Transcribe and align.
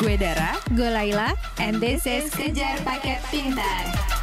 Gue 0.00 0.16
Dara, 0.16 0.56
Gue 0.74 0.90
Laila, 0.90 1.36
and 1.60 1.76
this 1.78 2.06
is 2.06 2.32
Kejar 2.32 2.82
Paket 2.82 3.20
Pintar. 3.30 4.19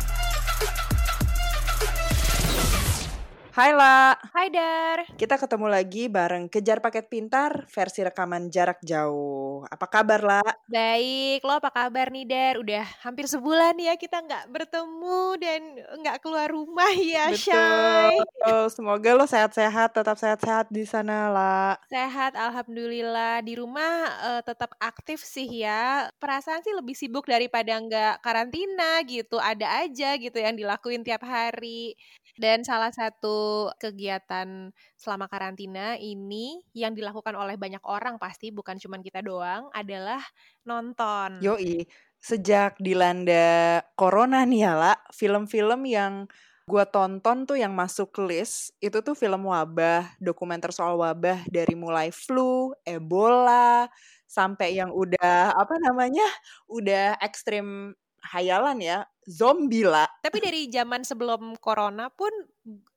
Hai 3.58 3.74
La, 3.74 4.14
Hai 4.38 4.54
Dar. 4.54 5.10
kita 5.18 5.34
ketemu 5.34 5.66
lagi 5.66 6.06
bareng 6.14 6.46
Kejar 6.46 6.78
Paket 6.78 7.10
Pintar 7.10 7.66
versi 7.66 8.06
rekaman 8.06 8.54
jarak 8.54 8.78
jauh. 8.86 9.66
Apa 9.66 9.90
kabar 9.90 10.22
La? 10.22 10.46
Baik, 10.70 11.42
lo 11.42 11.58
apa 11.58 11.74
kabar 11.74 12.14
nih 12.14 12.30
Dar? 12.30 12.62
Udah 12.62 12.86
hampir 13.02 13.26
sebulan 13.26 13.74
ya 13.82 13.98
kita 13.98 14.22
nggak 14.22 14.54
bertemu 14.54 15.42
dan 15.42 15.62
nggak 15.74 16.22
keluar 16.22 16.54
rumah 16.54 16.94
ya, 17.02 17.34
Shay. 17.34 18.22
Betul, 18.22 18.70
semoga 18.70 19.10
lo 19.18 19.26
sehat-sehat, 19.26 19.90
tetap 19.90 20.22
sehat-sehat 20.22 20.70
di 20.70 20.86
sana 20.86 21.34
La. 21.34 21.82
Sehat, 21.90 22.38
alhamdulillah. 22.38 23.42
Di 23.42 23.58
rumah 23.58 24.06
eh, 24.38 24.42
tetap 24.46 24.78
aktif 24.78 25.26
sih 25.26 25.66
ya. 25.66 26.14
Perasaan 26.22 26.62
sih 26.62 26.78
lebih 26.78 26.94
sibuk 26.94 27.26
daripada 27.26 27.74
nggak 27.74 28.22
karantina 28.22 29.02
gitu. 29.10 29.42
Ada 29.42 29.82
aja 29.90 30.14
gitu 30.22 30.38
yang 30.38 30.54
dilakuin 30.54 31.02
tiap 31.02 31.26
hari. 31.26 31.98
Dan 32.38 32.62
salah 32.62 32.94
satu 32.94 33.68
kegiatan 33.82 34.70
selama 34.94 35.26
karantina 35.26 35.98
ini 35.98 36.62
yang 36.78 36.94
dilakukan 36.94 37.34
oleh 37.34 37.58
banyak 37.58 37.82
orang 37.82 38.22
pasti 38.22 38.54
bukan 38.54 38.78
cuma 38.78 39.02
kita 39.02 39.26
doang 39.26 39.74
adalah 39.74 40.22
nonton. 40.62 41.42
Yoi, 41.42 41.90
sejak 42.22 42.78
dilanda 42.78 43.82
corona 43.98 44.46
nih 44.46 44.70
ya 44.70 44.74
La, 44.78 44.94
film-film 45.10 45.90
yang 45.90 46.30
gue 46.68 46.84
tonton 46.92 47.48
tuh 47.48 47.56
yang 47.56 47.72
masuk 47.72 48.12
list 48.28 48.76
itu 48.84 49.00
tuh 49.00 49.16
film 49.16 49.48
wabah, 49.48 50.20
dokumenter 50.20 50.70
soal 50.76 51.00
wabah 51.00 51.48
dari 51.48 51.74
mulai 51.74 52.12
flu, 52.12 52.76
Ebola, 52.84 53.88
sampai 54.28 54.76
yang 54.76 54.92
udah 54.92 55.56
apa 55.56 55.76
namanya, 55.80 56.28
udah 56.68 57.16
ekstrim 57.24 57.96
hayalan 58.22 58.78
ya, 58.82 58.98
zombie 59.28 59.86
lah. 59.86 60.08
Tapi 60.26 60.38
dari 60.42 60.62
zaman 60.72 61.04
sebelum 61.04 61.56
corona 61.60 62.10
pun 62.10 62.32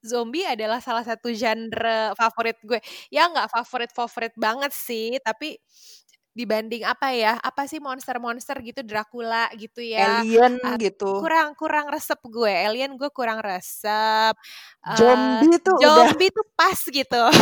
zombie 0.02 0.46
adalah 0.46 0.82
salah 0.82 1.04
satu 1.04 1.30
genre 1.34 2.14
favorit 2.16 2.58
gue. 2.64 2.80
Ya 3.12 3.28
nggak 3.30 3.50
favorit-favorit 3.52 4.34
banget 4.38 4.72
sih, 4.74 5.18
tapi 5.22 5.58
dibanding 6.30 6.86
apa 6.86 7.10
ya? 7.10 7.36
Apa 7.42 7.66
sih 7.66 7.82
monster-monster 7.82 8.56
gitu 8.62 8.80
Dracula 8.86 9.50
gitu 9.58 9.82
ya. 9.82 10.22
Alien 10.22 10.62
Ah, 10.62 10.78
gitu. 10.78 11.18
Kurang 11.18 11.58
kurang 11.58 11.90
resep 11.90 12.18
gue. 12.22 12.50
Alien 12.50 12.94
gue 12.94 13.10
kurang 13.10 13.42
resep. 13.42 14.34
Eh, 14.86 14.96
Zombie 14.96 15.58
tuh 15.60 15.76
udah. 15.76 16.14
zombie 16.14 16.30
tuh 16.30 16.46
pas 16.54 16.78
gitu. 16.78 17.22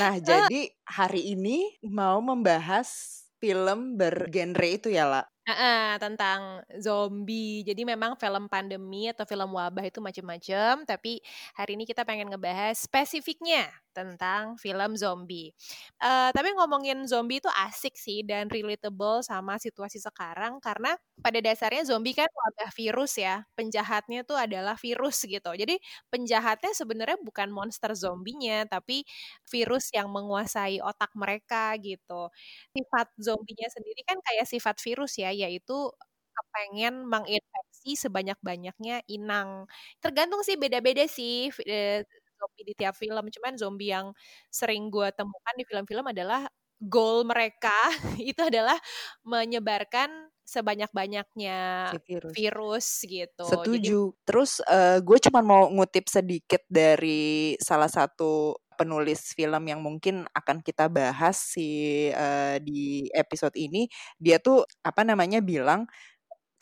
Nah, 0.00 0.18
jadi 0.18 0.74
hari 0.84 1.38
ini 1.38 1.78
mau 1.86 2.18
membahas 2.18 3.22
film 3.38 3.94
bergenre 3.94 4.74
itu 4.74 4.90
ya, 4.90 5.06
La. 5.06 5.22
Heeh, 5.46 6.00
tentang 6.00 6.64
zombie. 6.80 7.60
Jadi 7.68 7.84
memang 7.84 8.16
film 8.16 8.48
pandemi 8.48 9.12
atau 9.12 9.28
film 9.28 9.52
wabah 9.52 9.84
itu 9.84 10.00
macam-macam, 10.00 10.88
tapi 10.88 11.20
hari 11.52 11.76
ini 11.76 11.84
kita 11.84 12.00
pengen 12.08 12.32
ngebahas 12.32 12.72
spesifiknya 12.80 13.68
tentang 13.92 14.56
film 14.56 14.96
zombie. 14.96 15.52
Eh, 16.00 16.30
tapi 16.32 16.48
ngomongin 16.56 17.04
zombie 17.04 17.44
itu 17.44 17.52
asik 17.68 17.92
sih 18.00 18.24
dan 18.24 18.48
relatable 18.48 19.20
sama 19.20 19.60
situasi 19.60 20.00
sekarang 20.00 20.58
karena 20.64 20.96
pada 21.20 21.38
dasarnya 21.44 21.84
zombie 21.92 22.16
kan 22.16 22.26
wabah 22.32 22.72
virus 22.72 23.20
ya. 23.20 23.44
Penjahatnya 23.52 24.24
tuh 24.24 24.40
adalah 24.40 24.80
virus 24.80 25.28
gitu. 25.28 25.52
Jadi 25.52 25.76
penjahatnya 26.08 26.72
sebenarnya 26.72 27.20
bukan 27.20 27.52
monster 27.52 27.92
zombinya, 27.92 28.64
tapi 28.64 29.04
virus 29.52 29.92
yang 29.92 30.08
menguasai 30.08 30.80
otak 30.80 31.12
mereka 31.12 31.76
gitu 31.84 32.32
sifat 32.74 33.06
zombinya 33.18 33.66
sendiri 33.70 34.02
kan 34.06 34.18
kayak 34.24 34.46
sifat 34.50 34.76
virus 34.82 35.14
ya, 35.20 35.30
yaitu 35.34 35.90
kepengen 36.34 37.06
menginfeksi 37.06 37.94
sebanyak-banyaknya 37.98 39.02
inang. 39.06 39.66
Tergantung 40.02 40.42
sih 40.42 40.58
beda-beda 40.58 41.06
sih 41.06 41.50
eh, 41.66 42.02
zombie 42.38 42.64
di 42.66 42.74
tiap 42.74 42.94
film. 42.98 43.30
Cuman 43.30 43.54
zombie 43.54 43.90
yang 43.94 44.10
sering 44.50 44.90
gue 44.90 45.08
temukan 45.14 45.54
di 45.58 45.64
film-film 45.66 46.06
adalah 46.10 46.46
goal 46.82 47.24
mereka 47.24 47.74
itu 48.20 48.42
adalah 48.42 48.76
menyebarkan 49.22 50.10
sebanyak-banyaknya 50.44 51.88
Si 51.88 51.98
virus. 52.04 52.32
virus 52.36 52.86
gitu. 53.08 53.46
Jadi 53.48 53.56
Setuju. 53.64 54.00
Terus 54.28 54.60
eh, 54.68 55.00
gue 55.00 55.18
cuma 55.30 55.40
mau 55.40 55.72
ngutip 55.72 56.04
sedikit 56.06 56.60
dari 56.68 57.56
salah 57.56 57.88
satu 57.88 58.52
penulis 58.74 59.32
film 59.34 59.64
yang 59.70 59.80
mungkin 59.80 60.26
akan 60.34 60.60
kita 60.60 60.90
bahas 60.90 61.38
si 61.38 62.10
eh, 62.10 62.56
di 62.62 63.08
episode 63.14 63.54
ini. 63.56 63.86
Dia 64.18 64.38
tuh 64.42 64.66
apa 64.82 65.02
namanya 65.06 65.40
bilang 65.40 65.86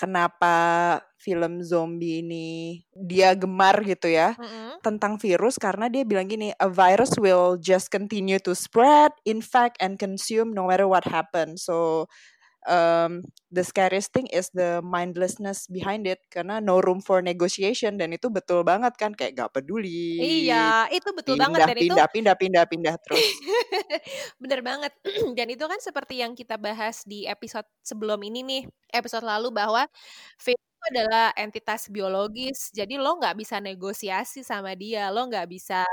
kenapa 0.02 0.56
film 1.20 1.62
zombie 1.62 2.26
ini 2.26 2.82
dia 2.90 3.38
gemar 3.38 3.86
gitu 3.86 4.10
ya 4.10 4.34
Mm-mm. 4.34 4.82
tentang 4.82 5.14
virus 5.14 5.62
karena 5.62 5.86
dia 5.86 6.02
bilang 6.02 6.26
gini 6.26 6.50
a 6.58 6.66
virus 6.66 7.14
will 7.22 7.54
just 7.62 7.86
continue 7.86 8.42
to 8.42 8.50
spread 8.56 9.14
infect 9.22 9.78
and 9.78 10.02
consume 10.02 10.50
no 10.50 10.66
matter 10.66 10.90
what 10.90 11.06
happens 11.06 11.62
so 11.62 12.10
um, 12.68 13.26
the 13.50 13.62
scariest 13.62 14.12
thing 14.14 14.26
is 14.30 14.50
the 14.54 14.80
mindlessness 14.84 15.66
behind 15.70 16.06
it 16.06 16.22
karena 16.30 16.58
no 16.62 16.78
room 16.82 17.02
for 17.02 17.22
negotiation 17.22 17.98
dan 17.98 18.14
itu 18.14 18.28
betul 18.30 18.62
banget 18.66 18.94
kan 18.98 19.12
kayak 19.14 19.38
gak 19.38 19.52
peduli 19.54 20.18
Iya, 20.18 20.88
itu 20.90 21.08
betul 21.14 21.36
banget 21.38 21.62
pindah 21.62 21.68
dan 21.68 21.76
itu 21.76 21.84
pindah 21.86 22.06
pindah 22.10 22.34
pindah 22.38 22.64
pindah 22.68 22.94
terus 23.02 23.20
Bener 24.42 24.60
banget. 24.64 24.92
Dan 25.38 25.46
itu 25.52 25.64
kan 25.66 25.78
seperti 25.82 26.20
yang 26.22 26.32
kita 26.36 26.56
bahas 26.60 27.02
di 27.06 27.24
episode 27.28 27.66
sebelum 27.82 28.20
ini 28.26 28.40
nih, 28.44 28.62
episode 28.94 29.24
lalu 29.26 29.48
bahwa 29.54 29.86
virus 30.40 30.62
itu 30.62 30.84
adalah 30.94 31.30
entitas 31.38 31.88
biologis. 31.92 32.70
Jadi 32.74 32.98
lo 32.98 33.18
nggak 33.18 33.36
bisa 33.38 33.56
negosiasi 33.62 34.42
sama 34.46 34.74
dia, 34.78 35.08
lo 35.14 35.26
nggak 35.28 35.46
bisa 35.50 35.84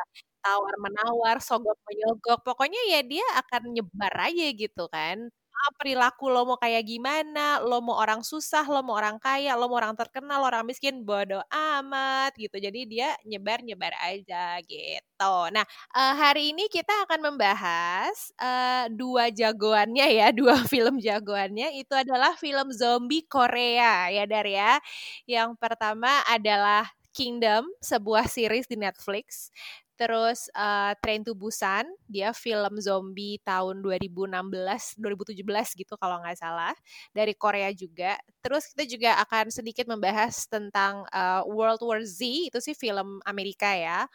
tawar 0.43 0.75
menawar, 0.81 1.37
sogok 1.43 1.77
menyogok. 1.87 2.39
Pokoknya 2.47 2.79
ya 2.91 2.99
dia 3.05 3.25
akan 3.41 3.75
nyebar 3.75 4.13
aja 4.29 4.45
gitu 4.55 4.85
kan. 4.91 5.29
Ah, 5.59 5.75
perilaku 5.75 6.31
lo 6.31 6.47
mau 6.47 6.55
kayak 6.55 6.87
gimana, 6.87 7.59
lo 7.59 7.83
mau 7.83 7.99
orang 7.99 8.23
susah, 8.23 8.63
lo 8.63 8.79
mau 8.79 8.95
orang 8.95 9.19
kaya, 9.19 9.59
lo 9.59 9.67
mau 9.67 9.75
orang 9.83 9.91
terkenal, 9.99 10.39
lo 10.39 10.47
orang 10.47 10.63
miskin, 10.63 11.03
bodo 11.03 11.43
amat 11.51 12.31
gitu. 12.39 12.55
Jadi 12.63 12.87
dia 12.87 13.11
nyebar-nyebar 13.27 13.91
aja 13.99 14.55
gitu. 14.63 15.33
Nah, 15.51 15.65
Eh, 15.99 16.13
hari 16.15 16.55
ini 16.55 16.71
kita 16.71 17.03
akan 17.03 17.19
membahas 17.35 18.31
eh, 18.39 18.87
dua 18.95 19.27
jagoannya 19.35 20.07
ya, 20.15 20.27
dua 20.39 20.55
film 20.63 20.95
jagoannya 21.03 21.75
itu 21.75 21.91
adalah 21.91 22.39
film 22.39 22.71
zombie 22.71 23.27
Korea 23.27 24.07
ya 24.15 24.23
Dar 24.31 24.47
ya. 24.47 24.79
Yang 25.27 25.59
pertama 25.59 26.23
adalah 26.29 26.87
Kingdom, 27.11 27.67
sebuah 27.83 28.29
series 28.31 28.69
di 28.69 28.77
Netflix. 28.79 29.51
Terus 29.99 30.47
eh, 30.55 30.93
Train 31.03 31.27
to 31.27 31.35
Busan, 31.35 31.83
dia 32.07 32.31
film 32.31 32.79
zombie 32.79 33.35
tahun 33.43 33.83
2016, 33.83 34.95
2017 34.95 35.75
gitu 35.75 35.93
kalau 35.99 36.23
nggak 36.23 36.39
salah, 36.39 36.71
dari 37.11 37.35
Korea 37.35 37.67
juga. 37.75 38.15
Terus 38.39 38.71
kita 38.71 38.83
juga 38.87 39.11
akan 39.27 39.51
sedikit 39.51 39.91
membahas 39.91 40.47
tentang 40.47 41.03
eh, 41.11 41.43
World 41.51 41.83
War 41.83 41.99
Z, 42.07 42.23
itu 42.23 42.59
sih 42.63 42.71
film 42.79 43.19
Amerika 43.27 43.75
ya 43.75 44.07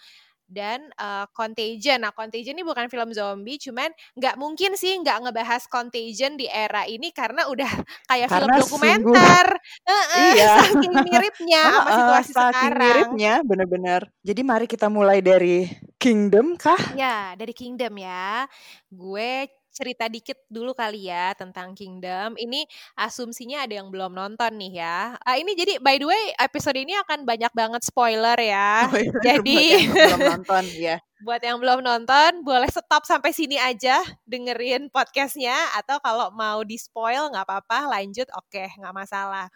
dan 0.46 0.88
eh, 0.94 1.26
Contagion. 1.32 2.04
Nah, 2.04 2.12
Contagion 2.12 2.54
ini 2.56 2.64
bukan 2.66 2.86
film 2.88 3.10
zombie, 3.12 3.56
cuman 3.58 3.88
nggak 4.16 4.36
mungkin 4.36 4.76
sih 4.76 4.94
nggak 5.00 5.28
ngebahas 5.28 5.64
Contagion 5.66 6.36
di 6.36 6.46
era 6.46 6.84
ini 6.84 7.10
karena 7.10 7.48
udah 7.48 7.68
kayak 8.10 8.28
film 8.28 8.48
Karena 8.48 8.60
dokumenter. 8.60 9.46
Heeh, 9.84 10.28
Iya. 10.36 10.52
saking 10.70 10.94
miripnya 11.04 11.62
sama 11.68 11.82
Heeh, 11.84 11.96
situasi 11.98 12.30
saking 12.32 12.52
sekarang. 12.54 12.80
miripnya 12.84 13.34
bener-bener 13.42 14.00
jadi 14.20 14.40
mari 14.40 14.66
kita 14.66 14.86
mulai 14.88 15.18
dari 15.20 15.66
Kingdom 15.96 16.54
kah 16.60 16.78
Ya, 16.94 17.32
dari 17.34 17.56
Kingdom 17.56 17.96
ya. 17.96 18.44
Gue 18.92 19.48
cerita 19.74 20.06
dikit 20.06 20.38
dulu 20.46 20.72
kali 20.72 21.10
ya 21.10 21.34
tentang 21.34 21.74
Kingdom. 21.74 22.38
Ini 22.38 22.62
asumsinya 22.94 23.66
ada 23.66 23.82
yang 23.82 23.90
belum 23.90 24.14
nonton 24.14 24.54
nih 24.54 24.78
ya. 24.78 25.18
Ah, 25.20 25.36
ini 25.36 25.58
jadi 25.58 25.82
by 25.82 25.98
the 25.98 26.06
way 26.06 26.24
episode 26.38 26.78
ini 26.78 26.94
akan 27.02 27.26
banyak 27.26 27.50
banget 27.50 27.82
spoiler 27.82 28.38
ya. 28.38 28.86
Oh, 28.88 28.96
iya, 28.96 29.10
buat 29.12 29.24
Jadi 29.26 29.58
yang 29.74 29.90
belum 29.92 30.22
nonton 30.22 30.64
ya 30.78 30.96
buat 31.24 31.40
yang 31.40 31.56
belum 31.56 31.80
nonton 31.80 32.44
boleh 32.44 32.68
stop 32.68 33.08
sampai 33.08 33.32
sini 33.32 33.56
aja 33.56 33.96
dengerin 34.28 34.92
podcastnya 34.92 35.56
atau 35.72 35.96
kalau 36.04 36.28
mau 36.36 36.60
di 36.60 36.76
spoil 36.76 37.32
nggak 37.32 37.48
apa-apa 37.48 37.96
lanjut 37.96 38.28
oke 38.36 38.64
nggak 38.76 38.92
masalah 38.92 39.48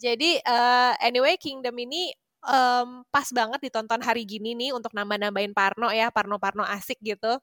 jadi 0.00 0.40
eh, 0.40 0.92
anyway 1.04 1.36
Kingdom 1.36 1.76
ini 1.76 2.16
em, 2.48 3.04
pas 3.12 3.28
banget 3.30 3.60
ditonton 3.60 4.00
hari 4.00 4.24
gini 4.24 4.56
nih 4.56 4.72
untuk 4.72 4.96
nambah-nambahin 4.96 5.52
Parno 5.52 5.92
ya 5.92 6.08
Parno-Parno 6.08 6.64
asik 6.66 6.98
gitu 7.04 7.38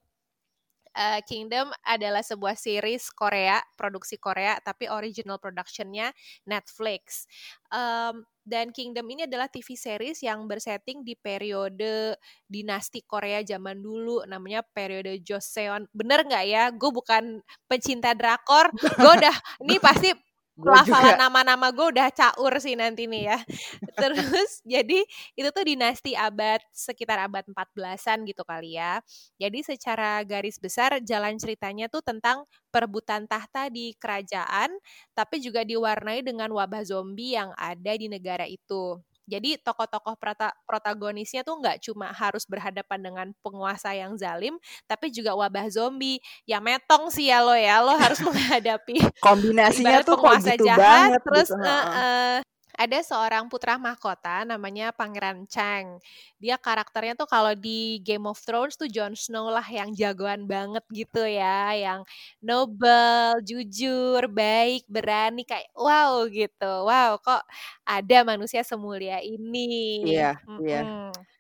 Eh, 0.89 1.21
Kingdom 1.24 1.69
adalah 1.86 2.25
sebuah 2.25 2.57
series 2.57 3.13
Korea, 3.13 3.62
produksi 3.77 4.18
Korea, 4.18 4.57
tapi 4.57 4.89
original 4.89 5.38
productionnya 5.38 6.09
Netflix. 6.50 7.30
Em, 7.69 8.25
dan 8.41 8.74
Kingdom 8.74 9.06
ini 9.13 9.30
adalah 9.30 9.45
TV 9.45 9.77
series 9.77 10.25
yang 10.25 10.50
bersetting 10.50 11.06
di 11.06 11.13
periode 11.13 12.18
dinasti 12.50 13.06
Korea 13.06 13.45
zaman 13.45 13.77
dulu 13.77 14.25
namanya 14.25 14.65
periode 14.65 15.21
Joseon. 15.21 15.86
Bener 15.94 16.25
nggak 16.25 16.45
ya? 16.50 16.63
Gue 16.74 16.89
bukan 16.89 17.45
pecinta 17.69 18.18
drakor. 18.18 18.74
Gue 18.97 19.12
udah 19.21 19.36
ini 19.63 19.77
pasti 19.77 20.09
pelafalan 20.64 21.16
nama-nama 21.18 21.72
gue 21.72 21.88
udah 21.96 22.08
caur 22.12 22.54
sih 22.60 22.76
nanti 22.76 23.08
nih 23.08 23.32
ya. 23.32 23.40
Terus 24.02 24.62
jadi 24.68 25.00
itu 25.36 25.50
tuh 25.56 25.64
dinasti 25.66 26.14
abad 26.14 26.60
sekitar 26.76 27.18
abad 27.28 27.48
14-an 27.48 28.28
gitu 28.28 28.44
kali 28.44 28.76
ya. 28.80 29.00
Jadi 29.40 29.64
secara 29.66 30.22
garis 30.28 30.60
besar 30.60 31.00
jalan 31.04 31.40
ceritanya 31.40 31.88
tuh 31.92 32.04
tentang 32.04 32.44
perebutan 32.70 33.26
tahta 33.26 33.72
di 33.72 33.96
kerajaan 33.98 34.72
tapi 35.18 35.42
juga 35.42 35.66
diwarnai 35.66 36.22
dengan 36.22 36.52
wabah 36.54 36.84
zombie 36.86 37.36
yang 37.36 37.52
ada 37.58 37.94
di 37.98 38.08
negara 38.12 38.46
itu. 38.46 39.00
Jadi 39.30 39.62
tokoh-tokoh 39.62 40.18
protagonisnya 40.66 41.46
tuh 41.46 41.62
nggak 41.62 41.86
cuma 41.86 42.10
harus 42.10 42.50
berhadapan 42.50 43.00
dengan 43.00 43.28
penguasa 43.46 43.94
yang 43.94 44.18
zalim, 44.18 44.58
tapi 44.90 45.14
juga 45.14 45.38
wabah 45.38 45.70
zombie. 45.70 46.18
Ya 46.50 46.58
metong 46.58 47.14
sih 47.14 47.30
ya 47.30 47.46
lo 47.46 47.54
ya, 47.54 47.80
lo 47.86 47.94
harus 47.94 48.18
menghadapi 48.26 48.98
kombinasinya 49.22 50.02
tuh 50.02 50.18
penguasa 50.18 50.56
gitu 50.56 50.66
jahat, 50.66 50.80
banget 50.81 51.22
terus 51.22 51.50
gitu. 51.52 51.64
uh, 51.64 51.70
uh, 51.70 52.36
ada 52.80 53.04
seorang 53.04 53.52
putra 53.52 53.76
mahkota 53.76 54.48
namanya 54.48 54.96
Pangeran 54.96 55.44
Chang. 55.52 56.00
Dia 56.40 56.56
karakternya 56.56 57.12
tuh 57.20 57.28
kalau 57.28 57.52
di 57.52 58.00
Game 58.08 58.24
of 58.24 58.40
Thrones 58.40 58.80
tuh 58.80 58.88
Jon 58.88 59.20
Snow 59.20 59.52
lah 59.52 59.68
yang 59.68 59.92
jagoan 59.92 60.48
banget 60.48 60.88
gitu 60.88 61.28
ya, 61.28 61.76
yang 61.76 62.08
noble, 62.40 63.44
jujur, 63.44 64.31
baik, 64.31 64.88
berani 64.88 65.44
kayak 65.44 65.68
wow 65.76 66.24
gitu. 66.31 66.88
Wow, 66.88 67.20
kok 67.20 67.44
ada 67.84 68.18
manusia 68.24 68.64
semulia 68.64 69.20
ini. 69.20 70.08
Iya, 70.16 70.40
mm 70.40 70.48
-hmm. 70.48 70.60
iya. 70.64 70.82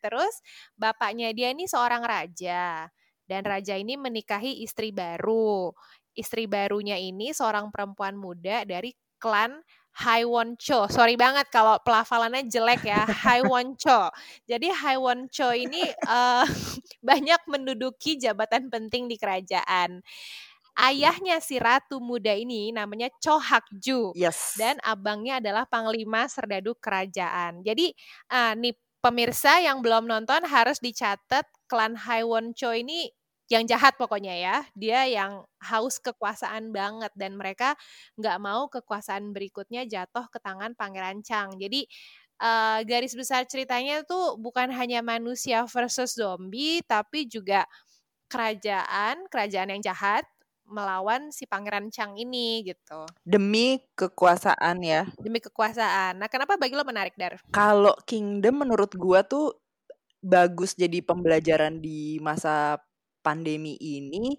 Terus 0.03 0.43
bapaknya 0.75 1.31
dia 1.31 1.55
ini 1.55 1.71
seorang 1.71 2.03
raja 2.03 2.91
dan 3.23 3.41
raja 3.47 3.79
ini 3.79 3.95
menikahi 3.95 4.59
istri 4.59 4.91
baru. 4.91 5.71
Istri 6.19 6.51
barunya 6.51 6.99
ini 6.99 7.31
seorang 7.31 7.71
perempuan 7.71 8.19
muda 8.19 8.67
dari 8.67 8.91
klan 9.23 9.63
Haiwon 9.99 10.55
Cho. 10.55 10.87
Sorry 10.87 11.19
banget 11.19 11.51
kalau 11.51 11.75
pelafalannya 11.83 12.47
jelek 12.47 12.87
ya. 12.87 13.03
Haiwon 13.03 13.75
Cho. 13.75 14.07
Jadi 14.47 14.71
Haiwon 14.71 15.27
Cho 15.27 15.51
ini 15.51 15.83
uh, 16.07 16.47
banyak 17.09 17.41
menduduki 17.51 18.15
jabatan 18.15 18.71
penting 18.71 19.11
di 19.11 19.19
kerajaan. 19.19 19.99
Ayahnya 20.79 21.43
si 21.43 21.59
ratu 21.59 21.99
muda 21.99 22.31
ini 22.31 22.71
namanya 22.71 23.11
Cho 23.19 23.35
Hakju. 23.35 24.15
Yes. 24.15 24.55
Dan 24.55 24.79
abangnya 24.79 25.43
adalah 25.43 25.67
panglima 25.67 26.31
serdadu 26.31 26.79
kerajaan. 26.79 27.59
Jadi 27.67 27.91
uh, 28.31 28.55
nih 28.55 28.71
pemirsa 29.03 29.59
yang 29.59 29.83
belum 29.83 30.07
nonton 30.07 30.47
harus 30.47 30.79
dicatat 30.79 31.43
klan 31.67 31.99
Haiwon 31.99 32.55
Cho 32.55 32.71
ini 32.71 33.11
yang 33.49 33.65
jahat 33.65 33.97
pokoknya 33.97 34.37
ya. 34.37 34.57
Dia 34.77 35.09
yang 35.09 35.43
haus 35.59 35.97
kekuasaan 35.97 36.69
banget 36.69 37.09
dan 37.17 37.35
mereka 37.35 37.73
nggak 38.15 38.37
mau 38.37 38.69
kekuasaan 38.69 39.33
berikutnya 39.33 39.89
jatuh 39.89 40.29
ke 40.29 40.37
tangan 40.37 40.77
Pangeran 40.77 41.25
Chang. 41.25 41.57
Jadi 41.57 41.89
uh, 42.39 42.79
garis 42.85 43.17
besar 43.17 43.49
ceritanya 43.49 44.05
tuh 44.05 44.37
bukan 44.37 44.69
hanya 44.69 45.01
manusia 45.01 45.65
versus 45.65 46.13
zombie, 46.13 46.85
tapi 46.85 47.25
juga 47.25 47.65
kerajaan, 48.29 49.25
kerajaan 49.27 49.73
yang 49.73 49.81
jahat 49.81 50.23
melawan 50.69 51.33
si 51.33 51.49
Pangeran 51.49 51.89
Chang 51.89 52.13
ini 52.13 52.61
gitu. 52.61 53.09
Demi 53.25 53.81
kekuasaan 53.97 54.77
ya. 54.85 55.09
Demi 55.17 55.41
kekuasaan. 55.41 56.21
Nah, 56.21 56.29
kenapa 56.29 56.61
bagi 56.61 56.77
lo 56.77 56.85
menarik, 56.85 57.17
Dar? 57.17 57.41
Kalau 57.49 57.97
Kingdom 58.05 58.61
menurut 58.61 58.93
gua 58.93 59.25
tuh 59.25 59.57
bagus 60.21 60.77
jadi 60.77 61.01
pembelajaran 61.01 61.81
di 61.81 62.21
masa 62.21 62.77
pandemi 63.19 63.75
ini 63.79 64.35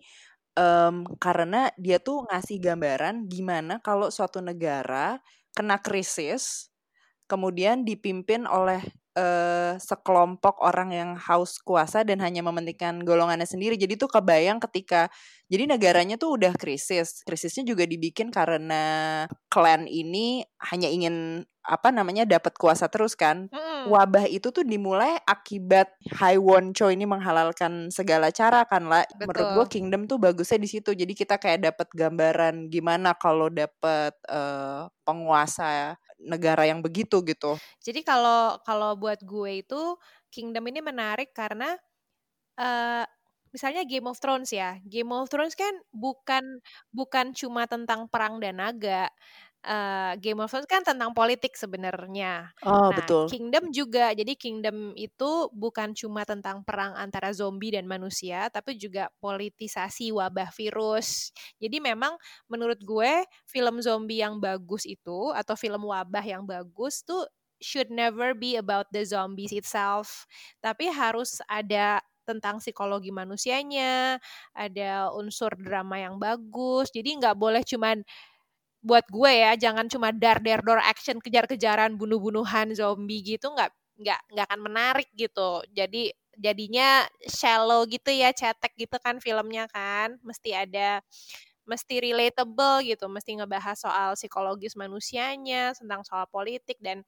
um, 0.57 1.05
karena 1.17 1.71
dia 1.79 2.01
tuh 2.03 2.27
ngasih 2.29 2.59
gambaran 2.59 3.29
gimana 3.31 3.79
kalau 3.81 4.09
suatu 4.09 4.43
negara 4.43 5.21
kena 5.55 5.79
krisis 5.83 6.71
kemudian 7.31 7.87
dipimpin 7.87 8.43
oleh 8.43 8.83
uh, 9.15 9.79
sekelompok 9.79 10.59
orang 10.63 10.91
yang 10.91 11.11
haus 11.15 11.63
kuasa 11.63 12.03
dan 12.03 12.19
hanya 12.19 12.43
mementingkan 12.43 13.07
golongannya 13.07 13.47
sendiri. 13.47 13.79
Jadi 13.79 13.95
tuh 13.95 14.11
kebayang 14.11 14.59
ketika 14.59 15.07
jadi 15.47 15.71
negaranya 15.71 16.19
tuh 16.19 16.35
udah 16.35 16.55
krisis. 16.59 17.23
Krisisnya 17.23 17.63
juga 17.63 17.87
dibikin 17.87 18.35
karena 18.35 18.83
klan 19.47 19.87
ini 19.87 20.43
hanya 20.71 20.91
ingin 20.91 21.47
apa 21.61 21.93
namanya 21.93 22.25
dapat 22.25 22.57
kuasa 22.57 22.89
terus 22.89 23.13
kan. 23.13 23.53
Mm. 23.53 23.93
Wabah 23.93 24.25
itu 24.29 24.49
tuh 24.49 24.65
dimulai 24.65 25.21
akibat 25.29 25.93
Haiwon 26.17 26.73
Cho 26.73 26.89
ini 26.89 27.05
menghalalkan 27.05 27.93
segala 27.93 28.33
cara 28.33 28.65
kan 28.65 28.89
lah. 28.89 29.05
Menurut 29.21 29.49
gue 29.61 29.67
Kingdom 29.81 30.09
tuh 30.09 30.17
bagusnya 30.17 30.61
di 30.61 30.69
situ. 30.69 30.97
Jadi 30.97 31.13
kita 31.13 31.37
kayak 31.37 31.73
dapat 31.73 31.89
gambaran 31.93 32.73
gimana 32.73 33.13
kalau 33.17 33.53
dapat 33.53 34.17
uh, 34.33 34.89
penguasa 35.05 36.01
negara 36.21 36.65
yang 36.69 36.81
begitu 36.81 37.21
gitu. 37.25 37.57
Jadi 37.81 38.05
kalau 38.05 38.61
kalau 38.65 38.97
buat 38.97 39.21
gue 39.21 39.65
itu 39.65 39.97
Kingdom 40.31 40.65
ini 40.71 40.81
menarik 40.81 41.35
karena 41.35 41.75
uh, 42.57 43.05
misalnya 43.51 43.83
Game 43.85 44.07
of 44.07 44.17
Thrones 44.23 44.51
ya. 44.55 44.79
Game 44.87 45.11
of 45.11 45.29
Thrones 45.29 45.59
kan 45.59 45.75
bukan 45.91 46.63
bukan 46.95 47.37
cuma 47.37 47.67
tentang 47.67 48.07
perang 48.09 48.39
dan 48.39 48.63
naga 48.63 49.11
uh, 49.65 50.13
Game 50.21 50.41
of 50.41 50.49
Thrones 50.49 50.69
kan 50.69 50.85
tentang 50.85 51.13
politik 51.13 51.57
sebenarnya. 51.57 52.53
Oh, 52.65 52.89
nah, 52.91 52.97
betul. 52.97 53.29
Kingdom 53.29 53.73
juga. 53.73 54.13
Jadi 54.17 54.37
Kingdom 54.37 54.97
itu 54.97 55.49
bukan 55.53 55.93
cuma 55.93 56.25
tentang 56.25 56.65
perang 56.65 56.97
antara 56.97 57.33
zombie 57.35 57.73
dan 57.75 57.85
manusia, 57.85 58.49
tapi 58.49 58.77
juga 58.77 59.09
politisasi 59.21 60.13
wabah 60.15 60.53
virus. 60.55 61.33
Jadi 61.61 61.81
memang 61.81 62.17
menurut 62.49 62.81
gue 62.81 63.25
film 63.49 63.81
zombie 63.85 64.23
yang 64.25 64.41
bagus 64.41 64.89
itu 64.89 65.33
atau 65.37 65.55
film 65.57 65.89
wabah 65.89 66.25
yang 66.25 66.45
bagus 66.49 67.05
tuh 67.05 67.25
should 67.61 67.93
never 67.93 68.33
be 68.33 68.57
about 68.57 68.89
the 68.89 69.05
zombies 69.05 69.53
itself, 69.53 70.25
tapi 70.65 70.89
harus 70.89 71.45
ada 71.45 72.01
tentang 72.25 72.63
psikologi 72.63 73.11
manusianya, 73.11 74.23
ada 74.55 75.11
unsur 75.11 75.51
drama 75.59 75.99
yang 75.99 76.17
bagus. 76.17 76.95
Jadi 76.95 77.19
nggak 77.19 77.35
boleh 77.35 77.67
cuman 77.67 78.07
buat 78.81 79.05
gue 79.13 79.33
ya 79.33 79.53
jangan 79.61 79.87
cuma 79.93 80.09
dar 80.15 80.41
dar 80.41 80.61
dor 80.65 80.81
action 80.81 81.21
kejar-kejaran 81.21 81.97
bunuh-bunuhan 82.01 82.73
zombie 82.77 83.21
gitu 83.25 83.53
nggak 83.53 83.71
nggak 84.01 84.21
nggak 84.33 84.47
akan 84.49 84.61
menarik 84.65 85.09
gitu. 85.17 85.61
Jadi 85.77 86.09
jadinya 86.41 87.05
shallow 87.29 87.85
gitu 87.85 88.09
ya 88.15 88.33
cetek 88.33 88.73
gitu 88.79 88.97
kan 89.05 89.21
filmnya 89.21 89.69
kan 89.69 90.17
mesti 90.25 90.57
ada 90.57 91.05
mesti 91.69 92.01
relatable 92.03 92.83
gitu 92.89 93.07
mesti 93.13 93.37
ngebahas 93.39 93.77
soal 93.79 94.11
psikologis 94.19 94.75
manusianya 94.75 95.77
tentang 95.77 96.03
soal 96.09 96.25
politik 96.33 96.81
dan 96.83 97.05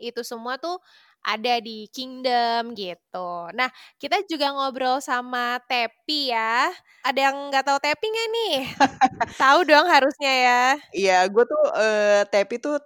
itu 0.00 0.20
semua 0.26 0.56
tuh 0.58 0.80
ada 1.22 1.62
di 1.62 1.86
Kingdom 1.88 2.74
gitu. 2.74 3.50
Nah, 3.54 3.70
kita 3.98 4.22
juga 4.26 4.50
ngobrol 4.50 4.98
sama 4.98 5.62
Tepi 5.70 6.34
ya. 6.34 6.68
Ada 7.06 7.30
yang 7.30 7.36
nggak 7.50 7.64
tahu 7.66 7.78
Tepi 7.78 8.06
nggak 8.10 8.28
nih? 8.34 8.56
tahu 9.42 9.58
dong 9.66 9.86
harusnya 9.86 10.32
ya. 10.32 10.62
Iya, 10.90 11.18
gue 11.30 11.44
tuh 11.46 11.64
uh, 11.74 12.22
Tepi 12.26 12.58
tuh 12.58 12.78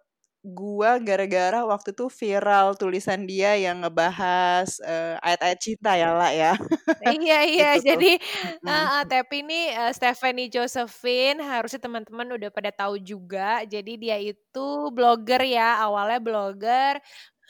gua 0.47 1.03
gara-gara 1.03 1.67
waktu 1.67 1.91
itu 1.91 2.07
viral 2.07 2.79
tulisan 2.79 3.27
dia 3.27 3.59
yang 3.59 3.83
ngebahas 3.83 4.79
uh, 4.79 5.19
ayat-ayat 5.19 5.59
cinta 5.59 5.99
ya 5.99 6.15
lah 6.15 6.31
ya. 6.31 6.55
iya 7.03 7.39
iya 7.59 7.71
gitu 7.83 7.91
jadi 7.91 8.13
uh, 8.63 8.71
uh, 8.71 9.03
tapi 9.11 9.43
ini 9.43 9.75
uh, 9.75 9.91
Stephanie 9.91 10.47
Josephine 10.47 11.43
harusnya 11.43 11.83
teman-teman 11.83 12.39
udah 12.39 12.51
pada 12.55 12.71
tahu 12.71 13.03
juga. 13.03 13.67
Jadi 13.67 13.99
dia 13.99 14.23
itu 14.23 14.69
blogger 14.95 15.43
ya 15.43 15.83
awalnya 15.83 16.23
blogger 16.23 17.03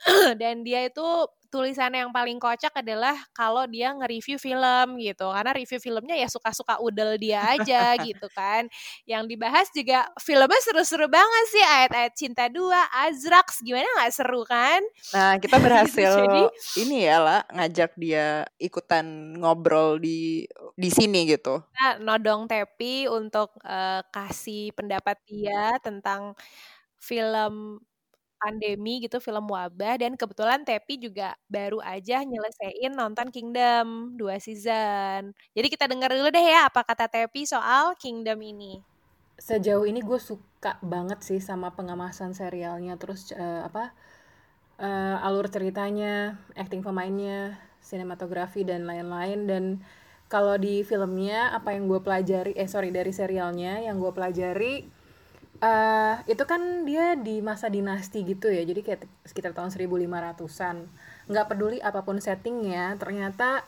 dan 0.40 0.60
dia 0.66 0.86
itu 0.86 1.04
tulisan 1.48 1.94
yang 1.94 2.10
paling 2.12 2.36
kocak 2.36 2.74
adalah 2.74 3.16
kalau 3.32 3.64
dia 3.64 3.94
nge-review 3.94 4.36
film 4.36 5.00
gitu. 5.00 5.26
Karena 5.30 5.56
review 5.56 5.80
filmnya 5.80 6.16
ya 6.18 6.28
suka-suka 6.28 6.78
udel 6.82 7.16
dia 7.16 7.40
aja 7.56 7.94
gitu 8.06 8.28
kan. 8.34 8.68
Yang 9.08 9.22
dibahas 9.32 9.66
juga 9.72 10.04
filmnya 10.20 10.60
seru-seru 10.60 11.06
banget 11.08 11.44
sih. 11.48 11.64
Ayat-ayat 11.64 12.12
cinta 12.12 12.44
dua 12.52 12.84
Azrax. 13.08 13.62
Gimana 13.64 13.86
nggak 13.96 14.12
seru 14.12 14.42
kan? 14.44 14.82
Nah 15.16 15.40
kita 15.40 15.56
berhasil 15.64 16.12
Jadi, 16.12 16.42
ini 16.84 17.08
ya 17.08 17.18
lah 17.22 17.40
ngajak 17.48 17.96
dia 17.96 18.44
ikutan 18.60 19.38
ngobrol 19.38 19.96
di 19.96 20.44
di 20.76 20.90
sini 20.92 21.24
gitu. 21.24 21.64
Nah, 21.72 21.96
nodong 21.96 22.44
Tepi 22.44 23.08
untuk 23.08 23.56
uh, 23.64 24.04
kasih 24.12 24.76
pendapat 24.76 25.16
dia 25.24 25.80
tentang 25.80 26.36
film 27.00 27.80
pandemi 28.38 29.02
gitu, 29.04 29.18
film 29.18 29.48
wabah 29.48 30.00
dan 30.00 30.14
kebetulan 30.14 30.62
Tepi 30.62 31.00
juga 31.00 31.34
baru 31.48 31.80
aja 31.82 32.22
nyelesain 32.22 32.92
nonton 32.92 33.28
Kingdom 33.34 34.14
2 34.16 34.38
season. 34.40 35.32
Jadi 35.56 35.66
kita 35.72 35.88
dengar 35.88 36.12
dulu 36.12 36.28
deh 36.30 36.44
ya 36.44 36.68
apa 36.68 36.84
kata 36.84 37.08
Tepi 37.08 37.48
soal 37.48 37.96
Kingdom 37.98 38.40
ini. 38.42 38.80
sejauh 39.36 39.84
ini 39.84 40.00
gue 40.00 40.16
suka 40.16 40.80
banget 40.80 41.20
sih 41.20 41.44
sama 41.44 41.68
pengemasan 41.76 42.32
serialnya 42.32 42.96
terus 42.96 43.36
uh, 43.36 43.68
apa 43.68 43.92
uh, 44.80 45.26
alur 45.26 45.48
ceritanya, 45.52 46.40
acting 46.56 46.80
pemainnya, 46.80 47.60
sinematografi 47.80 48.64
dan 48.66 48.84
lain-lain 48.88 49.40
dan 49.46 49.64
kalau 50.26 50.58
di 50.58 50.82
filmnya 50.82 51.54
apa 51.54 51.70
yang 51.76 51.86
gue 51.86 52.02
pelajari 52.02 52.52
eh 52.58 52.66
sorry 52.66 52.90
dari 52.90 53.14
serialnya 53.14 53.78
yang 53.86 54.02
gue 54.02 54.10
pelajari 54.10 54.82
uh, 55.60 56.20
itu 56.26 56.44
kan 56.48 56.84
dia 56.84 57.14
di 57.14 57.44
masa 57.44 57.70
dinasti 57.70 58.24
gitu 58.24 58.48
ya 58.48 58.64
jadi 58.64 58.80
kayak 58.80 59.00
sekitar 59.28 59.52
tahun 59.52 59.72
1500-an 59.72 60.76
nggak 61.26 61.46
peduli 61.46 61.78
apa 61.82 62.02
pun 62.06 62.18
settingnya 62.18 62.96
ternyata 62.96 63.66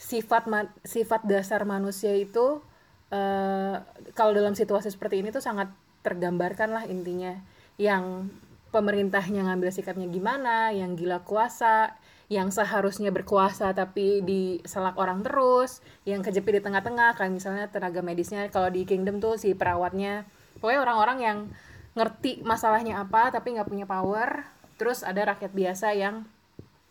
sifat 0.00 0.48
sifat 0.80 1.28
dasar 1.28 1.68
manusia 1.68 2.16
itu 2.16 2.64
uh, 3.12 3.76
kalau 4.16 4.32
dalam 4.32 4.56
situasi 4.56 4.88
seperti 4.88 5.20
ini 5.20 5.28
tuh 5.28 5.44
sangat 5.44 5.68
tergambarkan 6.00 6.72
lah 6.72 6.84
intinya. 6.88 7.36
Yang 7.76 8.32
pemerintahnya 8.72 9.44
ngambil 9.50 9.70
sikapnya 9.74 10.06
gimana 10.06 10.70
yang 10.70 10.94
gila 10.94 11.26
kuasa 11.26 11.98
yang 12.30 12.54
seharusnya 12.54 13.10
berkuasa 13.10 13.74
tapi 13.74 14.22
diselak 14.22 14.94
orang 14.94 15.26
terus, 15.26 15.82
yang 16.06 16.22
kejepit 16.22 16.62
di 16.62 16.62
tengah-tengah 16.62 17.18
kayak 17.18 17.34
misalnya 17.34 17.66
tenaga 17.66 18.06
medisnya. 18.06 18.46
Kalau 18.54 18.70
di 18.70 18.86
Kingdom 18.86 19.18
tuh 19.18 19.34
si 19.34 19.50
perawatnya, 19.50 20.30
pokoknya 20.60 20.80
orang-orang 20.84 21.18
yang 21.20 21.38
ngerti 21.98 22.44
masalahnya 22.46 23.02
apa 23.02 23.34
tapi 23.34 23.56
nggak 23.56 23.66
punya 23.66 23.86
power, 23.88 24.46
terus 24.78 25.02
ada 25.02 25.34
rakyat 25.34 25.50
biasa 25.50 25.92
yang 25.96 26.22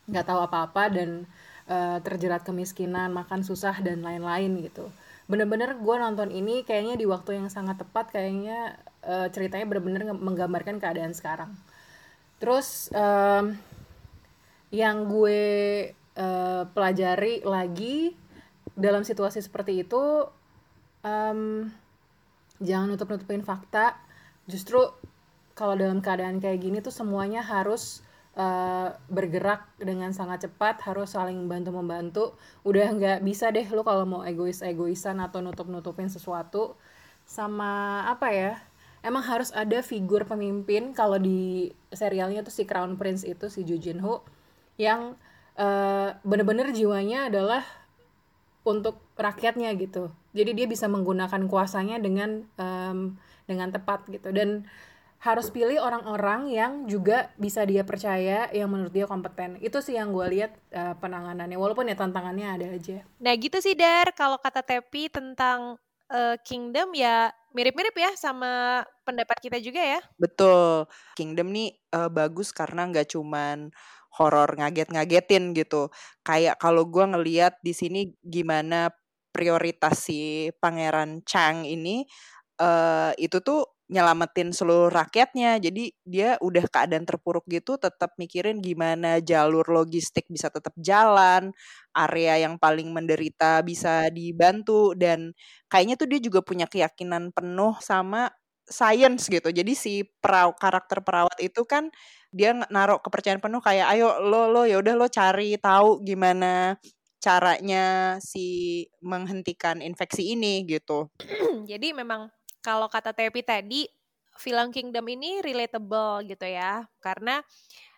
nggak 0.10 0.26
tahu 0.26 0.42
apa-apa 0.44 0.90
dan 0.92 1.30
uh, 1.70 2.02
terjerat 2.04 2.44
kemiskinan, 2.44 3.14
makan 3.14 3.46
susah 3.46 3.78
dan 3.80 4.02
lain-lain 4.04 4.60
gitu. 4.66 4.90
Bener-bener 5.30 5.78
gue 5.78 5.96
nonton 6.02 6.34
ini 6.34 6.66
kayaknya 6.66 6.98
di 6.98 7.06
waktu 7.06 7.38
yang 7.38 7.48
sangat 7.54 7.78
tepat, 7.80 8.10
kayaknya 8.10 8.76
uh, 9.06 9.30
ceritanya 9.30 9.70
bener-bener 9.70 10.10
menggambarkan 10.18 10.82
keadaan 10.82 11.14
sekarang. 11.14 11.54
Terus 12.42 12.90
um, 12.92 13.54
yang 14.74 15.06
gue 15.06 15.42
uh, 16.18 16.64
pelajari 16.74 17.46
lagi 17.46 18.18
dalam 18.74 19.06
situasi 19.06 19.44
seperti 19.44 19.86
itu 19.86 20.26
um, 21.06 21.70
jangan 22.64 22.92
nutup 22.92 23.10
nutupin 23.12 23.44
fakta. 23.44 23.96
Justru 24.46 24.80
kalau 25.56 25.76
dalam 25.76 26.00
keadaan 26.00 26.40
kayak 26.40 26.60
gini 26.64 26.78
tuh 26.80 26.94
semuanya 26.94 27.44
harus 27.44 28.04
uh, 28.40 28.96
bergerak 29.12 29.68
dengan 29.76 30.16
sangat 30.16 30.48
cepat 30.48 30.80
harus 30.88 31.12
saling 31.16 31.52
bantu 31.52 31.76
membantu 31.76 32.26
udah 32.64 32.96
nggak 32.96 33.20
bisa 33.28 33.52
deh 33.52 33.68
lo 33.68 33.84
kalau 33.84 34.08
mau 34.08 34.22
egois 34.24 34.64
egoisan 34.64 35.20
atau 35.20 35.44
nutup 35.44 35.68
nutupin 35.68 36.08
sesuatu. 36.08 36.80
Sama 37.28 38.04
apa 38.10 38.32
ya 38.34 38.54
emang 39.04 39.24
harus 39.24 39.52
ada 39.52 39.84
figur 39.84 40.24
pemimpin. 40.24 40.96
Kalau 40.96 41.20
di 41.20 41.72
serialnya 41.92 42.42
tuh 42.42 42.54
si 42.54 42.64
Crown 42.64 42.96
Prince 42.96 43.28
itu 43.28 43.52
si 43.52 43.68
Joo 43.68 43.80
Jin 43.80 44.00
Ho 44.04 44.24
yang 44.80 45.20
uh, 45.60 46.16
bener-bener 46.24 46.72
jiwanya 46.72 47.28
adalah 47.28 47.68
untuk 48.64 49.02
rakyatnya 49.20 49.76
gitu. 49.76 50.10
Jadi 50.32 50.52
dia 50.56 50.68
bisa 50.72 50.88
menggunakan 50.88 51.46
kuasanya 51.52 52.00
dengan 52.00 52.48
um, 52.56 53.20
dengan 53.44 53.70
tepat 53.70 54.08
gitu. 54.08 54.32
Dan 54.32 54.66
harus 55.20 55.52
pilih 55.52 55.84
orang-orang 55.84 56.48
yang 56.48 56.88
juga 56.88 57.28
bisa 57.36 57.68
dia 57.68 57.84
percaya 57.84 58.48
yang 58.56 58.72
menurut 58.72 58.96
dia 58.96 59.04
kompeten. 59.04 59.60
Itu 59.60 59.84
sih 59.84 60.00
yang 60.00 60.16
gue 60.16 60.24
lihat 60.32 60.56
uh, 60.72 60.96
penanganannya. 60.96 61.60
Walaupun 61.60 61.92
ya 61.92 62.00
tantangannya 62.00 62.48
ada 62.48 62.68
aja. 62.72 63.04
Nah 63.20 63.34
gitu 63.36 63.60
sih 63.60 63.76
dar. 63.76 64.16
Kalau 64.16 64.40
kata 64.40 64.64
Tepi 64.64 65.12
tentang 65.12 65.76
uh, 66.08 66.36
Kingdom 66.48 66.96
ya 66.96 67.36
mirip-mirip 67.52 67.94
ya 67.98 68.16
sama 68.16 68.84
pendapat 69.04 69.44
kita 69.44 69.58
juga 69.60 69.84
ya. 69.84 70.00
Betul. 70.16 70.88
Kingdom 71.20 71.52
nih 71.52 71.76
uh, 71.92 72.08
bagus 72.08 72.56
karena 72.56 72.88
nggak 72.88 73.12
cuman 73.12 73.76
horor 74.16 74.50
ngaget-ngagetin 74.56 75.52
gitu. 75.52 75.92
Kayak 76.24 76.64
kalau 76.64 76.88
gue 76.88 77.04
ngeliat 77.04 77.60
di 77.60 77.76
sini 77.76 78.16
gimana 78.24 78.94
prioritas 79.40 80.04
si 80.04 80.52
Pangeran 80.60 81.24
Chang 81.24 81.64
ini 81.64 82.04
uh, 82.60 83.16
itu 83.16 83.40
tuh 83.40 83.64
nyelamatin 83.90 84.52
seluruh 84.52 84.92
rakyatnya. 84.92 85.58
Jadi 85.64 85.96
dia 86.04 86.36
udah 86.44 86.68
keadaan 86.68 87.08
terpuruk 87.08 87.48
gitu 87.48 87.80
tetap 87.80 88.14
mikirin 88.20 88.60
gimana 88.60 89.24
jalur 89.24 89.64
logistik 89.72 90.28
bisa 90.28 90.52
tetap 90.52 90.76
jalan, 90.76 91.56
area 91.96 92.44
yang 92.44 92.60
paling 92.60 92.92
menderita 92.92 93.64
bisa 93.64 94.12
dibantu 94.12 94.92
dan 94.94 95.32
kayaknya 95.72 95.96
tuh 95.96 96.08
dia 96.12 96.20
juga 96.20 96.44
punya 96.44 96.68
keyakinan 96.68 97.32
penuh 97.32 97.80
sama 97.80 98.28
science 98.70 99.32
gitu. 99.32 99.50
Jadi 99.50 99.74
si 99.74 100.06
peraw 100.22 100.54
karakter 100.54 101.02
perawat 101.02 101.40
itu 101.42 101.66
kan 101.66 101.90
dia 102.30 102.54
naruh 102.70 103.02
kepercayaan 103.02 103.42
penuh 103.42 103.58
kayak 103.58 103.90
ayo 103.98 104.22
lo 104.22 104.54
lo 104.54 104.62
ya 104.70 104.78
udah 104.78 104.94
lo 104.94 105.10
cari 105.10 105.58
tahu 105.58 106.06
gimana 106.06 106.78
caranya 107.20 108.16
si 108.24 108.88
menghentikan 109.04 109.84
infeksi 109.84 110.34
ini 110.34 110.64
gitu. 110.66 111.12
Jadi 111.70 111.92
memang 111.92 112.32
kalau 112.64 112.88
kata 112.88 113.12
Tepi 113.12 113.44
tadi 113.44 113.88
film 114.40 114.72
Kingdom 114.72 115.04
ini 115.12 115.44
relatable 115.44 116.24
gitu 116.32 116.48
ya. 116.48 116.88
Karena 117.04 117.44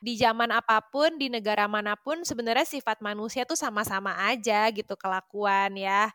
di 0.02 0.18
zaman 0.18 0.50
apa 0.50 0.82
pun, 0.82 1.22
di 1.22 1.30
negara 1.30 1.70
mana 1.70 1.94
pun 1.94 2.26
sebenarnya 2.26 2.66
sifat 2.66 3.00
manusia 3.06 3.46
tuh 3.46 3.58
sama-sama 3.58 4.18
aja 4.26 4.66
gitu 4.74 4.98
kelakuan 4.98 5.78
ya 5.78 6.10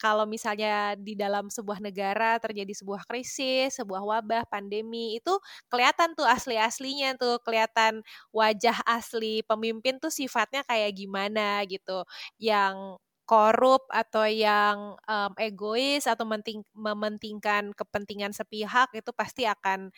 kalau 0.00 0.24
misalnya 0.24 0.96
di 0.96 1.12
dalam 1.12 1.52
sebuah 1.52 1.78
negara 1.84 2.40
terjadi 2.40 2.72
sebuah 2.72 3.04
krisis, 3.04 3.76
sebuah 3.76 4.00
wabah, 4.02 4.42
pandemi, 4.48 5.20
itu 5.20 5.36
kelihatan 5.68 6.16
tuh 6.16 6.24
asli-aslinya 6.24 7.20
tuh, 7.20 7.36
kelihatan 7.44 8.00
wajah 8.32 8.80
asli 8.88 9.44
pemimpin 9.44 10.00
tuh 10.00 10.08
sifatnya 10.12 10.64
kayak 10.64 10.96
gimana 10.96 11.60
gitu. 11.68 12.02
Yang 12.40 12.96
korup 13.28 13.86
atau 13.94 14.26
yang 14.26 14.98
um, 15.06 15.32
egois 15.38 16.02
atau 16.10 16.26
menting, 16.26 16.66
mementingkan 16.74 17.70
kepentingan 17.78 18.34
sepihak 18.34 18.90
itu 18.96 19.10
pasti 19.14 19.46
akan 19.46 19.94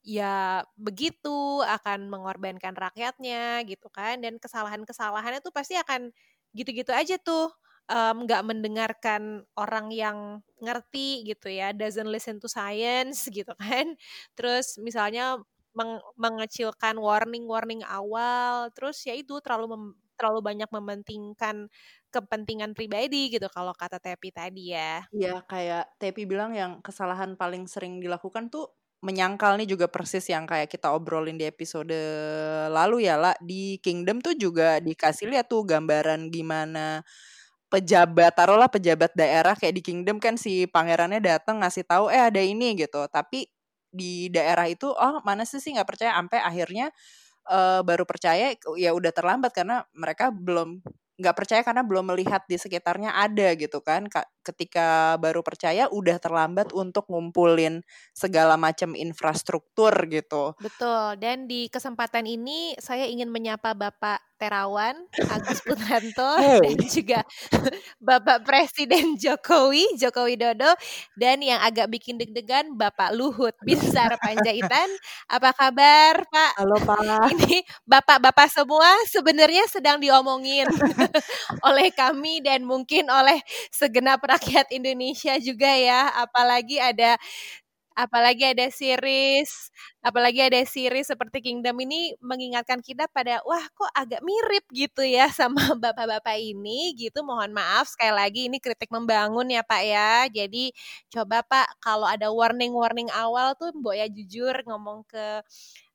ya 0.00 0.64
begitu 0.80 1.60
akan 1.60 2.08
mengorbankan 2.08 2.72
rakyatnya 2.72 3.60
gitu 3.68 3.92
kan 3.92 4.20
dan 4.24 4.40
kesalahan-kesalahannya 4.40 5.44
tuh 5.44 5.52
pasti 5.52 5.76
akan 5.76 6.08
gitu-gitu 6.56 6.90
aja 6.96 7.20
tuh 7.20 7.52
nggak 7.88 8.42
um, 8.44 8.48
mendengarkan 8.48 9.22
orang 9.58 9.90
yang 9.90 10.18
ngerti 10.60 11.24
gitu 11.26 11.50
ya, 11.50 11.72
doesn't 11.74 12.06
listen 12.10 12.38
to 12.38 12.46
science 12.46 13.26
gitu 13.36 13.50
kan. 13.56 13.96
Terus 14.36 14.78
misalnya 14.82 15.40
meng 15.74 16.02
mengecilkan 16.18 16.98
warning-warning 16.98 17.86
awal, 17.86 18.70
terus 18.74 19.02
ya 19.06 19.14
itu 19.14 19.38
terlalu 19.42 19.74
mem 19.74 19.84
terlalu 20.20 20.44
banyak 20.44 20.68
mementingkan 20.68 21.72
kepentingan 22.12 22.76
pribadi 22.76 23.32
gitu 23.32 23.48
kalau 23.48 23.72
kata 23.72 23.96
Tepi 23.96 24.28
tadi 24.28 24.76
ya. 24.76 25.00
Iya, 25.08 25.40
kayak 25.48 25.96
Tepi 25.96 26.28
bilang 26.28 26.52
yang 26.52 26.84
kesalahan 26.84 27.40
paling 27.40 27.64
sering 27.64 28.04
dilakukan 28.04 28.52
tuh 28.52 28.68
menyangkal 29.00 29.56
nih 29.56 29.64
juga 29.64 29.88
persis 29.88 30.28
yang 30.28 30.44
kayak 30.44 30.68
kita 30.68 30.92
obrolin 30.92 31.40
di 31.40 31.48
episode 31.48 31.96
lalu 32.68 33.08
ya 33.08 33.16
lah 33.16 33.32
di 33.40 33.80
Kingdom 33.80 34.20
tuh 34.20 34.36
juga 34.36 34.76
dikasih 34.76 35.32
lihat 35.32 35.48
tuh 35.48 35.64
gambaran 35.64 36.28
gimana 36.28 37.00
pejabat 37.70 38.34
taruhlah 38.34 38.68
pejabat 38.68 39.14
daerah 39.14 39.54
kayak 39.54 39.74
di 39.78 39.82
Kingdom 39.86 40.18
kan 40.18 40.34
si 40.34 40.66
pangerannya 40.66 41.22
datang 41.22 41.62
ngasih 41.62 41.86
tahu 41.86 42.10
eh 42.10 42.20
ada 42.20 42.42
ini 42.42 42.74
gitu. 42.76 43.06
Tapi 43.06 43.46
di 43.90 44.28
daerah 44.30 44.66
itu 44.66 44.90
oh 44.90 45.22
mana 45.22 45.46
sih 45.46 45.62
sih? 45.62 45.72
Nggak 45.74 45.88
percaya. 45.96 46.12
Sampai 46.18 46.38
akhirnya 46.42 46.90
uh, 47.48 47.80
baru 47.86 48.04
percaya 48.04 48.54
ya 48.76 48.90
udah 48.92 49.12
terlambat 49.14 49.54
karena 49.54 49.86
mereka 49.94 50.34
belum 50.34 50.82
nggak 51.20 51.36
percaya 51.36 51.60
karena 51.60 51.84
belum 51.84 52.10
melihat 52.16 52.42
di 52.48 52.56
sekitarnya 52.56 53.12
ada 53.12 53.52
gitu 53.54 53.84
kan 53.84 54.08
ketika 54.40 55.16
baru 55.20 55.44
percaya 55.44 55.86
udah 55.92 56.16
terlambat 56.16 56.72
untuk 56.72 57.06
ngumpulin 57.12 57.84
segala 58.16 58.56
macam 58.56 58.96
infrastruktur 58.96 59.92
gitu. 60.08 60.56
Betul 60.58 61.20
dan 61.20 61.44
di 61.44 61.68
kesempatan 61.68 62.24
ini 62.24 62.74
saya 62.80 63.04
ingin 63.06 63.28
menyapa 63.28 63.76
Bapak 63.76 64.30
Terawan 64.40 64.96
Agus 65.28 65.60
Putranto 65.60 66.32
hey. 66.40 66.64
dan 66.64 66.76
juga 66.88 67.20
Bapak 68.08 68.48
Presiden 68.48 69.20
Jokowi 69.20 70.00
Joko 70.00 70.24
Widodo 70.24 70.72
dan 71.20 71.44
yang 71.44 71.60
agak 71.60 71.92
bikin 71.92 72.16
deg-degan 72.16 72.72
Bapak 72.72 73.12
Luhut 73.12 73.52
Binsar 73.60 74.16
Panjaitan. 74.16 74.88
Apa 75.28 75.52
kabar 75.52 76.24
Pak? 76.24 76.52
Halo 76.56 76.80
Pak. 76.80 77.28
Ini 77.36 77.60
Bapak-bapak 77.84 78.48
semua 78.48 78.88
sebenarnya 79.12 79.68
sedang 79.68 80.00
diomongin 80.00 80.64
oleh 81.68 81.92
kami 81.92 82.40
dan 82.40 82.64
mungkin 82.64 83.12
oleh 83.12 83.44
segenap 83.68 84.24
rakyat 84.30 84.66
Indonesia 84.74 85.34
juga 85.42 85.70
ya 85.74 86.10
apalagi 86.24 86.78
ada 86.82 87.16
apalagi 87.98 88.56
ada 88.56 88.66
series, 88.72 89.68
apalagi 90.00 90.40
ada 90.48 90.62
series 90.64 91.10
seperti 91.12 91.44
Kingdom 91.44 91.76
ini 91.84 92.16
mengingatkan 92.24 92.80
kita 92.80 93.04
pada 93.12 93.44
wah 93.44 93.60
kok 93.76 93.92
agak 93.92 94.24
mirip 94.24 94.64
gitu 94.72 95.04
ya 95.04 95.28
sama 95.38 95.76
bapak-bapak 95.76 96.38
ini 96.40 96.96
gitu. 96.96 97.20
Mohon 97.26 97.52
maaf 97.60 97.92
sekali 97.92 98.14
lagi 98.16 98.40
ini 98.48 98.56
kritik 98.62 98.88
membangun 98.88 99.52
ya 99.52 99.60
Pak 99.66 99.82
ya. 99.84 100.10
Jadi 100.32 100.72
coba 101.12 101.44
Pak 101.44 101.82
kalau 101.84 102.08
ada 102.08 102.32
warning-warning 102.32 103.10
awal 103.12 103.52
tuh 103.60 103.74
Mbok 103.76 103.94
ya 103.98 104.06
jujur 104.08 104.54
ngomong 104.64 105.04
ke 105.04 105.44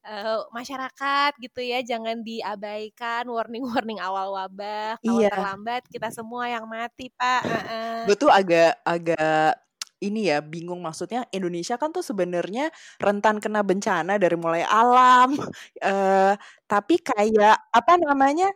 uh, 0.05 0.45
masyarakat 0.53 1.31
gitu 1.41 1.59
ya 1.65 1.81
jangan 1.81 2.21
diabaikan 2.21 3.25
warning-warning 3.27 3.97
awal 3.99 4.37
wabah 4.37 5.01
kalau 5.01 5.19
Iya. 5.21 5.29
terlambat 5.33 5.81
kita 5.89 6.09
semua 6.13 6.47
yang 6.47 6.65
mati 6.69 7.09
pak 7.13 7.41
uh-uh. 7.43 7.97
Gue 8.07 8.15
tuh 8.17 8.31
agak 8.31 8.77
agak 8.85 9.57
ini 10.03 10.29
ya 10.29 10.43
bingung 10.43 10.83
maksudnya 10.83 11.25
Indonesia 11.33 11.79
kan 11.81 11.89
tuh 11.89 12.03
sebenarnya 12.05 12.69
rentan 13.01 13.41
kena 13.41 13.65
bencana 13.65 14.19
dari 14.21 14.37
mulai 14.37 14.61
alam 14.67 15.33
eh 15.81 16.33
tapi 16.69 16.95
kayak 17.01 17.57
apa 17.73 17.93
namanya 17.97 18.49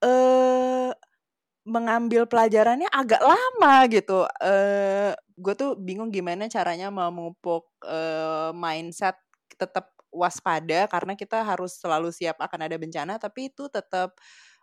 eh 0.00 0.90
mengambil 1.64 2.28
pelajarannya 2.28 2.88
agak 2.92 3.20
lama 3.24 3.88
gitu 3.88 4.28
eh 4.44 5.16
gue 5.34 5.54
tuh 5.56 5.74
bingung 5.80 6.12
gimana 6.12 6.44
caranya 6.52 6.92
memupuk 6.92 7.68
eh, 7.88 8.52
mindset 8.52 9.16
tetap 9.56 9.90
waspada 10.14 10.86
karena 10.86 11.18
kita 11.18 11.42
harus 11.42 11.74
selalu 11.74 12.14
siap 12.14 12.38
akan 12.38 12.70
ada 12.70 12.76
bencana 12.78 13.18
tapi 13.18 13.50
itu 13.50 13.66
tetap 13.66 14.14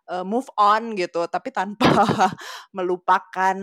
uh, 0.10 0.26
move 0.26 0.48
on 0.58 0.96
gitu 0.98 1.28
tapi 1.28 1.52
tanpa 1.54 1.88
melupakan 2.78 3.58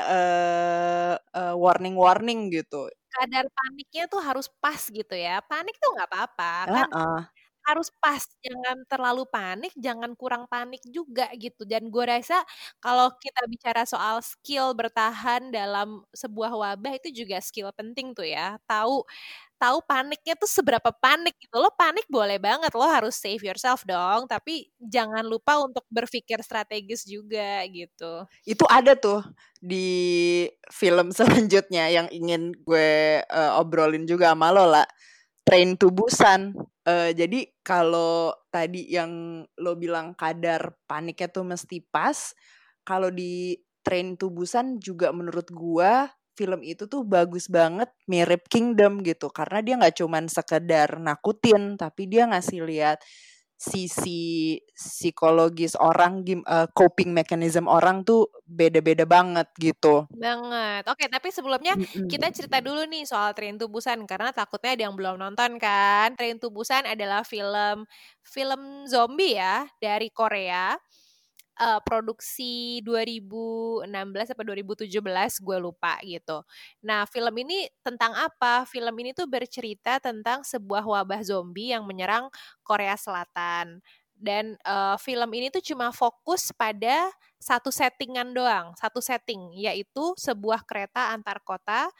uh, 0.00 1.14
uh, 1.20 1.54
warning 1.54 1.94
warning 1.94 2.50
gitu 2.50 2.88
kadar 3.14 3.46
paniknya 3.46 4.04
tuh 4.10 4.20
harus 4.24 4.46
pas 4.58 4.80
gitu 4.90 5.14
ya 5.14 5.38
panik 5.46 5.78
tuh 5.78 5.94
nggak 5.94 6.08
apa-apa 6.10 6.52
kan 6.66 6.88
uh 6.90 6.98
-uh. 6.98 7.20
harus 7.64 7.88
pas 8.02 8.20
jangan 8.44 8.82
terlalu 8.90 9.24
panik 9.30 9.72
jangan 9.78 10.12
kurang 10.18 10.44
panik 10.50 10.82
juga 10.84 11.30
gitu 11.38 11.62
dan 11.64 11.88
gue 11.88 12.04
rasa 12.04 12.42
kalau 12.82 13.08
kita 13.16 13.46
bicara 13.48 13.86
soal 13.86 14.20
skill 14.20 14.74
bertahan 14.76 15.48
dalam 15.54 16.02
sebuah 16.12 16.52
wabah 16.52 16.92
itu 16.98 17.24
juga 17.24 17.38
skill 17.40 17.70
penting 17.72 18.12
tuh 18.12 18.26
ya 18.26 18.58
tahu 18.68 19.06
tahu 19.56 19.80
paniknya 19.86 20.34
tuh 20.36 20.50
seberapa 20.50 20.90
panik 20.92 21.34
gitu. 21.40 21.56
Lo 21.58 21.72
panik 21.74 22.04
boleh 22.10 22.36
banget, 22.36 22.72
lo 22.74 22.84
harus 22.84 23.16
save 23.16 23.42
yourself 23.42 23.82
dong, 23.88 24.28
tapi 24.28 24.68
jangan 24.78 25.24
lupa 25.24 25.58
untuk 25.62 25.86
berpikir 25.88 26.42
strategis 26.44 27.06
juga 27.06 27.64
gitu. 27.70 28.28
Itu 28.44 28.64
ada 28.68 28.92
tuh 28.98 29.24
di 29.58 30.44
film 30.68 31.10
selanjutnya 31.18 31.88
yang 31.88 32.06
ingin 32.12 32.52
gue 32.64 33.22
uh, 33.24 33.60
obrolin 33.60 34.04
juga 34.04 34.32
sama 34.34 34.52
lo 34.52 34.68
lah. 34.68 34.86
Train 35.44 35.76
to 35.76 35.92
Busan. 35.92 36.56
Uh, 36.84 37.12
jadi 37.12 37.48
kalau 37.60 38.32
tadi 38.48 38.88
yang 38.92 39.44
lo 39.60 39.72
bilang 39.76 40.16
kadar 40.16 40.76
paniknya 40.88 41.28
tuh 41.28 41.44
mesti 41.44 41.84
pas, 41.84 42.32
kalau 42.84 43.08
di 43.12 43.56
Train 43.84 44.16
to 44.16 44.32
Busan 44.32 44.80
juga 44.80 45.12
menurut 45.12 45.48
gue 45.52 45.92
film 46.34 46.60
itu 46.66 46.90
tuh 46.90 47.06
bagus 47.06 47.46
banget 47.46 47.90
mirip 48.10 48.50
Kingdom 48.50 49.00
gitu 49.06 49.30
karena 49.30 49.58
dia 49.62 49.74
nggak 49.78 49.96
cuman 50.02 50.24
sekedar 50.26 50.98
nakutin 50.98 51.78
tapi 51.78 52.10
dia 52.10 52.26
ngasih 52.26 52.60
lihat 52.66 52.98
sisi 53.54 54.58
psikologis 54.74 55.78
orang 55.78 56.20
uh, 56.44 56.68
coping 56.74 57.14
mechanism 57.14 57.70
orang 57.70 58.02
tuh 58.02 58.28
beda-beda 58.44 59.06
banget 59.08 59.48
gitu. 59.56 60.04
Banget. 60.10 60.84
Oke, 60.90 61.06
tapi 61.08 61.30
sebelumnya 61.30 61.78
mm-hmm. 61.78 62.10
kita 62.10 62.28
cerita 62.34 62.58
dulu 62.60 62.84
nih 62.84 63.06
soal 63.08 63.32
Train 63.32 63.56
to 63.56 63.70
Busan 63.70 64.04
karena 64.04 64.34
takutnya 64.34 64.76
ada 64.76 64.82
yang 64.90 64.98
belum 64.98 65.16
nonton 65.16 65.56
kan. 65.56 66.12
Train 66.18 66.36
to 66.42 66.50
Busan 66.50 66.84
adalah 66.84 67.24
film 67.24 67.88
film 68.20 68.84
zombie 68.90 69.38
ya 69.38 69.64
dari 69.78 70.10
Korea 70.10 70.76
uh, 71.60 71.80
produksi 71.82 72.80
2016 72.84 74.32
atau 74.34 74.44
2017 74.46 75.40
gue 75.42 75.58
lupa 75.62 75.98
gitu. 76.04 76.42
Nah, 76.86 77.06
film 77.10 77.34
ini 77.42 77.66
tentang 77.84 78.12
apa? 78.16 78.64
Film 78.68 78.94
ini 79.00 79.10
tuh 79.16 79.26
bercerita 79.30 79.98
tentang 80.02 80.42
sebuah 80.46 80.84
wabah 80.86 81.20
zombie 81.26 81.72
yang 81.74 81.84
menyerang 81.88 82.28
Korea 82.66 82.94
Selatan. 82.98 83.80
Dan 84.14 84.54
uh, 84.64 84.96
film 85.02 85.28
ini 85.34 85.50
tuh 85.50 85.60
cuma 85.60 85.90
fokus 85.90 86.54
pada 86.54 87.10
satu 87.42 87.68
settingan 87.74 88.30
doang, 88.32 88.72
satu 88.78 89.02
setting, 89.02 89.52
yaitu 89.58 90.14
sebuah 90.16 90.64
kereta 90.64 91.12
antar 91.12 91.42
kota. 91.44 91.90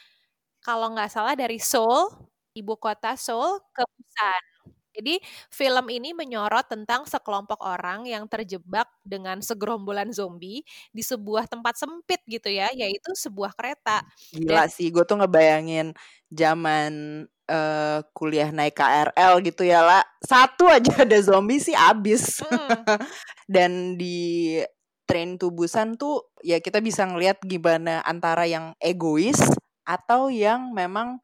Kalau 0.64 0.88
nggak 0.94 1.10
salah 1.12 1.34
dari 1.36 1.58
Seoul, 1.60 2.08
ibu 2.56 2.74
kota 2.80 3.14
Seoul 3.18 3.60
ke 3.74 3.82
Busan. 3.96 4.53
Jadi 4.94 5.18
film 5.50 5.90
ini 5.90 6.14
menyorot 6.14 6.70
tentang 6.70 7.02
sekelompok 7.04 7.58
orang 7.60 8.06
yang 8.06 8.30
terjebak 8.30 8.86
dengan 9.02 9.42
segerombolan 9.42 10.14
zombie 10.14 10.62
di 10.94 11.02
sebuah 11.02 11.50
tempat 11.50 11.74
sempit 11.74 12.22
gitu 12.30 12.46
ya, 12.48 12.70
yaitu 12.70 13.10
sebuah 13.18 13.58
kereta. 13.58 14.06
Gila 14.30 14.64
Dan, 14.64 14.70
sih, 14.70 14.88
gue 14.94 15.02
tuh 15.02 15.18
ngebayangin 15.18 15.92
zaman 16.30 17.24
uh, 17.50 18.00
kuliah 18.16 18.48
naik 18.54 18.78
KRL 18.78 19.42
gitu 19.44 19.62
ya 19.66 19.82
lah. 19.82 20.02
Satu 20.22 20.70
aja 20.70 20.90
ada 21.04 21.18
zombie 21.20 21.60
sih 21.60 21.76
abis. 21.76 22.40
Hmm. 22.46 22.86
Dan 23.54 24.00
di 24.00 24.58
train 25.04 25.36
tubusan 25.36 26.00
tuh 26.00 26.32
ya 26.40 26.58
kita 26.64 26.80
bisa 26.80 27.04
ngeliat 27.04 27.36
gimana 27.44 28.00
antara 28.08 28.48
yang 28.48 28.72
egois 28.80 29.36
atau 29.84 30.32
yang 30.32 30.72
memang 30.72 31.20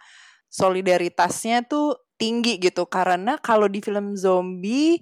solidaritasnya 0.51 1.65
tuh 1.65 1.97
tinggi 2.21 2.61
gitu. 2.61 2.85
Karena 2.91 3.39
kalau 3.41 3.71
di 3.71 3.81
film 3.81 4.19
zombie 4.19 5.01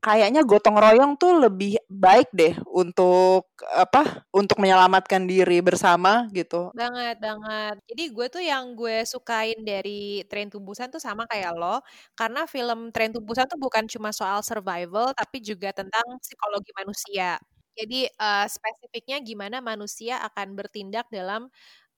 kayaknya 0.00 0.40
gotong 0.48 0.80
royong 0.80 1.12
tuh 1.20 1.36
lebih 1.44 1.76
baik 1.92 2.32
deh 2.32 2.56
untuk 2.72 3.52
apa 3.76 4.24
untuk 4.32 4.56
menyelamatkan 4.56 5.28
diri 5.28 5.60
bersama 5.60 6.24
gitu. 6.32 6.72
Banget 6.72 7.20
banget. 7.20 7.76
Jadi 7.84 8.04
gue 8.08 8.26
tuh 8.32 8.42
yang 8.42 8.72
gue 8.72 9.04
sukain 9.04 9.60
dari 9.60 10.24
Train 10.26 10.48
to 10.48 10.58
Busan 10.58 10.88
tuh 10.88 10.98
sama 11.04 11.28
kayak 11.28 11.52
lo. 11.52 11.84
Karena 12.16 12.48
film 12.48 12.88
Train 12.96 13.12
to 13.12 13.20
Busan 13.20 13.44
tuh 13.46 13.60
bukan 13.60 13.84
cuma 13.92 14.10
soal 14.16 14.40
survival 14.40 15.12
tapi 15.12 15.44
juga 15.44 15.70
tentang 15.76 16.04
psikologi 16.24 16.72
manusia. 16.72 17.36
Jadi 17.76 18.08
uh, 18.18 18.46
spesifiknya 18.48 19.20
gimana 19.22 19.60
manusia 19.62 20.20
akan 20.26 20.58
bertindak 20.58 21.06
dalam 21.12 21.48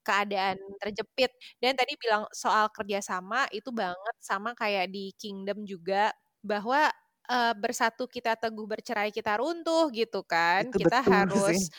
keadaan 0.02 0.58
terjepit. 0.82 1.30
Dan 1.62 1.78
tadi 1.78 1.94
bilang 1.98 2.26
soal 2.34 2.68
kerjasama 2.74 3.46
itu 3.54 3.70
banget 3.70 4.16
sama 4.20 4.52
kayak 4.58 4.90
di 4.92 5.14
Kingdom 5.16 5.64
juga 5.66 6.12
bahwa 6.42 6.90
uh, 7.30 7.54
bersatu 7.56 8.10
kita 8.10 8.34
teguh 8.36 8.66
bercerai 8.66 9.14
kita 9.14 9.38
runtuh 9.38 9.88
gitu 9.94 10.26
kan. 10.26 10.68
Itu 10.68 10.82
kita 10.82 10.98
harus 11.14 11.70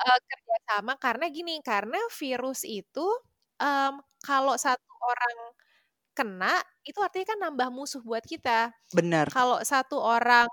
uh, 0.00 0.18
kerjasama 0.24 0.96
karena 0.96 1.26
gini 1.28 1.58
karena 1.60 1.98
virus 2.16 2.62
itu 2.64 3.06
um, 3.60 4.00
kalau 4.24 4.54
satu 4.56 4.92
orang 5.02 5.38
kena 6.14 6.54
itu 6.84 6.98
artinya 7.00 7.26
kan 7.32 7.38
nambah 7.50 7.68
musuh 7.72 8.02
buat 8.02 8.24
kita. 8.24 8.74
Benar. 8.92 9.30
Kalau 9.30 9.62
satu 9.62 9.96
orang 10.00 10.48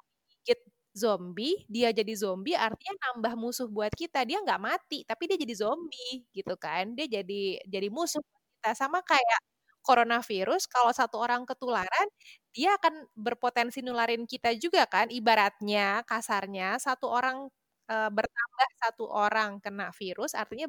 zombie, 0.98 1.54
dia 1.70 1.90
jadi 1.94 2.14
zombie 2.18 2.58
artinya 2.58 2.94
nambah 3.14 3.34
musuh 3.40 3.68
buat 3.70 3.94
kita. 3.94 4.26
Dia 4.28 4.42
nggak 4.46 4.62
mati, 4.62 5.06
tapi 5.08 5.30
dia 5.30 5.38
jadi 5.40 5.54
zombie 5.58 6.26
gitu 6.36 6.54
kan. 6.60 6.94
Dia 6.98 7.06
jadi 7.22 7.62
jadi 7.70 7.88
musuh 7.94 8.22
kita 8.60 8.74
sama 8.78 9.00
kayak 9.06 9.40
coronavirus 9.86 10.68
kalau 10.68 10.92
satu 10.92 11.16
orang 11.24 11.46
ketularan, 11.48 12.08
dia 12.52 12.76
akan 12.76 13.08
berpotensi 13.16 13.80
nularin 13.86 14.26
kita 14.28 14.52
juga 14.60 14.84
kan. 14.90 15.08
Ibaratnya 15.14 16.04
kasarnya 16.10 16.76
satu 16.82 17.08
orang 17.08 17.48
e, 17.88 17.96
bertambah 18.12 18.70
satu 18.84 19.06
orang 19.08 19.52
kena 19.64 19.90
virus 19.96 20.34
artinya 20.36 20.68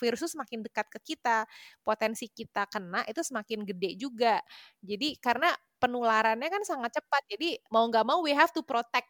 virus 0.00 0.20
itu 0.24 0.30
semakin 0.38 0.60
dekat 0.64 0.86
ke 0.88 0.98
kita, 1.14 1.44
potensi 1.84 2.30
kita 2.30 2.64
kena 2.70 3.02
itu 3.10 3.20
semakin 3.24 3.66
gede 3.68 3.90
juga. 4.00 4.38
Jadi 4.80 5.18
karena 5.20 5.50
penularannya 5.82 6.48
kan 6.48 6.62
sangat 6.64 6.94
cepat, 7.02 7.22
jadi 7.30 7.58
mau 7.74 7.84
nggak 7.90 8.06
mau 8.06 8.22
we 8.24 8.32
have 8.36 8.50
to 8.54 8.62
protect 8.64 9.08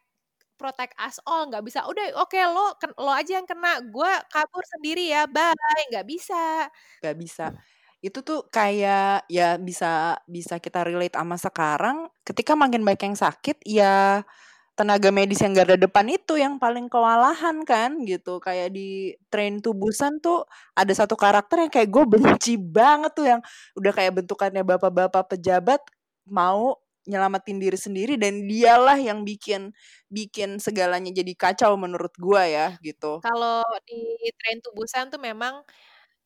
protect 0.60 0.94
us 1.00 1.18
all 1.26 1.48
nggak 1.48 1.64
bisa 1.66 1.82
udah 1.88 2.16
oke 2.22 2.30
okay, 2.32 2.44
lo 2.46 2.74
lo 3.00 3.12
aja 3.12 3.40
yang 3.40 3.48
kena 3.48 3.82
gue 3.82 4.12
kabur 4.30 4.64
sendiri 4.78 5.10
ya 5.12 5.26
bye. 5.30 5.82
Nggak 5.92 6.06
bisa. 6.06 6.68
Nggak 7.02 7.16
bisa. 7.18 7.46
Itu 8.02 8.18
tuh 8.26 8.46
kayak 8.50 9.30
ya 9.30 9.56
bisa 9.62 10.18
bisa 10.26 10.58
kita 10.58 10.82
relate 10.82 11.14
sama 11.14 11.36
sekarang 11.38 12.10
ketika 12.26 12.58
makin 12.58 12.82
banyak 12.82 13.14
yang 13.14 13.18
sakit 13.18 13.62
ya 13.62 14.26
tenaga 14.74 15.12
medis 15.12 15.38
yang 15.44 15.52
garda 15.52 15.76
depan 15.76 16.08
itu 16.08 16.40
yang 16.40 16.56
paling 16.58 16.90
kewalahan 16.90 17.62
kan 17.62 18.02
gitu. 18.08 18.42
Kayak 18.42 18.74
di 18.74 19.14
train 19.30 19.60
tubusan 19.62 20.18
tuh 20.18 20.42
ada 20.74 20.90
satu 20.96 21.14
karakter 21.14 21.68
yang 21.68 21.72
kayak 21.72 21.88
gue 21.92 22.04
benci 22.08 22.56
banget 22.58 23.12
tuh 23.14 23.26
yang 23.28 23.40
udah 23.78 23.92
kayak 23.94 24.12
bentukannya 24.18 24.62
bapak-bapak 24.66 25.36
pejabat 25.38 25.80
mau 26.26 26.81
nyelamatin 27.08 27.58
diri 27.62 27.78
sendiri 27.78 28.14
dan 28.20 28.46
dialah 28.46 28.98
yang 29.00 29.26
bikin 29.26 29.74
bikin 30.12 30.60
segalanya 30.62 31.10
jadi 31.10 31.32
kacau 31.34 31.74
menurut 31.80 32.12
gua 32.20 32.46
ya 32.46 32.66
gitu. 32.84 33.22
Kalau 33.24 33.62
di 33.86 34.18
tren 34.38 34.58
tubusan 34.64 35.06
tuh 35.14 35.22
memang 35.22 35.62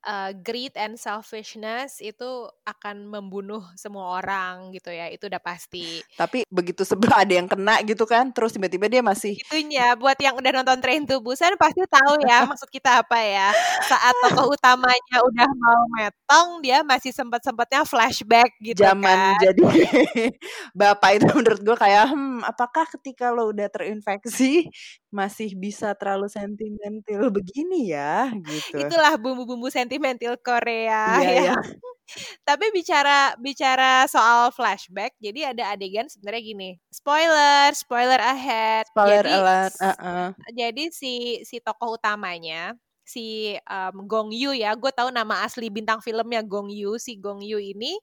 uh, 0.07 0.31
greed 0.33 0.73
and 0.79 0.97
selfishness 0.97 1.99
itu 1.99 2.49
akan 2.65 3.11
membunuh 3.11 3.61
semua 3.75 4.23
orang 4.23 4.71
gitu 4.73 4.95
ya 4.95 5.11
itu 5.11 5.27
udah 5.27 5.43
pasti. 5.43 6.01
Tapi 6.15 6.47
begitu 6.49 6.87
sebelah 6.87 7.27
ada 7.27 7.35
yang 7.35 7.51
kena 7.51 7.83
gitu 7.83 8.07
kan 8.07 8.31
terus 8.31 8.55
tiba-tiba 8.55 8.87
dia 8.87 9.03
masih 9.03 9.37
itunya 9.37 9.99
buat 9.99 10.17
yang 10.23 10.39
udah 10.39 10.63
nonton 10.63 10.79
Train 10.81 11.03
to 11.05 11.19
Busan 11.19 11.59
pasti 11.59 11.83
tahu 11.91 12.23
ya 12.23 12.47
maksud 12.47 12.71
kita 12.71 13.03
apa 13.03 13.19
ya. 13.19 13.51
Saat 13.91 14.15
tokoh 14.23 14.55
utamanya 14.55 15.19
udah 15.27 15.49
mau 15.59 15.83
metong 15.99 16.49
dia 16.63 16.87
masih 16.87 17.11
sempat-sempatnya 17.11 17.83
flashback 17.83 18.55
gitu 18.63 18.87
zaman 18.87 19.35
kan. 19.37 19.43
jadi 19.43 19.63
bapak 20.81 21.19
itu 21.19 21.27
menurut 21.35 21.61
gue 21.61 21.77
kayak 21.77 22.15
hmm 22.15 22.47
apakah 22.47 22.87
ketika 22.87 23.35
lo 23.35 23.51
udah 23.51 23.67
terinfeksi 23.67 24.71
masih 25.11 25.57
bisa 25.57 25.97
terlalu 25.97 26.29
sentimental 26.29 27.33
begini 27.33 27.89
ya? 27.89 28.29
Gitu. 28.37 28.77
Itulah 28.77 29.17
bumbu-bumbu 29.17 29.73
sentimental 29.73 29.96
Korea 30.01 31.21
Iya, 31.21 31.31
ya. 31.31 31.43
iya. 31.43 31.55
Tapi 32.49 32.71
bicara 32.71 33.35
bicara 33.43 34.07
soal 34.07 34.55
flashback, 34.55 35.19
jadi 35.19 35.51
ada 35.51 35.75
adegan 35.75 36.07
sebenarnya 36.07 36.43
gini. 36.43 36.71
Spoiler, 36.95 37.75
spoiler 37.75 38.21
ahead. 38.23 38.87
Spoiler 38.95 39.27
jadi, 39.27 39.35
alert, 39.43 39.75
s- 39.75 39.83
uh-uh. 39.83 40.29
jadi 40.55 40.85
si 40.95 41.43
si 41.43 41.59
tokoh 41.59 41.99
utamanya 41.99 42.79
si 43.07 43.55
um, 43.71 44.07
Gong 44.07 44.31
Yu 44.35 44.55
ya, 44.55 44.75
gue 44.75 44.91
tahu 44.91 45.11
nama 45.15 45.43
asli 45.47 45.67
bintang 45.71 45.99
filmnya 46.03 46.43
Gong 46.47 46.71
Yu. 46.71 46.95
Si 46.99 47.19
Gong 47.19 47.43
Yu 47.43 47.59
ini 47.59 47.95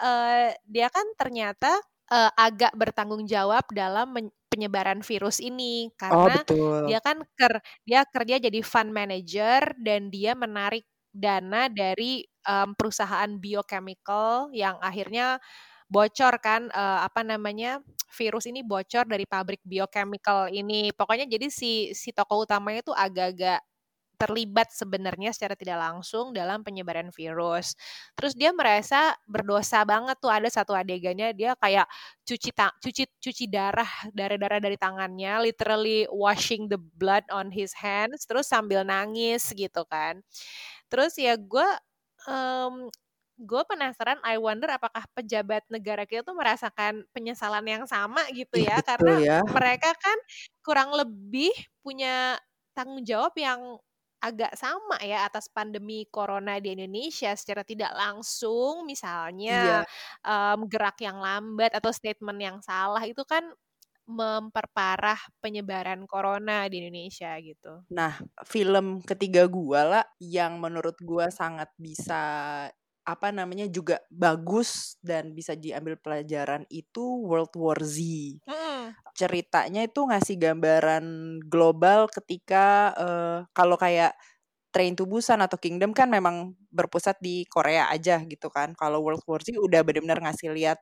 eh, 0.00 0.52
dia 0.68 0.88
kan 0.92 1.04
ternyata 1.16 1.72
eh, 2.12 2.32
agak 2.36 2.72
bertanggung 2.76 3.24
jawab 3.28 3.64
dalam 3.72 4.12
penyebaran 4.52 5.00
virus 5.00 5.40
ini 5.40 5.88
oh 6.12 6.28
karena 6.28 6.44
betul 6.44 6.84
dia 6.84 7.00
kan 7.00 7.24
ker 7.36 7.64
dia 7.88 8.04
kerja 8.04 8.36
jadi 8.36 8.60
fund 8.60 8.92
manager 8.92 9.72
dan 9.80 10.12
dia 10.12 10.36
menarik 10.36 10.84
dana 11.12 11.68
dari 11.70 12.24
em, 12.48 12.70
perusahaan 12.74 13.30
biochemical 13.38 14.50
yang 14.56 14.76
akhirnya 14.82 15.38
bocor 15.92 16.40
kan 16.40 16.68
eh, 16.72 17.00
apa 17.04 17.20
namanya 17.24 17.80
virus 18.16 18.48
ini 18.48 18.64
bocor 18.64 19.04
dari 19.08 19.24
pabrik 19.28 19.60
biochemical 19.64 20.48
ini 20.52 20.88
pokoknya 20.96 21.28
jadi 21.28 21.46
si 21.52 21.92
si 21.92 22.10
tokoh 22.16 22.44
utamanya 22.48 22.80
tuh 22.84 22.96
agak-agak 22.96 23.60
terlibat 24.22 24.70
sebenarnya 24.70 25.34
secara 25.34 25.58
tidak 25.58 25.82
langsung 25.82 26.30
dalam 26.30 26.62
penyebaran 26.62 27.10
virus. 27.10 27.74
Terus 28.14 28.38
dia 28.38 28.54
merasa 28.54 29.18
berdosa 29.26 29.82
banget 29.82 30.14
tuh 30.22 30.30
ada 30.30 30.46
satu 30.46 30.78
adegannya 30.78 31.34
dia 31.34 31.58
kayak 31.58 31.90
cuci 32.22 32.54
ta- 32.54 32.70
cuci 32.78 33.10
cuci 33.18 33.44
darah 33.50 33.90
darah-darah 34.14 34.62
dari 34.62 34.78
tangannya, 34.78 35.42
literally 35.42 36.06
washing 36.14 36.70
the 36.70 36.78
blood 36.78 37.26
on 37.34 37.50
his 37.50 37.74
hands, 37.74 38.22
terus 38.22 38.46
sambil 38.46 38.86
nangis 38.86 39.50
gitu 39.58 39.82
kan. 39.90 40.22
Terus 40.92 41.16
ya 41.16 41.40
gue 41.40 41.68
gue 43.42 43.62
penasaran, 43.66 44.20
I 44.22 44.38
wonder 44.38 44.70
apakah 44.70 45.02
pejabat 45.18 45.66
negara 45.66 46.06
kita 46.06 46.22
tuh 46.22 46.36
merasakan 46.38 47.02
penyesalan 47.10 47.66
yang 47.66 47.84
sama 47.90 48.22
gitu 48.30 48.60
Ih, 48.60 48.70
ya, 48.70 48.78
betul 48.78 48.86
karena 48.94 49.14
ya. 49.18 49.38
mereka 49.42 49.90
kan 49.98 50.18
kurang 50.62 50.94
lebih 50.94 51.50
punya 51.82 52.38
tanggung 52.76 53.02
jawab 53.02 53.34
yang 53.34 53.80
agak 54.22 54.54
sama 54.54 55.02
ya 55.02 55.26
atas 55.26 55.50
pandemi 55.50 56.06
corona 56.06 56.62
di 56.62 56.78
Indonesia. 56.78 57.34
Secara 57.34 57.66
tidak 57.66 57.90
langsung 57.98 58.86
iya. 58.86 58.88
misalnya 58.88 59.60
em, 60.22 60.60
gerak 60.70 61.02
yang 61.02 61.18
lambat 61.18 61.74
atau 61.74 61.90
statement 61.90 62.38
yang 62.38 62.58
salah 62.62 63.02
itu 63.02 63.26
kan 63.26 63.42
memperparah 64.06 65.18
penyebaran 65.38 66.04
corona 66.10 66.66
di 66.66 66.82
Indonesia 66.82 67.32
gitu. 67.38 67.86
Nah, 67.94 68.18
film 68.42 69.00
ketiga 69.02 69.46
gua 69.46 69.80
lah 69.86 70.04
yang 70.18 70.58
menurut 70.58 70.98
gua 71.02 71.30
sangat 71.30 71.70
bisa 71.78 72.22
apa 73.02 73.34
namanya 73.34 73.66
juga 73.66 73.98
bagus 74.14 74.94
dan 75.02 75.34
bisa 75.34 75.58
diambil 75.58 75.98
pelajaran 75.98 76.62
itu 76.70 77.02
World 77.26 77.54
War 77.58 77.82
Z. 77.82 77.98
Mm-mm. 78.46 78.94
Ceritanya 79.18 79.82
itu 79.82 80.06
ngasih 80.06 80.38
gambaran 80.38 81.04
global 81.50 82.06
ketika 82.10 82.94
eh, 82.94 83.38
kalau 83.50 83.74
kayak 83.74 84.14
Train 84.72 84.96
to 84.96 85.04
Busan 85.04 85.44
atau 85.44 85.60
Kingdom 85.60 85.92
kan 85.92 86.08
memang 86.08 86.56
berpusat 86.72 87.20
di 87.20 87.44
Korea 87.44 87.92
aja 87.92 88.24
gitu 88.24 88.48
kan. 88.48 88.72
Kalau 88.72 89.04
World 89.04 89.26
War 89.28 89.44
Z 89.44 89.52
udah 89.60 89.84
benar-benar 89.84 90.22
ngasih 90.24 90.48
lihat 90.54 90.80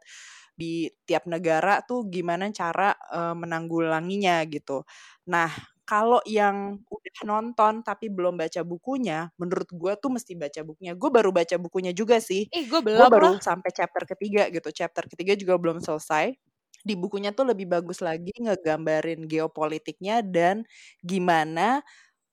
di 0.61 0.89
tiap 1.09 1.25
negara 1.31 1.81
tuh 1.89 2.07
gimana 2.13 2.53
cara 2.53 2.93
eh, 3.13 3.35
menanggulanginya 3.37 4.45
gitu. 4.53 4.85
Nah, 5.33 5.49
kalau 5.89 6.21
yang 6.29 6.79
udah 6.87 7.19
nonton 7.27 7.83
tapi 7.83 8.07
belum 8.13 8.39
baca 8.39 8.63
bukunya, 8.63 9.27
menurut 9.41 9.69
gua 9.75 9.93
tuh 9.99 10.15
mesti 10.15 10.33
baca 10.39 10.61
bukunya. 10.63 10.93
Gue 10.95 11.11
baru 11.11 11.31
baca 11.35 11.57
bukunya 11.59 11.91
juga 11.97 12.21
sih. 12.23 12.47
Ih, 12.57 12.65
gue 12.71 12.81
Gue 12.95 13.07
belum 13.07 13.11
baru 13.11 13.27
loh. 13.27 13.37
sampai 13.43 13.71
chapter 13.75 14.03
ketiga 14.07 14.47
gitu. 14.55 14.69
Chapter 14.71 15.07
ketiga 15.11 15.35
juga 15.39 15.55
belum 15.59 15.79
selesai. 15.83 16.35
Di 16.81 16.95
bukunya 16.97 17.31
tuh 17.37 17.53
lebih 17.53 17.69
bagus 17.69 18.01
lagi 18.01 18.33
ngegambarin 18.41 19.27
geopolitiknya 19.29 20.25
dan 20.25 20.65
gimana 21.05 21.83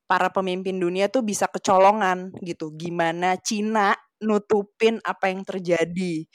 para 0.08 0.30
pemimpin 0.32 0.80
dunia 0.80 1.08
tuh 1.12 1.24
bisa 1.26 1.48
kecolongan 1.52 2.32
gitu. 2.44 2.72
Gimana 2.76 3.36
Cina 3.44 3.96
nutupin 4.24 4.98
apa 5.04 5.30
yang 5.32 5.44
terjadi. 5.46 6.26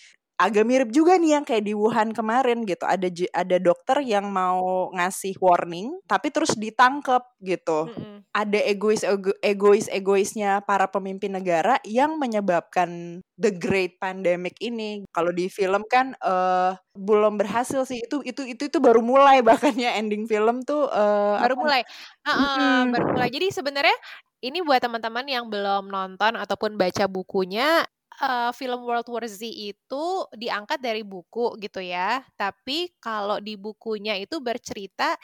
Agak 0.42 0.66
mirip 0.66 0.90
juga 0.90 1.14
nih 1.22 1.38
yang 1.38 1.44
kayak 1.46 1.62
di 1.62 1.74
Wuhan 1.78 2.11
kemarin 2.11 2.66
gitu. 2.66 2.83
Ada 2.83 3.07
ada 3.31 3.57
dokter 3.62 4.02
yang 4.02 4.26
mau 4.26 4.90
ngasih 4.90 5.38
warning 5.38 6.02
tapi 6.11 6.35
terus 6.35 6.59
ditangkep 6.59 7.22
gitu. 7.46 7.87
Mm-mm. 7.87 8.26
Ada 8.35 8.59
egois 8.66 9.07
egois 9.38 9.87
egoisnya 9.87 10.59
para 10.66 10.90
pemimpin 10.90 11.38
negara 11.38 11.78
yang 11.87 12.18
menyebabkan 12.18 13.22
the 13.38 13.55
great 13.55 14.02
pandemic 14.02 14.59
ini. 14.59 15.07
Kalau 15.14 15.31
di 15.31 15.46
film 15.46 15.87
kan 15.87 16.18
eh 16.18 16.74
belum 16.98 17.38
berhasil 17.38 17.87
sih 17.87 18.02
itu 18.02 18.20
itu 18.26 18.42
itu 18.42 18.62
itu 18.66 18.78
baru 18.83 19.00
mulai 19.00 19.40
bahkan 19.48 19.72
ya 19.78 19.94
ending 19.94 20.26
film 20.26 20.66
tuh 20.66 20.90
eh 20.90 21.37
Baru 21.38 21.55
apa 21.55 21.62
mulai. 21.62 21.83
Heeh, 22.26 22.78
baru 22.90 23.07
mulai. 23.14 23.28
Jadi 23.31 23.46
sebenarnya 23.55 23.96
ini 24.42 24.59
buat 24.61 24.83
teman-teman 24.83 25.26
yang 25.31 25.46
belum 25.46 25.87
nonton 25.87 26.35
ataupun 26.35 26.74
baca 26.74 27.07
bukunya, 27.07 27.87
eh, 28.20 28.51
film 28.57 28.85
World 28.85 29.09
War 29.09 29.25
Z 29.29 29.40
itu 29.46 30.05
diangkat 30.37 30.79
dari 30.83 31.03
buku 31.07 31.57
gitu 31.61 31.81
ya. 31.81 32.20
Tapi 32.37 32.92
kalau 33.01 33.38
di 33.40 33.57
bukunya 33.57 34.18
itu 34.20 34.38
bercerita 34.42 35.16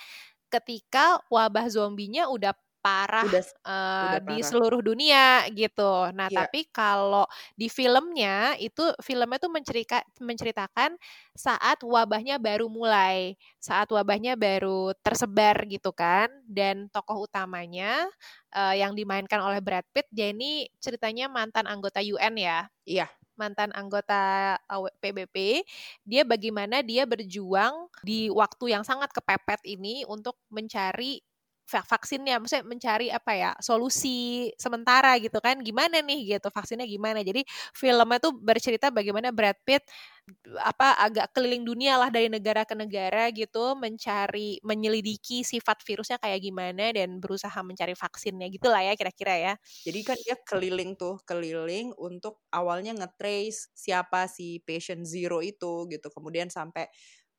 ketika 0.48 1.20
wabah 1.28 1.68
zombinya 1.68 2.28
udah 2.32 2.52
parah 2.80 3.26
udah 3.26 3.42
eh, 3.66 4.14
udah 4.14 4.20
di 4.24 4.36
parah. 4.38 4.46
seluruh 4.46 4.80
dunia 4.80 5.44
gitu. 5.52 6.08
Nah, 6.14 6.28
Iya. 6.28 6.46
tapi 6.46 6.68
kalau 6.70 7.26
di 7.58 7.66
filmnya 7.68 8.54
itu 8.62 8.82
filmnya 9.02 9.38
tuh 9.42 9.50
mencerita 9.52 10.00
menceritakan 10.22 10.94
saat 11.36 11.78
wabahnya 11.84 12.38
baru 12.40 12.66
mulai, 12.70 13.34
saat 13.58 13.88
wabahnya 13.90 14.34
baru 14.38 14.94
tersebar 15.04 15.66
gitu 15.68 15.90
kan. 15.92 16.30
Dan 16.46 16.88
tokoh 16.94 17.26
utamanya 17.28 18.06
eh, 18.54 18.74
yang 18.80 18.92
dimainkan 18.96 19.40
oleh 19.42 19.60
Brad 19.64 19.84
Pitt, 19.92 20.08
dia 20.14 20.30
ini 20.32 20.66
ceritanya 20.80 21.26
mantan 21.30 21.66
anggota 21.68 22.00
UN 22.00 22.34
ya 22.38 22.68
Iya. 22.86 23.06
mantan 23.38 23.70
anggota 23.70 24.18
eh, 24.58 24.90
PBB, 24.98 25.62
dia 26.02 26.22
bagaimana 26.26 26.82
dia 26.82 27.06
berjuang 27.06 27.86
di 28.02 28.26
waktu 28.34 28.74
yang 28.74 28.82
sangat 28.82 29.14
kepepet 29.14 29.62
ini 29.62 30.02
untuk 30.10 30.34
mencari 30.50 31.22
vaksinnya, 31.68 32.40
maksudnya 32.40 32.64
mencari 32.64 33.12
apa 33.12 33.32
ya 33.36 33.50
solusi 33.60 34.48
sementara 34.56 35.20
gitu 35.20 35.36
kan, 35.44 35.60
gimana 35.60 36.00
nih 36.00 36.36
gitu 36.40 36.48
vaksinnya 36.48 36.88
gimana. 36.88 37.20
Jadi 37.20 37.44
filmnya 37.76 38.18
tuh 38.22 38.32
bercerita 38.36 38.88
bagaimana 38.88 39.30
Brad 39.36 39.60
Pitt 39.68 39.84
apa 40.60 40.92
agak 41.00 41.32
keliling 41.32 41.64
dunia 41.64 41.96
lah 41.96 42.12
dari 42.12 42.28
negara 42.28 42.68
ke 42.68 42.76
negara 42.76 43.32
gitu 43.32 43.72
mencari 43.80 44.60
menyelidiki 44.60 45.40
sifat 45.40 45.80
virusnya 45.84 46.20
kayak 46.20 46.44
gimana 46.44 46.92
dan 46.92 47.16
berusaha 47.16 47.56
mencari 47.64 47.96
vaksinnya 47.96 48.46
gitulah 48.52 48.84
ya 48.84 48.92
kira-kira 48.98 49.34
ya. 49.40 49.52
Jadi 49.88 50.00
kan 50.04 50.18
dia 50.20 50.36
keliling 50.44 51.00
tuh, 51.00 51.16
keliling 51.24 51.96
untuk 51.96 52.44
awalnya 52.52 52.92
nge-trace 52.92 53.72
siapa 53.72 54.28
si 54.28 54.60
patient 54.68 55.08
zero 55.08 55.40
itu 55.40 55.88
gitu. 55.88 56.08
Kemudian 56.12 56.52
sampai 56.52 56.88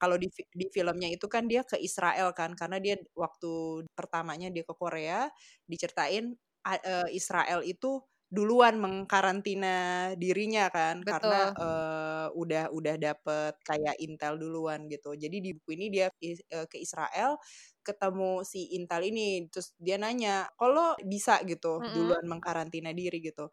kalau 0.02 0.16
di 0.18 0.32
di 0.56 0.66
filmnya 0.72 1.10
itu 1.12 1.28
kan 1.28 1.46
dia 1.52 1.62
ke 1.68 1.78
Israel 1.78 2.32
kan 2.34 2.56
karena 2.56 2.80
dia 2.80 2.96
waktu 3.14 3.84
pertamanya 3.94 4.50
dia 4.50 4.64
ke 4.66 4.74
Korea 4.74 5.28
diceritain 5.68 6.34
eh, 6.84 7.10
Israel 7.14 7.62
itu 7.68 8.02
duluan 8.30 8.78
mengkarantina 8.78 10.14
dirinya 10.14 10.70
kan 10.70 11.02
karena 11.02 11.50
Betul. 11.50 11.66
eh, 11.66 12.28
udah 12.38 12.64
udah 12.70 12.96
dapet 13.02 13.54
kayak 13.66 13.98
intel 13.98 14.38
duluan 14.38 14.86
gitu. 14.86 15.18
Jadi 15.18 15.38
di 15.42 15.52
buku 15.58 15.74
ini 15.74 15.86
dia 15.90 16.08
eh, 16.22 16.38
ke 16.70 16.78
Israel 16.78 17.42
ketemu 17.82 18.46
si 18.46 18.70
Intel 18.78 19.02
ini 19.10 19.50
terus 19.50 19.74
dia 19.82 19.98
nanya 19.98 20.46
kalau 20.62 20.94
bisa 21.02 21.42
gitu 21.50 21.82
Mm-mm. 21.82 21.90
duluan 21.90 22.26
mengkarantina 22.30 22.94
diri 22.94 23.18
gitu 23.18 23.50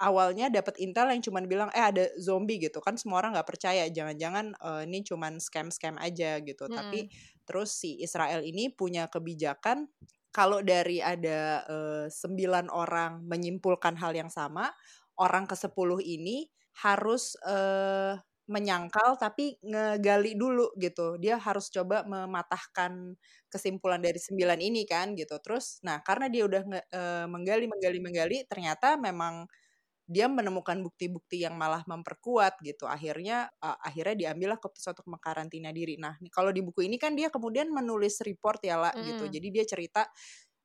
awalnya 0.00 0.48
dapat 0.48 0.80
intel 0.80 1.12
yang 1.12 1.22
cuman 1.22 1.44
bilang 1.44 1.70
eh 1.76 1.84
ada 1.84 2.08
zombie 2.16 2.56
gitu 2.58 2.80
kan 2.80 2.96
semua 2.96 3.20
orang 3.20 3.36
nggak 3.36 3.48
percaya 3.48 3.84
jangan-jangan 3.92 4.56
eh, 4.56 4.82
ini 4.88 5.04
cuman 5.04 5.36
scam-scam 5.38 6.00
aja 6.00 6.40
gitu 6.40 6.66
tapi 6.72 7.06
Mm-mm. 7.06 7.44
terus 7.44 7.76
si 7.76 8.00
Israel 8.00 8.40
ini 8.42 8.72
punya 8.72 9.06
kebijakan 9.12 9.86
kalau 10.32 10.64
dari 10.64 11.04
ada 11.04 11.62
eh, 11.68 12.06
sembilan 12.08 12.72
orang 12.72 13.28
menyimpulkan 13.28 14.00
hal 14.00 14.16
yang 14.16 14.32
sama 14.32 14.72
orang 15.20 15.44
ke 15.44 15.54
10 15.54 16.00
ini 16.00 16.48
harus 16.80 17.36
uh, 17.44 18.16
menyangkal 18.50 19.14
tapi 19.20 19.60
ngegali 19.62 20.34
dulu 20.34 20.74
gitu. 20.80 21.20
Dia 21.20 21.38
harus 21.38 21.70
coba 21.70 22.02
mematahkan 22.08 23.14
kesimpulan 23.52 24.00
dari 24.02 24.18
sembilan 24.18 24.58
ini 24.58 24.82
kan 24.88 25.14
gitu. 25.14 25.38
Terus 25.44 25.78
nah 25.86 26.00
karena 26.02 26.26
dia 26.32 26.42
udah 26.48 26.62
nge, 26.66 26.80
uh, 26.90 27.26
menggali 27.30 27.66
menggali 27.70 27.98
menggali 28.02 28.38
ternyata 28.48 28.96
memang 28.98 29.46
dia 30.10 30.26
menemukan 30.26 30.82
bukti-bukti 30.82 31.46
yang 31.46 31.54
malah 31.54 31.86
memperkuat 31.86 32.58
gitu. 32.66 32.90
Akhirnya 32.90 33.46
uh, 33.62 33.78
akhirnya 33.78 34.26
diambillah 34.26 34.58
keputusan 34.58 34.98
untuk 34.98 35.06
mengkarantina 35.06 35.70
diri. 35.70 35.94
Nah, 36.02 36.18
kalau 36.34 36.50
di 36.50 36.66
buku 36.66 36.90
ini 36.90 36.98
kan 36.98 37.14
dia 37.14 37.30
kemudian 37.30 37.70
menulis 37.70 38.18
report 38.26 38.58
ya 38.66 38.74
lah 38.74 38.90
mm. 38.90 39.06
gitu. 39.06 39.24
Jadi 39.30 39.48
dia 39.54 39.64
cerita 39.64 40.02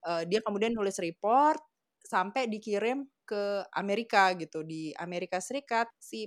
uh, 0.10 0.26
dia 0.26 0.42
kemudian 0.42 0.74
nulis 0.74 0.98
report 0.98 1.62
sampai 2.02 2.50
dikirim 2.50 3.06
ke 3.22 3.62
Amerika 3.78 4.34
gitu. 4.34 4.66
Di 4.66 4.90
Amerika 4.98 5.38
Serikat 5.38 5.94
si 6.02 6.26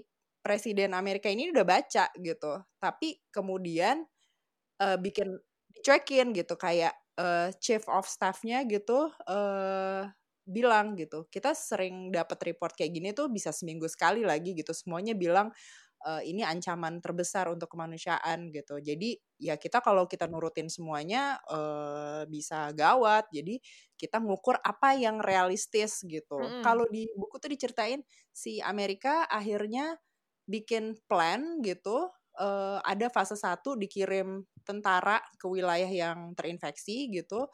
presiden 0.49 0.95
Amerika 0.95 1.29
ini 1.29 1.51
udah 1.53 1.67
baca 1.67 2.09
gitu 2.17 2.63
tapi 2.79 3.21
kemudian 3.29 4.01
uh, 4.81 4.97
bikin 4.97 5.37
dicuekin 5.75 6.33
gitu 6.33 6.55
kayak 6.57 6.95
uh, 7.21 7.53
chief 7.61 7.85
of 7.91 8.09
staffnya 8.09 8.65
gitu 8.65 9.13
uh, 9.29 10.09
bilang 10.49 10.97
gitu 10.97 11.29
kita 11.29 11.53
sering 11.53 12.09
dapat 12.09 12.41
report 12.49 12.73
kayak 12.73 12.97
gini 12.97 13.13
tuh 13.13 13.29
bisa 13.29 13.53
seminggu 13.53 13.85
sekali 13.85 14.25
lagi 14.25 14.57
gitu 14.57 14.73
semuanya 14.73 15.13
bilang 15.13 15.53
uh, 16.07 16.23
ini 16.23 16.47
ancaman 16.47 17.03
terbesar 17.03 17.51
untuk 17.51 17.75
kemanusiaan 17.75 18.55
gitu. 18.55 18.79
Jadi 18.79 19.19
ya 19.43 19.59
kita 19.59 19.83
kalau 19.83 20.07
kita 20.07 20.31
nurutin 20.31 20.71
semuanya 20.71 21.39
uh, 21.51 22.23
bisa 22.31 22.71
gawat. 22.75 23.27
Jadi 23.35 23.59
kita 23.99 24.23
ngukur 24.23 24.59
apa 24.63 24.95
yang 24.95 25.19
realistis 25.19 26.03
gitu. 26.07 26.39
Mm 26.39 26.49
-hmm. 26.49 26.63
kalau 26.63 26.87
di 26.87 27.11
buku 27.19 27.43
tuh 27.43 27.51
diceritain 27.51 28.03
si 28.31 28.63
Amerika 28.63 29.27
akhirnya 29.27 29.99
bikin 30.49 30.97
plan 31.11 31.61
gitu 31.61 32.09
uh, 32.41 32.79
ada 32.81 33.13
fase 33.13 33.37
satu 33.37 33.77
dikirim 33.77 34.47
tentara 34.65 35.21
ke 35.37 35.45
wilayah 35.45 35.91
yang 35.91 36.33
terinfeksi 36.33 37.13
gitu 37.13 37.51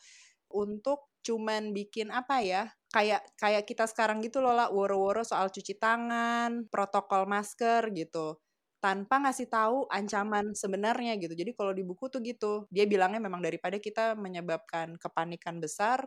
untuk 0.54 1.11
cuman 1.24 1.72
bikin 1.74 2.12
apa 2.12 2.44
ya 2.44 2.62
kayak 2.94 3.22
kayak 3.42 3.64
kita 3.66 3.85
sekarang 3.90 4.22
gitu 4.22 4.38
loh 4.44 4.54
lah 4.54 4.68
woro-woro 4.70 5.22
soal 5.26 5.50
cuci 5.50 5.74
tangan 5.83 6.50
protokol 6.70 7.26
masker 7.26 7.90
gitu 7.98 8.38
tanpa 8.78 9.16
ngasih 9.24 9.48
tahu 9.50 9.88
ancaman 9.90 10.52
sebenarnya 10.54 11.16
gitu 11.18 11.35
jadi 11.35 11.50
kalau 11.59 11.72
di 11.74 11.83
buku 11.83 12.07
tuh 12.12 12.20
gitu 12.22 12.52
dia 12.70 12.85
bilangnya 12.87 13.18
memang 13.26 13.42
daripada 13.42 13.76
kita 13.83 14.14
menyebabkan 14.14 14.94
kepanikan 15.00 15.59
besar 15.59 16.07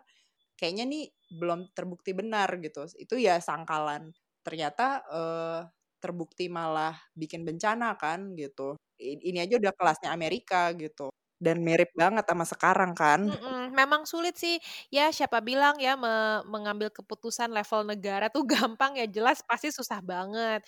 kayaknya 0.60 0.86
nih 0.90 1.04
belum 1.40 1.70
terbukti 1.78 2.12
benar 2.18 2.50
gitu 2.64 2.88
itu 2.98 3.16
ya 3.22 3.38
sangkalan 3.44 4.10
ternyata 4.46 5.04
uh, 5.12 5.62
terbukti 6.00 6.46
malah 6.48 6.94
bikin 7.18 7.42
bencana 7.44 7.98
kan 7.98 8.38
gitu. 8.38 8.78
Ini 9.02 9.44
aja 9.50 9.58
udah 9.62 9.74
kelasnya 9.76 10.10
Amerika 10.14 10.72
gitu. 10.78 11.10
Dan 11.38 11.62
mirip 11.62 11.94
banget 11.94 12.26
sama 12.26 12.46
sekarang 12.50 12.98
kan. 12.98 13.30
Mm-mm, 13.30 13.70
memang 13.70 14.10
sulit 14.10 14.34
sih. 14.38 14.58
Ya 14.90 15.14
siapa 15.14 15.38
bilang 15.38 15.78
ya 15.78 15.94
me- 15.94 16.42
mengambil 16.50 16.90
keputusan 16.90 17.54
level 17.54 17.86
negara 17.86 18.28
tuh 18.34 18.42
gampang 18.54 18.98
ya 18.98 19.06
jelas 19.06 19.46
pasti 19.46 19.70
susah 19.70 20.02
banget. 20.02 20.66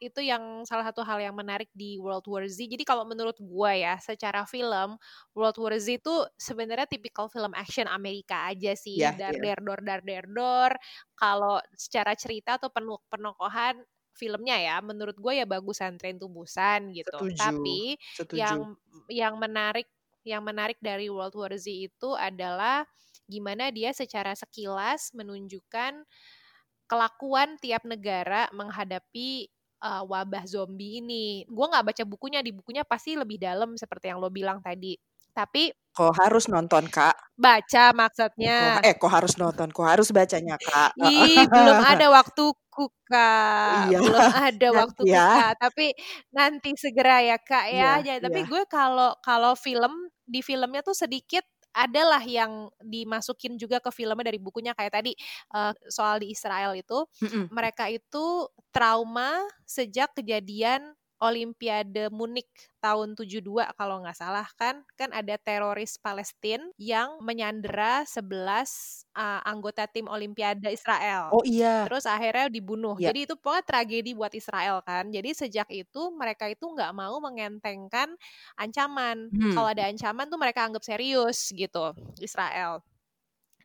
Itu 0.00 0.24
yang 0.24 0.64
salah 0.64 0.88
satu 0.88 1.04
hal 1.04 1.20
yang 1.20 1.36
menarik 1.36 1.68
di 1.76 2.00
World 2.00 2.24
War 2.28 2.48
Z. 2.48 2.64
Jadi 2.64 2.84
kalau 2.84 3.04
menurut 3.04 3.36
gue 3.36 3.72
ya, 3.76 4.00
secara 4.00 4.48
film 4.48 4.96
World 5.36 5.56
War 5.60 5.76
Z 5.76 6.00
itu 6.00 6.14
sebenarnya 6.40 6.88
tipikal 6.88 7.28
film 7.28 7.52
action 7.52 7.84
Amerika 7.88 8.48
aja 8.48 8.72
sih. 8.72 9.00
Yeah, 9.00 9.16
dar 9.16 9.36
yeah. 9.36 9.56
der 9.56 9.60
dor 9.60 9.80
dar 9.84 10.00
der 10.00 10.24
dor. 10.32 10.72
Kalau 11.12 11.60
secara 11.76 12.16
cerita 12.16 12.56
atau 12.56 12.72
penuh 12.72 13.00
penokohan 13.12 13.84
filmnya 14.16 14.56
ya 14.56 14.76
menurut 14.80 15.14
gue 15.20 15.32
ya 15.36 15.44
bagusan 15.44 16.00
Train 16.00 16.16
to 16.16 16.26
Busan 16.32 16.90
gitu 16.96 17.12
Setuju. 17.12 17.36
tapi 17.36 18.00
Setuju. 18.16 18.40
yang 18.40 18.58
yang 19.12 19.34
menarik 19.36 19.86
yang 20.26 20.42
menarik 20.42 20.76
dari 20.82 21.06
World 21.06 21.38
War 21.38 21.54
Z 21.54 21.70
itu 21.70 22.10
adalah 22.18 22.82
gimana 23.30 23.70
dia 23.70 23.94
secara 23.94 24.34
sekilas 24.34 25.14
menunjukkan 25.14 26.02
kelakuan 26.90 27.54
tiap 27.62 27.86
negara 27.86 28.50
menghadapi 28.50 29.46
uh, 29.86 30.02
wabah 30.02 30.42
zombie 30.50 30.98
ini. 30.98 31.46
Gue 31.46 31.66
nggak 31.70 31.86
baca 31.94 32.02
bukunya, 32.02 32.42
di 32.42 32.50
bukunya 32.50 32.82
pasti 32.82 33.14
lebih 33.14 33.38
dalam 33.38 33.78
seperti 33.78 34.10
yang 34.10 34.18
lo 34.18 34.30
bilang 34.30 34.58
tadi. 34.58 34.98
Tapi 35.30 35.70
kok 35.94 36.16
harus 36.16 36.48
nonton 36.50 36.90
kak? 36.90 37.14
Baca 37.38 37.92
maksudnya. 37.92 38.80
Kok, 38.80 38.88
eh 38.88 38.94
kok 38.98 39.12
harus 39.12 39.34
nonton? 39.38 39.68
Kok 39.70 39.86
harus 39.86 40.08
bacanya 40.10 40.56
kak? 40.58 40.96
Ih 41.06 41.44
belum 41.46 41.78
ada 41.86 42.06
waktu 42.10 42.46
kak 43.06 43.88
iya. 43.88 43.98
belum 44.02 44.28
ada 44.34 44.68
waktu 44.74 45.02
ya. 45.08 45.26
kak 45.38 45.52
tapi 45.62 45.86
nanti 46.34 46.74
segera 46.76 47.22
ya 47.22 47.38
kak 47.40 47.66
ya, 47.70 48.02
ya, 48.02 48.14
ya. 48.18 48.22
tapi 48.22 48.44
ya. 48.44 48.48
gue 48.50 48.62
kalau 48.68 49.14
kalau 49.22 49.54
film 49.54 50.10
di 50.26 50.42
filmnya 50.42 50.82
tuh 50.82 50.98
sedikit 50.98 51.46
adalah 51.76 52.24
yang 52.24 52.72
dimasukin 52.80 53.60
juga 53.60 53.76
ke 53.84 53.92
filmnya 53.92 54.32
dari 54.32 54.40
bukunya 54.40 54.72
kayak 54.72 54.96
tadi 54.96 55.12
uh, 55.52 55.76
soal 55.92 56.24
di 56.24 56.32
Israel 56.32 56.72
itu 56.72 57.04
mm 57.20 57.28
-mm. 57.28 57.44
mereka 57.52 57.92
itu 57.92 58.48
trauma 58.72 59.44
sejak 59.68 60.16
kejadian 60.16 60.96
Olimpiade 61.16 62.12
Munich 62.12 62.48
tahun 62.76 63.16
72 63.16 63.40
kalau 63.72 64.04
nggak 64.04 64.16
salah 64.16 64.44
kan 64.60 64.84
kan 65.00 65.08
ada 65.16 65.40
teroris 65.40 65.96
Palestina 65.96 66.62
yang 66.76 67.16
menyandera 67.24 68.04
11 68.04 69.08
uh, 69.16 69.40
anggota 69.48 69.88
tim 69.88 70.04
Olimpiade 70.12 70.68
Israel. 70.68 71.32
Oh 71.32 71.40
iya. 71.40 71.88
Terus 71.88 72.04
akhirnya 72.04 72.52
dibunuh. 72.52 73.00
Yeah. 73.00 73.10
Jadi 73.10 73.32
itu 73.32 73.34
pokoknya 73.40 73.64
tragedi 73.64 74.10
buat 74.12 74.32
Israel 74.36 74.84
kan. 74.84 75.08
Jadi 75.08 75.32
sejak 75.32 75.68
itu 75.72 76.02
mereka 76.12 76.52
itu 76.52 76.68
nggak 76.68 76.92
mau 76.92 77.16
mengentengkan 77.18 78.12
ancaman. 78.60 79.32
Hmm. 79.32 79.54
Kalau 79.56 79.68
ada 79.72 79.88
ancaman 79.88 80.28
tuh 80.28 80.38
mereka 80.38 80.68
anggap 80.68 80.84
serius 80.84 81.48
gitu 81.56 81.96
Israel. 82.20 82.84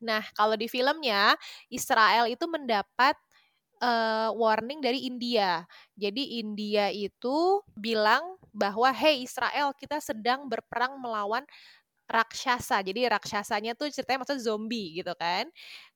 Nah, 0.01 0.25
kalau 0.33 0.57
di 0.57 0.65
filmnya 0.65 1.37
Israel 1.69 2.25
itu 2.25 2.49
mendapat 2.49 3.13
uh, 3.81 4.29
warning 4.37 4.79
dari 4.79 5.09
India. 5.09 5.65
Jadi 5.97 6.39
India 6.39 6.87
itu 6.93 7.65
bilang 7.73 8.37
bahwa 8.53 8.87
hey 8.93 9.25
Israel 9.25 9.73
kita 9.75 9.97
sedang 9.99 10.47
berperang 10.47 11.01
melawan 11.01 11.43
raksasa. 12.05 12.83
Jadi 12.85 13.07
raksasanya 13.07 13.73
tuh 13.73 13.89
ceritanya 13.89 14.23
maksudnya 14.23 14.43
zombie 14.45 15.01
gitu 15.01 15.11
kan. 15.17 15.49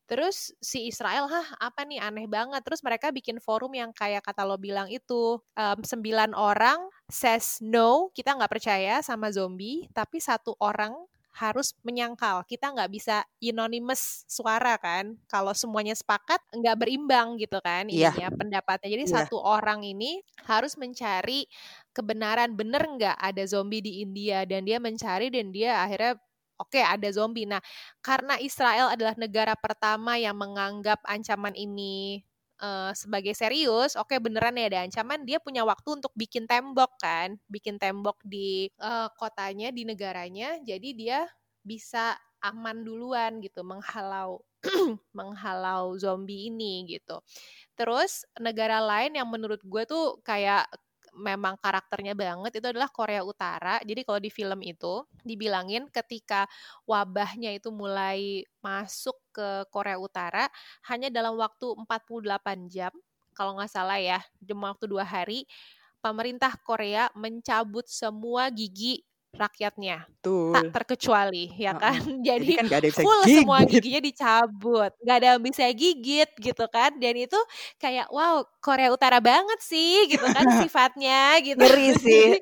Terus 0.06 0.54
si 0.62 0.86
Israel, 0.86 1.26
hah 1.26 1.58
apa 1.58 1.82
nih 1.82 1.98
aneh 1.98 2.30
banget. 2.30 2.62
Terus 2.62 2.86
mereka 2.86 3.10
bikin 3.10 3.42
forum 3.42 3.74
yang 3.74 3.90
kayak 3.90 4.22
kata 4.22 4.46
lo 4.46 4.56
bilang 4.62 4.86
itu 4.86 5.42
um, 5.42 5.80
sembilan 5.82 6.38
orang 6.38 6.78
says 7.10 7.58
no, 7.66 8.14
kita 8.14 8.38
nggak 8.38 8.52
percaya 8.54 9.02
sama 9.02 9.34
zombie, 9.34 9.90
tapi 9.98 10.22
satu 10.22 10.54
orang 10.62 10.94
harus 11.36 11.76
menyangkal. 11.84 12.48
Kita 12.48 12.72
nggak 12.72 12.92
bisa 12.96 13.28
anonymous 13.44 14.24
suara 14.26 14.80
kan. 14.80 15.20
Kalau 15.28 15.52
semuanya 15.52 15.92
sepakat 15.92 16.40
nggak 16.56 16.80
berimbang 16.80 17.36
gitu 17.36 17.60
kan 17.60 17.92
yeah. 17.92 18.16
ininya 18.16 18.32
pendapatnya. 18.32 18.90
Jadi 18.96 19.06
yeah. 19.06 19.16
satu 19.20 19.38
orang 19.44 19.84
ini 19.84 20.24
harus 20.48 20.80
mencari 20.80 21.44
kebenaran 21.92 22.56
bener 22.56 22.88
nggak 22.88 23.18
ada 23.20 23.44
zombie 23.44 23.84
di 23.84 24.00
India 24.00 24.48
dan 24.48 24.64
dia 24.64 24.80
mencari 24.80 25.28
dan 25.28 25.52
dia 25.52 25.84
akhirnya 25.84 26.16
oke 26.56 26.72
okay, 26.72 26.84
ada 26.88 27.08
zombie. 27.12 27.44
Nah, 27.44 27.60
karena 28.00 28.40
Israel 28.40 28.96
adalah 28.96 29.20
negara 29.20 29.60
pertama 29.60 30.16
yang 30.16 30.40
menganggap 30.40 31.04
ancaman 31.04 31.52
ini 31.56 32.24
uh, 32.62 32.92
sebagai 32.96 33.34
serius, 33.36 33.96
oke 34.00 34.16
okay, 34.16 34.20
beneran 34.22 34.56
ya 34.60 34.68
ada 34.72 34.80
ancaman, 34.86 35.24
dia 35.28 35.40
punya 35.42 35.64
waktu 35.68 36.00
untuk 36.00 36.12
bikin 36.16 36.48
tembok 36.48 36.96
kan, 37.02 37.36
bikin 37.52 37.80
tembok 37.82 38.20
di 38.24 38.70
uh, 38.80 39.12
kotanya, 39.16 39.72
di 39.72 39.84
negaranya, 39.88 40.60
jadi 40.64 40.90
dia 40.96 41.20
bisa 41.66 42.16
aman 42.44 42.86
duluan 42.86 43.42
gitu, 43.42 43.66
menghalau 43.66 44.44
menghalau 45.18 45.94
zombie 45.98 46.50
ini 46.50 46.86
gitu. 46.90 47.22
Terus 47.78 48.26
negara 48.42 48.82
lain 48.82 49.18
yang 49.18 49.30
menurut 49.30 49.62
gue 49.62 49.84
tuh 49.86 50.18
kayak 50.26 50.66
memang 51.16 51.56
karakternya 51.58 52.14
banget 52.14 52.60
itu 52.60 52.68
adalah 52.70 52.92
Korea 52.92 53.24
Utara. 53.24 53.80
Jadi 53.82 54.04
kalau 54.04 54.20
di 54.20 54.30
film 54.30 54.60
itu 54.62 55.04
dibilangin 55.24 55.88
ketika 55.90 56.46
wabahnya 56.84 57.56
itu 57.56 57.72
mulai 57.72 58.44
masuk 58.60 59.16
ke 59.32 59.64
Korea 59.72 59.98
Utara 59.98 60.46
hanya 60.92 61.08
dalam 61.10 61.40
waktu 61.40 61.76
48 61.88 62.68
jam 62.68 62.92
kalau 63.36 63.60
nggak 63.60 63.68
salah 63.68 64.00
ya, 64.00 64.24
jam 64.40 64.64
waktu 64.64 64.88
dua 64.88 65.04
hari 65.04 65.44
pemerintah 66.00 66.56
Korea 66.64 67.12
mencabut 67.18 67.84
semua 67.92 68.48
gigi 68.48 69.04
rakyatnya. 69.36 70.08
Betul. 70.08 70.56
tak 70.56 70.66
terkecuali 70.82 71.52
ya 71.56 71.76
kan? 71.78 72.00
Uh, 72.16 72.22
jadi, 72.26 72.54
kan 72.58 72.66
gak 72.70 72.82
ada 72.82 72.92
full 72.92 73.22
gigit. 73.26 73.36
semua 73.42 73.60
giginya 73.66 74.02
dicabut. 74.02 74.92
Nggak 75.02 75.18
ada 75.20 75.28
yang 75.36 75.42
bisa 75.42 75.64
gigit 75.74 76.30
gitu 76.42 76.66
kan? 76.72 76.92
Dan 76.98 77.16
itu 77.18 77.40
kayak 77.78 78.10
wow 78.10 78.42
Korea 78.64 78.90
Utara 78.90 79.22
banget 79.22 79.60
sih 79.62 80.10
gitu 80.10 80.26
kan 80.26 80.46
sifatnya 80.64 81.38
gitu. 81.44 81.62
Ngeri 81.62 81.90
sih. 82.00 82.30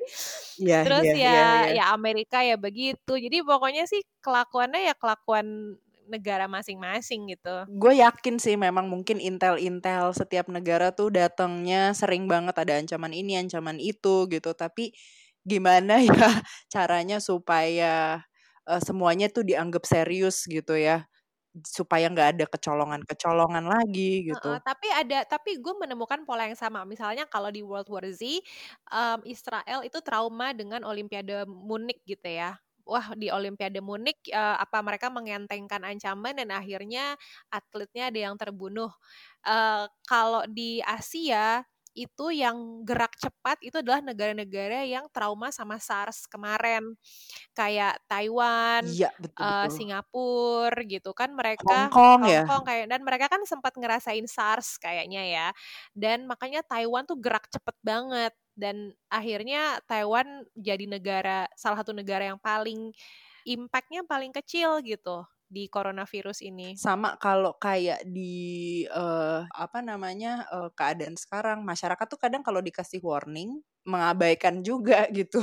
Ya, 0.54 0.86
terus 0.86 1.02
ya, 1.02 1.18
ya, 1.18 1.34
ya 1.34 1.82
ya 1.82 1.84
Amerika 1.90 2.38
ya 2.38 2.54
begitu. 2.54 3.18
Jadi 3.18 3.42
pokoknya 3.42 3.90
sih 3.90 4.06
kelakuannya 4.22 4.86
ya 4.86 4.94
kelakuan 4.94 5.74
negara 6.08 6.46
masing-masing 6.46 7.34
gitu. 7.34 7.66
Gue 7.74 8.00
yakin 8.00 8.36
sih 8.38 8.54
memang 8.54 8.88
mungkin 8.88 9.20
intel-intel 9.20 10.12
setiap 10.12 10.48
negara 10.52 10.92
tuh 10.92 11.10
datangnya 11.10 11.96
sering 11.96 12.28
banget 12.28 12.54
ada 12.54 12.78
ancaman 12.78 13.12
ini, 13.12 13.40
ancaman 13.40 13.80
itu 13.80 14.28
gitu. 14.28 14.52
Tapi 14.52 14.92
gimana 15.44 16.00
ya 16.08 16.42
caranya 16.72 17.20
supaya 17.20 18.24
uh, 18.68 18.80
semuanya 18.80 19.28
tuh 19.28 19.44
dianggap 19.44 19.84
serius 19.84 20.44
gitu 20.48 20.74
ya 20.74 21.04
supaya 21.62 22.10
nggak 22.10 22.28
ada 22.34 22.44
kecolongan-kecolongan 22.50 23.62
lagi 23.62 24.26
gitu. 24.26 24.50
Uh, 24.50 24.58
tapi 24.58 24.90
ada, 24.90 25.22
tapi 25.22 25.62
gue 25.62 25.74
menemukan 25.78 26.26
pola 26.26 26.50
yang 26.50 26.58
sama. 26.58 26.82
Misalnya 26.82 27.30
kalau 27.30 27.46
di 27.54 27.62
World 27.62 27.86
War 27.86 28.02
Z, 28.10 28.26
um, 28.90 29.22
Israel 29.22 29.86
itu 29.86 30.02
trauma 30.02 30.50
dengan 30.50 30.82
Olimpiade 30.82 31.46
Munich 31.46 32.02
gitu 32.02 32.26
ya. 32.26 32.58
Wah 32.84 33.14
di 33.14 33.30
Olimpiade 33.30 33.78
Munich 33.78 34.18
uh, 34.34 34.58
apa 34.58 34.82
mereka 34.82 35.08
mengentengkan 35.14 35.86
ancaman 35.86 36.36
dan 36.36 36.50
akhirnya 36.50 37.14
atletnya 37.54 38.10
ada 38.10 38.18
yang 38.18 38.34
terbunuh. 38.34 38.90
Uh, 39.46 39.86
kalau 40.10 40.42
di 40.50 40.82
Asia 40.82 41.62
itu 41.94 42.26
yang 42.34 42.82
gerak 42.82 43.14
cepat 43.16 43.62
itu 43.62 43.78
adalah 43.78 44.02
negara-negara 44.02 44.82
yang 44.82 45.06
trauma 45.14 45.54
sama 45.54 45.78
SARS 45.78 46.26
kemarin. 46.26 46.98
Kayak 47.54 48.02
Taiwan, 48.10 48.82
iya, 48.90 49.14
betul, 49.16 49.40
uh, 49.40 49.64
betul. 49.64 49.74
Singapura 49.78 50.82
gitu 50.84 51.10
kan 51.14 51.30
mereka 51.30 51.88
Hong 51.88 51.94
Kong 51.94 52.20
ya. 52.26 52.42
Kayak 52.66 52.86
dan 52.90 53.00
mereka 53.06 53.26
kan 53.30 53.42
sempat 53.46 53.72
ngerasain 53.78 54.26
SARS 54.26 54.76
kayaknya 54.82 55.22
ya. 55.22 55.48
Dan 55.94 56.26
makanya 56.26 56.66
Taiwan 56.66 57.06
tuh 57.06 57.16
gerak 57.16 57.46
cepet 57.48 57.76
banget. 57.80 58.34
Dan 58.54 58.94
akhirnya 59.10 59.82
Taiwan 59.86 60.46
jadi 60.54 60.86
negara 60.86 61.50
salah 61.58 61.82
satu 61.82 61.90
negara 61.90 62.26
yang 62.30 62.38
paling 62.38 62.94
impactnya 63.44 64.02
paling 64.08 64.32
kecil 64.32 64.80
gitu 64.80 65.26
di 65.54 65.70
coronavirus 65.70 66.42
ini. 66.42 66.74
Sama 66.74 67.14
kalau 67.22 67.54
kayak 67.54 68.02
di 68.10 68.82
uh, 68.90 69.46
apa 69.54 69.78
namanya 69.86 70.50
uh, 70.50 70.74
keadaan 70.74 71.14
sekarang 71.14 71.62
masyarakat 71.62 72.06
tuh 72.10 72.18
kadang 72.18 72.42
kalau 72.42 72.58
dikasih 72.58 72.98
warning 72.98 73.62
mengabaikan 73.86 74.66
juga 74.66 75.06
gitu 75.14 75.38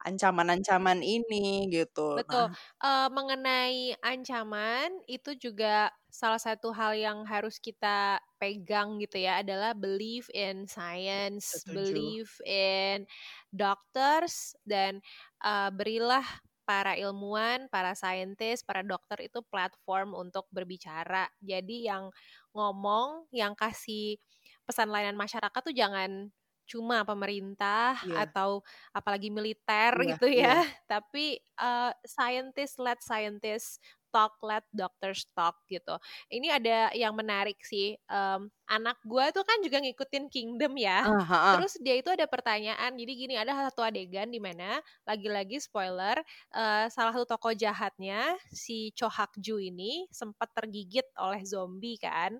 ancaman-ancaman 0.00 1.04
ini 1.04 1.68
gitu. 1.68 2.16
Betul. 2.20 2.48
Nah. 2.48 2.56
Uh, 2.80 3.08
mengenai 3.12 3.96
ancaman 4.00 4.88
itu 5.04 5.36
juga 5.36 5.92
salah 6.08 6.40
satu 6.40 6.72
hal 6.72 6.96
yang 6.96 7.22
harus 7.28 7.60
kita 7.60 8.18
pegang 8.40 8.98
gitu 8.98 9.20
ya 9.20 9.44
adalah 9.44 9.76
believe 9.76 10.26
in 10.32 10.64
science, 10.64 11.62
Setuju. 11.62 11.76
believe 11.76 12.32
in 12.48 13.04
doctors 13.52 14.56
dan 14.64 15.04
uh, 15.44 15.68
berilah 15.68 16.24
para 16.70 16.94
ilmuwan, 16.94 17.66
para 17.66 17.98
saintis, 17.98 18.62
para 18.62 18.86
dokter 18.86 19.26
itu 19.26 19.42
platform 19.50 20.14
untuk 20.14 20.46
berbicara. 20.54 21.26
Jadi 21.42 21.90
yang 21.90 22.14
ngomong, 22.54 23.26
yang 23.34 23.58
kasih 23.58 24.22
pesan 24.62 24.86
layanan 24.86 25.18
masyarakat 25.18 25.50
tuh 25.66 25.74
jangan 25.74 26.30
cuma 26.70 27.02
pemerintah 27.02 27.98
yeah. 28.06 28.22
atau 28.22 28.62
apalagi 28.94 29.34
militer 29.34 29.98
yeah, 29.98 30.06
gitu 30.14 30.26
ya, 30.30 30.42
yeah. 30.46 30.62
tapi 30.86 31.42
uh, 31.58 31.90
scientist 32.06 32.78
led 32.78 33.02
scientist 33.02 33.82
talk 34.10 34.36
let 34.42 34.66
doctors 34.70 35.26
talk 35.32 35.56
gitu. 35.66 35.96
Ini 36.30 36.60
ada 36.60 36.78
yang 36.94 37.14
menarik 37.16 37.58
sih. 37.64 37.96
Um, 38.10 38.50
anak 38.70 38.98
gue 39.02 39.24
tuh 39.34 39.42
kan 39.42 39.58
juga 39.64 39.82
ngikutin 39.82 40.30
Kingdom 40.30 40.78
ya. 40.78 41.06
Uh, 41.06 41.22
-huh. 41.22 41.54
Terus 41.58 41.74
dia 41.82 41.98
itu 41.98 42.10
ada 42.10 42.26
pertanyaan. 42.30 42.94
Jadi 42.94 43.12
gini 43.16 43.34
ada 43.34 43.50
satu 43.70 43.82
adegan 43.82 44.30
di 44.30 44.38
mana 44.38 44.78
lagi-lagi 45.02 45.58
spoiler 45.58 46.20
uh, 46.54 46.86
salah 46.86 47.10
satu 47.14 47.26
tokoh 47.26 47.54
jahatnya 47.54 48.38
si 48.50 48.94
Cho 48.94 49.10
Hak 49.10 49.34
Ju 49.38 49.58
ini 49.58 50.06
sempat 50.10 50.50
tergigit 50.54 51.06
oleh 51.18 51.42
zombie 51.42 51.98
kan. 51.98 52.38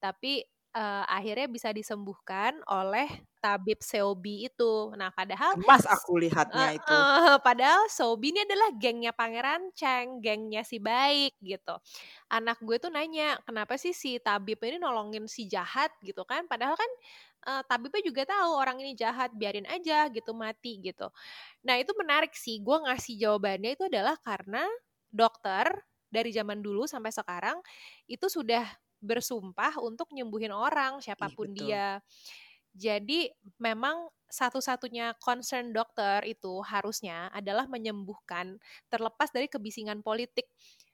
Tapi 0.00 0.44
uh, 0.74 1.04
akhirnya 1.06 1.50
bisa 1.50 1.74
disembuhkan 1.74 2.54
oleh 2.70 3.06
tabib 3.40 3.80
Seobi 3.80 4.46
itu. 4.46 4.92
Nah, 4.94 5.08
padahal 5.10 5.56
Mas 5.64 5.88
aku 5.88 6.20
lihatnya 6.20 6.66
uh, 6.70 6.76
itu. 6.76 6.92
Uh, 6.92 7.38
padahal 7.46 7.88
Seobi 7.88 8.36
ini 8.36 8.44
adalah 8.44 8.70
gengnya 8.76 9.12
Pangeran 9.16 9.72
Cheng, 9.72 10.20
gengnya 10.20 10.62
si 10.62 10.78
baik 10.78 11.34
gitu. 11.40 11.74
Anak 12.30 12.60
gue 12.60 12.76
tuh 12.76 12.92
nanya, 12.92 13.40
kenapa 13.48 13.80
sih 13.80 13.96
si 13.96 14.20
tabib 14.20 14.60
ini 14.62 14.76
nolongin 14.76 15.26
si 15.26 15.48
jahat 15.48 15.90
gitu 16.04 16.22
kan? 16.28 16.44
Padahal 16.46 16.76
kan 16.76 16.90
uh, 17.48 17.62
tabibnya 17.64 18.02
juga 18.04 18.22
tahu 18.28 18.50
orang 18.54 18.78
ini 18.84 18.92
jahat, 18.94 19.32
biarin 19.34 19.66
aja 19.66 20.06
gitu 20.12 20.36
mati 20.36 20.78
gitu. 20.84 21.08
Nah, 21.64 21.80
itu 21.80 21.96
menarik 21.96 22.36
sih. 22.36 22.60
Gue 22.60 22.76
ngasih 22.84 23.16
jawabannya 23.18 23.74
itu 23.74 23.88
adalah 23.88 24.14
karena 24.20 24.62
dokter 25.10 25.66
dari 26.10 26.34
zaman 26.34 26.58
dulu 26.58 26.90
sampai 26.90 27.14
sekarang 27.14 27.56
itu 28.10 28.26
sudah 28.26 28.66
bersumpah 29.00 29.80
untuk 29.80 30.12
nyembuhin 30.12 30.52
orang 30.52 31.00
siapa 31.00 31.32
pun 31.32 31.50
Ih, 31.52 31.66
dia. 31.66 31.98
Jadi 32.70 33.26
memang 33.58 34.06
satu-satunya 34.30 35.18
concern 35.18 35.74
dokter 35.74 36.22
itu 36.22 36.62
harusnya 36.62 37.26
adalah 37.34 37.66
menyembuhkan 37.66 38.56
terlepas 38.86 39.34
dari 39.34 39.50
kebisingan 39.50 40.06
politik. 40.06 40.46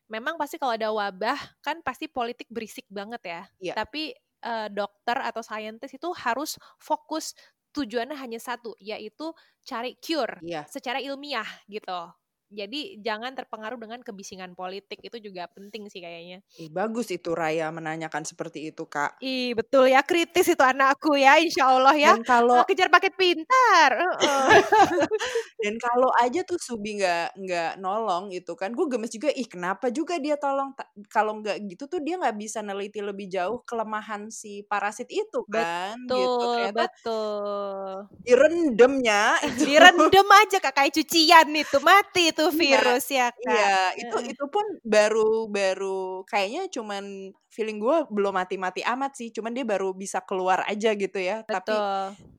Memang 0.09 0.41
pasti 0.41 0.57
kalau 0.57 0.73
ada 0.73 0.89
wabah 0.89 1.37
kan 1.61 1.85
pasti 1.85 2.09
politik 2.09 2.49
berisik 2.49 2.89
banget 2.89 3.23
ya. 3.27 3.43
Yeah. 3.61 3.77
Tapi 3.77 4.17
uh, 4.41 4.73
dokter 4.73 5.21
atau 5.21 5.45
saintis 5.45 5.93
itu 5.93 6.09
harus 6.17 6.57
fokus 6.81 7.37
tujuannya 7.77 8.17
hanya 8.17 8.41
satu 8.41 8.73
yaitu 8.81 9.37
cari 9.61 10.01
cure 10.01 10.41
yeah. 10.41 10.65
secara 10.65 10.97
ilmiah 11.05 11.47
gitu. 11.69 12.09
Jadi 12.47 13.03
jangan 13.03 13.35
terpengaruh 13.35 13.75
dengan 13.75 13.99
kebisingan 14.07 14.55
politik 14.55 15.03
itu 15.03 15.19
juga 15.19 15.51
penting 15.51 15.91
sih 15.91 15.99
kayaknya. 15.99 16.39
Ih, 16.63 16.71
bagus 16.71 17.11
itu 17.11 17.35
Raya 17.35 17.75
menanyakan 17.75 18.23
seperti 18.23 18.71
itu 18.71 18.87
kak. 18.87 19.19
Ih 19.19 19.59
betul 19.59 19.91
ya 19.91 20.07
kritis 20.07 20.55
itu 20.55 20.63
anakku 20.63 21.19
ya 21.19 21.43
Insya 21.43 21.75
Allah 21.75 21.97
ya. 21.99 22.15
Dan 22.15 22.23
kalau 22.23 22.63
kejar 22.63 22.87
paket 22.87 23.19
pintar. 23.19 23.91
Dan 25.63 25.75
kalau 25.83 26.15
aja 26.23 26.47
tuh 26.47 26.55
Subi 26.63 27.03
nggak 27.03 27.35
nggak 27.35 27.73
nolong 27.83 28.31
itu 28.31 28.55
kan, 28.55 28.71
gue 28.71 28.87
gemes 28.87 29.11
juga. 29.11 29.35
Ih 29.35 29.51
kenapa 29.51 29.91
juga 29.91 30.23
dia 30.23 30.39
tolong? 30.39 30.71
Kalau 31.11 31.43
nggak 31.43 31.59
gitu 31.67 31.91
tuh 31.91 31.99
dia 31.99 32.15
nggak 32.15 32.39
bisa 32.39 32.63
neliti 32.63 33.03
lebih 33.03 33.27
jauh 33.27 33.59
kelemahan 33.67 34.31
si 34.31 34.63
parasit 34.63 35.11
itu 35.11 35.43
kan. 35.51 35.99
Betul 36.07 36.23
gitu. 36.23 36.45
Ternyata 36.47 36.83
betul. 36.87 37.91
Direndamnya. 38.23 39.23
Direndam 39.59 40.29
aja 40.31 40.63
kak 40.63 40.75
kayak 40.79 40.95
cucian 40.95 41.51
itu 41.51 41.79
mati 41.83 42.36
itu 42.37 42.45
virus 42.53 43.09
ya, 43.09 43.33
ya 43.33 43.41
Kak. 43.41 43.49
Iya, 43.49 43.77
itu 44.05 44.17
itu 44.37 44.45
pun 44.53 44.67
baru 44.85 45.49
baru 45.49 46.21
kayaknya 46.29 46.69
cuman 46.69 47.33
feeling 47.49 47.81
gue 47.81 48.05
belum 48.13 48.37
mati-mati 48.37 48.85
amat 48.85 49.17
sih, 49.17 49.33
cuman 49.33 49.57
dia 49.57 49.65
baru 49.65 49.97
bisa 49.97 50.21
keluar 50.21 50.61
aja 50.69 50.93
gitu 50.93 51.17
ya. 51.17 51.41
Betul. 51.49 51.57
Tapi 51.57 51.75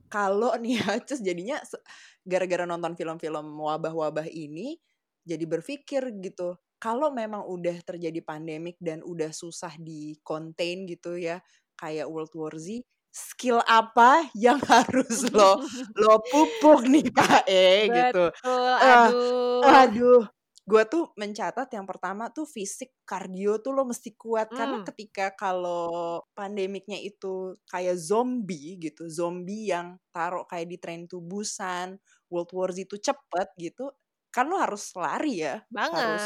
kalau 0.08 0.54
nih 0.62 0.78
ya, 0.78 1.02
terus 1.02 1.26
jadinya 1.26 1.58
gara-gara 2.22 2.70
nonton 2.70 2.94
film-film 2.94 3.58
wabah-wabah 3.58 4.30
ini 4.30 4.78
jadi 5.26 5.44
berpikir 5.50 6.14
gitu, 6.22 6.56
kalau 6.78 7.10
memang 7.12 7.44
udah 7.50 7.82
terjadi 7.84 8.22
pandemik 8.24 8.78
dan 8.80 9.02
udah 9.04 9.34
susah 9.34 9.74
di 9.82 10.16
contain 10.24 10.86
gitu 10.88 11.18
ya, 11.20 11.42
kayak 11.76 12.08
World 12.08 12.32
War 12.38 12.56
Z, 12.56 12.86
skill 13.12 13.60
apa 13.66 14.30
yang 14.38 14.62
harus 14.72 15.26
lo 15.34 15.62
lo 15.98 16.22
pupuk 16.22 16.86
nih 16.86 17.08
kak 17.10 17.48
E 17.52 17.90
gitu. 17.90 18.26
Aduh. 18.46 19.62
Uh, 19.62 19.62
aduh. 19.66 20.24
Gue 20.68 20.84
tuh 20.84 21.16
mencatat 21.16 21.72
yang 21.72 21.88
pertama 21.88 22.28
tuh 22.28 22.44
fisik 22.44 22.92
kardio 23.08 23.64
tuh 23.64 23.72
lo 23.72 23.88
mesti 23.88 24.20
kuat 24.20 24.52
hmm. 24.52 24.58
karena 24.60 24.78
ketika 24.84 25.26
kalau 25.32 26.20
pandemiknya 26.36 27.00
itu 27.00 27.56
kayak 27.72 27.96
zombie 27.96 28.76
gitu, 28.76 29.08
zombie 29.08 29.72
yang 29.72 29.96
taruh 30.12 30.44
kayak 30.44 30.68
di 30.68 30.76
tren 30.76 31.08
tubusan, 31.08 31.96
World 32.28 32.52
War 32.52 32.76
Z 32.76 32.84
itu 32.84 33.00
cepet 33.00 33.48
gitu, 33.56 33.96
kan 34.28 34.52
lo 34.52 34.60
harus 34.60 34.92
lari 35.00 35.40
ya, 35.40 35.64
banget 35.72 36.04
harus 36.04 36.24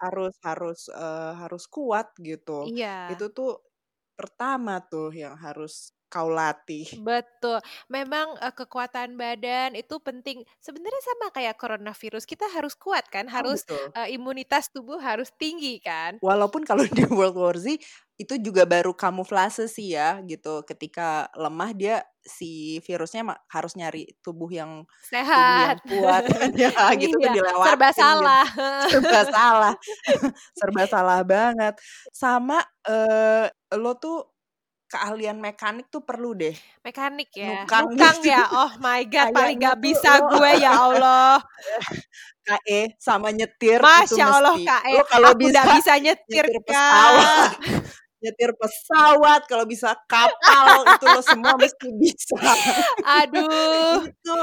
harus 0.00 0.34
harus 0.44 0.80
uh, 0.92 1.32
harus 1.40 1.64
kuat 1.64 2.12
gitu. 2.20 2.68
Iya. 2.68 3.16
Itu 3.16 3.32
tuh 3.32 3.64
pertama 4.12 4.84
tuh 4.84 5.08
yang 5.16 5.40
harus 5.40 5.96
kau 6.10 6.26
latih. 6.26 6.90
Betul. 6.98 7.62
Memang 7.86 8.34
uh, 8.42 8.50
kekuatan 8.50 9.14
badan 9.14 9.78
itu 9.78 9.96
penting. 10.02 10.42
Sebenarnya 10.58 11.02
sama 11.06 11.30
kayak 11.30 11.54
coronavirus, 11.56 12.26
kita 12.26 12.50
harus 12.50 12.74
kuat 12.74 13.06
kan, 13.06 13.30
oh, 13.30 13.32
harus 13.32 13.62
oh, 13.70 13.94
uh, 13.94 14.08
imunitas 14.10 14.68
tubuh 14.74 14.98
harus 14.98 15.30
tinggi 15.38 15.78
kan. 15.78 16.18
Walaupun 16.18 16.66
kalau 16.66 16.82
di 16.82 17.06
World 17.06 17.38
War 17.38 17.56
Z 17.56 17.78
itu 18.20 18.36
juga 18.36 18.68
baru 18.68 18.92
kamuflase 18.92 19.64
sih 19.64 19.96
ya 19.96 20.20
gitu. 20.28 20.60
Ketika 20.68 21.32
lemah 21.32 21.72
dia 21.72 21.96
si 22.20 22.76
virusnya 22.84 23.24
harus 23.48 23.72
nyari 23.72 24.12
tubuh 24.20 24.52
yang 24.52 24.84
sehat, 25.08 25.80
tubuh 25.80 26.04
yang 26.04 26.20
kuat 26.20 26.22
ya 26.52 26.68
gitu 27.00 27.16
iya, 27.16 27.32
tuh 27.32 27.32
dilewati. 27.40 27.64
Serba 27.64 27.88
gitu. 27.88 28.00
salah. 28.04 28.44
Gitu. 28.44 28.92
serba 28.92 29.20
salah. 29.32 29.74
serba 30.58 30.82
salah 30.84 31.20
banget. 31.24 31.74
Sama 32.12 32.58
uh, 32.84 33.48
lo 33.80 33.96
tuh 33.96 34.39
keahlian 34.90 35.38
mekanik 35.38 35.86
tuh 35.86 36.02
perlu 36.02 36.34
deh. 36.34 36.52
Mekanik 36.82 37.30
ya. 37.30 37.62
Nukang 37.62 37.94
Nukang 37.94 38.18
gitu. 38.18 38.34
ya. 38.34 38.42
Oh 38.50 38.72
my 38.82 39.06
god, 39.06 39.30
paling 39.30 39.56
gak 39.62 39.78
tuh 39.78 39.82
bisa 39.82 40.10
lo 40.18 40.34
gue 40.34 40.50
ya 40.58 40.72
Allah. 40.74 41.38
KE 42.50 42.80
sama 42.98 43.30
nyetir 43.30 43.78
itu 43.78 43.86
Masya 43.86 44.24
Allah 44.26 44.56
mesti. 44.58 44.76
E, 44.90 44.92
Lo 44.98 45.04
kalau 45.06 45.30
aku 45.30 45.38
bisa 45.38 45.60
bisa 45.70 45.92
nyetir 46.02 46.44
nyetir 46.50 46.62
pesawat, 46.66 47.50
nyetir 48.24 48.50
pesawat, 48.58 49.40
kalau 49.46 49.64
bisa 49.68 49.94
kapal 50.10 50.82
itu 50.88 51.04
lo 51.06 51.22
semua 51.22 51.54
mesti 51.54 51.88
bisa. 51.94 52.36
Aduh. 53.22 54.02
itu 54.08 54.38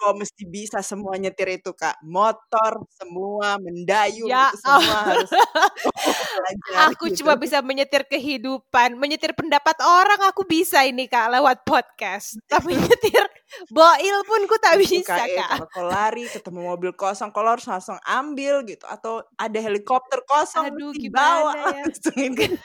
kok 0.00 0.14
mesti 0.16 0.42
bisa 0.48 0.80
semua 0.80 1.14
nyetir 1.20 1.60
itu 1.60 1.76
kak 1.76 2.00
motor 2.00 2.80
semua 2.96 3.60
mendayung 3.60 4.32
Ya 4.32 4.48
itu 4.48 4.56
semua 4.64 4.80
Allah. 4.80 5.02
harus 5.12 5.30
belajar 6.36 6.88
Aku 6.94 7.04
gitu. 7.10 7.22
cuma 7.22 7.34
bisa 7.36 7.58
menyetir 7.60 8.02
kehidupan, 8.08 8.96
menyetir 8.96 9.32
pendapat 9.36 9.76
orang 9.82 10.20
aku 10.30 10.42
bisa 10.46 10.82
ini 10.86 11.06
Kak 11.06 11.28
lewat 11.36 11.62
podcast. 11.66 12.38
Tapi 12.48 12.72
nyetir 12.80 13.24
boil 13.68 14.18
pun 14.26 14.40
ku 14.46 14.56
tak 14.58 14.78
bisa 14.78 15.02
KE, 15.02 15.36
Kak. 15.38 15.70
kalau 15.72 15.90
lari 15.90 16.24
ketemu 16.26 16.60
mobil 16.72 16.92
kosong 16.94 17.30
kalau 17.34 17.54
harus 17.54 17.66
langsung 17.66 17.98
ambil 18.06 18.62
gitu 18.64 18.84
atau 18.86 19.22
ada 19.36 19.58
helikopter 19.58 20.22
kosong 20.26 20.70
Aduh, 20.70 20.92
gimana 20.94 21.50
bawa 21.50 21.52
ya? 21.74 21.84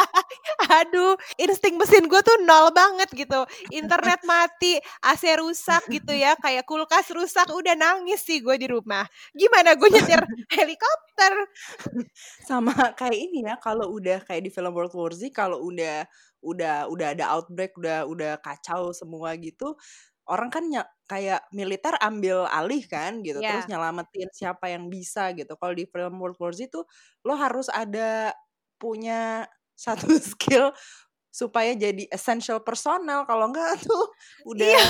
Aduh, 0.80 1.14
insting 1.40 1.76
mesin 1.76 2.06
gue 2.06 2.20
tuh 2.22 2.36
nol 2.44 2.70
banget 2.70 3.10
gitu. 3.14 3.40
Internet 3.72 4.22
mati, 4.24 4.78
AC 5.02 5.24
rusak 5.40 5.82
gitu 5.90 6.12
ya, 6.14 6.36
kayak 6.38 6.66
kulkas 6.66 7.10
rusak, 7.10 7.48
udah 7.50 7.74
nangis 7.74 8.22
sih 8.22 8.38
gue 8.40 8.56
di 8.60 8.68
rumah. 8.70 9.06
Gimana 9.34 9.74
gue 9.74 9.88
nyetir 9.90 10.20
helikopter? 10.58 11.32
sama 12.48 12.72
kayak 12.96 13.18
ini 13.18 13.44
ya 13.44 13.60
kalau 13.60 13.92
udah 13.92 14.24
kayak 14.24 14.48
di 14.48 14.50
film 14.50 14.72
World 14.72 14.96
War 14.96 15.12
Z 15.12 15.28
kalau 15.36 15.60
udah 15.68 16.08
udah 16.40 16.88
udah 16.88 17.06
ada 17.16 17.24
outbreak 17.36 17.76
udah 17.76 18.04
udah 18.08 18.32
kacau 18.40 18.90
semua 18.96 19.36
gitu 19.36 19.76
orang 20.30 20.48
kan 20.48 20.62
ny- 20.64 20.90
kayak 21.10 21.42
militer 21.50 21.92
ambil 21.98 22.46
alih 22.48 22.84
kan 22.86 23.20
gitu 23.20 23.42
Ya. 23.42 23.56
terus 23.58 23.66
nyelamatin 23.66 24.28
siapa 24.30 24.70
yang 24.70 24.86
bisa 24.88 25.34
gitu 25.34 25.52
kalau 25.58 25.74
di 25.74 25.84
film 25.90 26.16
World 26.16 26.38
War 26.38 26.54
Z 26.54 26.70
tuh 26.70 26.86
lo 27.26 27.34
harus 27.34 27.66
ada 27.68 28.32
punya 28.78 29.44
satu 29.74 30.06
skill 30.32 30.70
supaya 31.30 31.78
jadi 31.78 32.10
essential 32.10 32.58
personal 32.58 33.22
kalau 33.22 33.50
enggak 33.50 33.78
tuh 33.86 34.06
udah 34.46 34.66
Iya, 34.66 34.82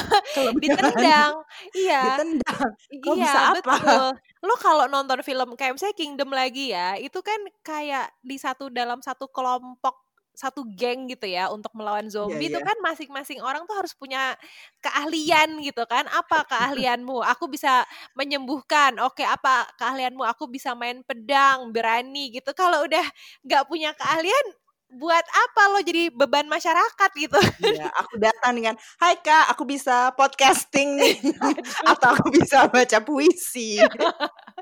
ditendang. 0.57 1.33
Iya. 1.77 2.01
ditendang 2.17 2.69
Kau 3.05 3.13
Iya, 3.13 3.25
bisa 3.25 3.39
apa? 3.53 3.61
betul. 3.61 4.07
Lo 4.41 4.55
kalau 4.57 4.85
nonton 4.89 5.21
film 5.21 5.53
kayak 5.53 5.77
misalnya 5.77 5.97
Kingdom 5.97 6.31
lagi 6.33 6.73
ya, 6.73 6.97
itu 6.97 7.21
kan 7.21 7.37
kayak 7.61 8.09
di 8.25 8.41
satu 8.41 8.73
dalam 8.73 9.05
satu 9.05 9.29
kelompok 9.29 10.01
satu 10.41 10.65
geng 10.73 11.05
gitu 11.13 11.29
ya 11.29 11.53
untuk 11.53 11.69
melawan 11.77 12.09
zombie 12.09 12.49
itu 12.49 12.57
iya. 12.57 12.65
kan 12.65 12.79
masing-masing 12.81 13.45
orang 13.45 13.69
tuh 13.69 13.77
harus 13.77 13.93
punya 13.93 14.33
keahlian 14.81 15.61
gitu 15.61 15.85
kan. 15.85 16.09
Apa 16.09 16.41
keahlianmu? 16.51 17.21
Aku 17.37 17.45
bisa 17.53 17.85
menyembuhkan. 18.17 18.97
Oke, 19.05 19.21
apa 19.21 19.69
keahlianmu? 19.77 20.25
Aku 20.33 20.49
bisa 20.49 20.73
main 20.73 21.05
pedang, 21.05 21.69
berani 21.69 22.33
gitu. 22.33 22.57
Kalau 22.57 22.89
udah 22.89 23.05
nggak 23.45 23.69
punya 23.69 23.93
keahlian, 23.93 24.47
buat 24.91 25.23
apa 25.23 25.63
lo 25.71 25.79
jadi 25.85 26.11
beban 26.11 26.51
masyarakat 26.51 27.11
gitu? 27.15 27.39
Iya, 27.63 27.87
aku 27.95 28.19
datang 28.19 28.59
dengan, 28.59 28.75
Hai 28.99 29.23
kak, 29.23 29.55
aku 29.55 29.63
bisa 29.63 30.11
podcasting 30.19 30.99
nih, 30.99 31.15
atau 31.95 32.19
aku 32.19 32.35
bisa 32.35 32.67
baca 32.67 32.99
puisi. 32.99 33.79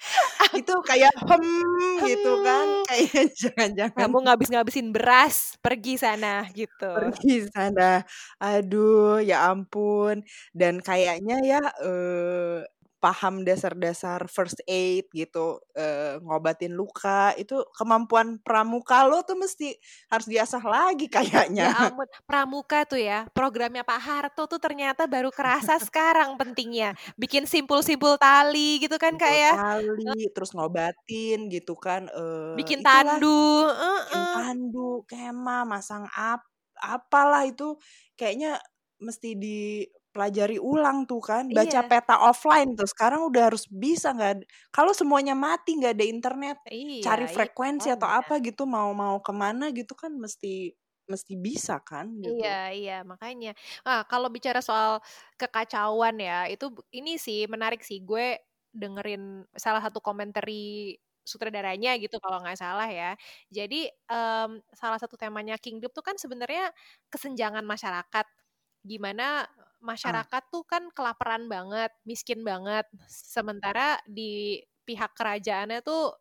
itu 0.60 0.74
kayak 0.88 1.12
hem 1.28 1.44
gitu 2.08 2.32
kan, 2.42 2.66
kayak 2.88 3.24
jangan-jangan 3.40 4.08
Kamu 4.08 4.16
ngabis-ngabisin 4.26 4.88
beras, 4.94 5.54
pergi 5.60 6.00
sana 6.00 6.48
gitu. 6.56 6.88
pergi 6.90 7.46
sana. 7.52 8.02
Aduh, 8.42 9.20
ya 9.22 9.50
ampun. 9.52 10.24
Dan 10.56 10.80
kayaknya 10.82 11.36
ya 11.44 11.60
eh, 11.84 12.64
paham 13.02 13.42
dasar-dasar 13.48 14.28
first 14.30 14.60
aid 14.68 15.08
gitu, 15.16 15.58
eh, 15.76 16.20
ngobatin 16.22 16.72
luka 16.76 17.32
itu 17.40 17.64
kemampuan 17.76 18.38
pramuka 18.44 19.08
lo 19.08 19.24
tuh 19.26 19.36
mesti 19.40 19.74
harus 20.12 20.26
diasah 20.28 20.62
lagi 20.64 21.08
Ya 21.58 21.66
kayaknya. 21.68 21.74
ampun, 21.82 22.06
pramuka 22.30 22.86
tuh 22.86 23.00
ya, 23.02 23.26
programnya 23.34 23.82
Pak 23.82 24.00
Harto 24.06 24.46
tuh 24.46 24.62
ternyata 24.62 25.10
baru 25.10 25.34
kerasa 25.34 25.76
sekarang 25.82 26.38
pentingnya. 26.38 26.94
Bikin 27.18 27.44
simpul-simpul 27.50 28.14
tali 28.22 28.78
gitu 28.78 28.94
kan 29.02 29.18
Kak 29.18 29.34
Simpul 29.34 29.36
ya. 29.36 29.52
tali, 29.52 30.30
terus 30.34 30.50
ngobatin 30.56 31.38
gitu 31.54 31.72
kan. 31.84 32.02
eh 32.12 32.56
Bikin 32.56 32.82
itulah 32.84 33.18
tandu. 33.22 33.66
bikin 33.98 34.22
heeh. 34.22 34.34
tandu, 34.34 35.02
kemah, 35.10 35.62
masang 35.72 36.04
ap, 36.14 36.42
apalah 36.78 37.42
itu 37.50 37.64
kayaknya 38.18 38.60
mesti 39.00 39.28
dipelajari 40.10 40.58
ulang 40.58 41.06
tuh 41.06 41.22
kan. 41.22 41.54
Baca 41.54 41.80
Iya. 41.80 41.90
peta 41.90 42.18
offline 42.26 42.74
tuh 42.78 42.86
sekarang 42.90 43.30
udah 43.30 43.42
harus 43.54 43.64
bisa 43.70 44.10
nggak? 44.12 44.42
Kalau 44.74 44.90
semuanya 44.96 45.34
mati 45.38 45.78
nggak 45.78 45.94
ada 45.98 46.06
internet, 46.06 46.56
cari 47.00 47.24
Iya, 47.24 47.36
iya 47.36 47.46
frekuensi 47.46 47.88
atau 47.94 48.10
makanya. 48.10 48.10
apa 48.10 48.42
gitu 48.42 48.66
mau 48.68 48.90
mau 48.92 49.22
ke 49.22 49.32
mana 49.32 49.70
gitu 49.72 49.94
kan 49.94 50.12
mesti 50.18 50.74
mesti 51.10 51.32
bisa 51.38 51.78
kan 51.82 52.10
gitu. 52.22 52.44
Iya, 52.44 52.48
iya, 52.76 52.92
makanya. 53.00 53.56
Ah, 53.88 54.04
kalau 54.04 54.28
bicara 54.28 54.60
soal 54.60 55.00
kekacauan 55.40 56.20
ya, 56.20 56.44
itu 56.52 56.68
ini 56.92 57.16
sih 57.16 57.48
menarik 57.48 57.80
sih. 57.80 58.04
Gue 58.04 58.36
dengerin 58.76 59.48
salah 59.56 59.80
satu 59.80 60.04
komentari 60.04 60.52
sutradaranya 61.24 61.96
gitu 61.96 62.20
kalau 62.20 62.44
nggak 62.44 62.60
salah 62.60 62.88
ya. 62.92 63.16
Jadi 63.48 63.88
em, 64.12 64.50
salah 64.76 64.98
satu 65.00 65.16
temanya 65.16 65.56
Kingdom 65.56 65.88
tuh 65.96 66.04
kan 66.04 66.16
sebenarnya 66.20 66.68
kesenjangan 67.08 67.64
masyarakat. 67.64 68.26
Gimana 68.84 69.48
Ah. 70.04 70.24
masyarakat 70.24 70.42
tuh 70.52 70.64
kan 70.68 70.88
kelaparan 70.92 71.46
banget, 71.50 71.92
miskin 72.08 72.40
banget. 72.46 72.86
Sementara 73.08 73.98
di 74.08 74.60
pihak 74.88 75.12
kerajaannya 75.16 75.80
tuh 75.84 76.14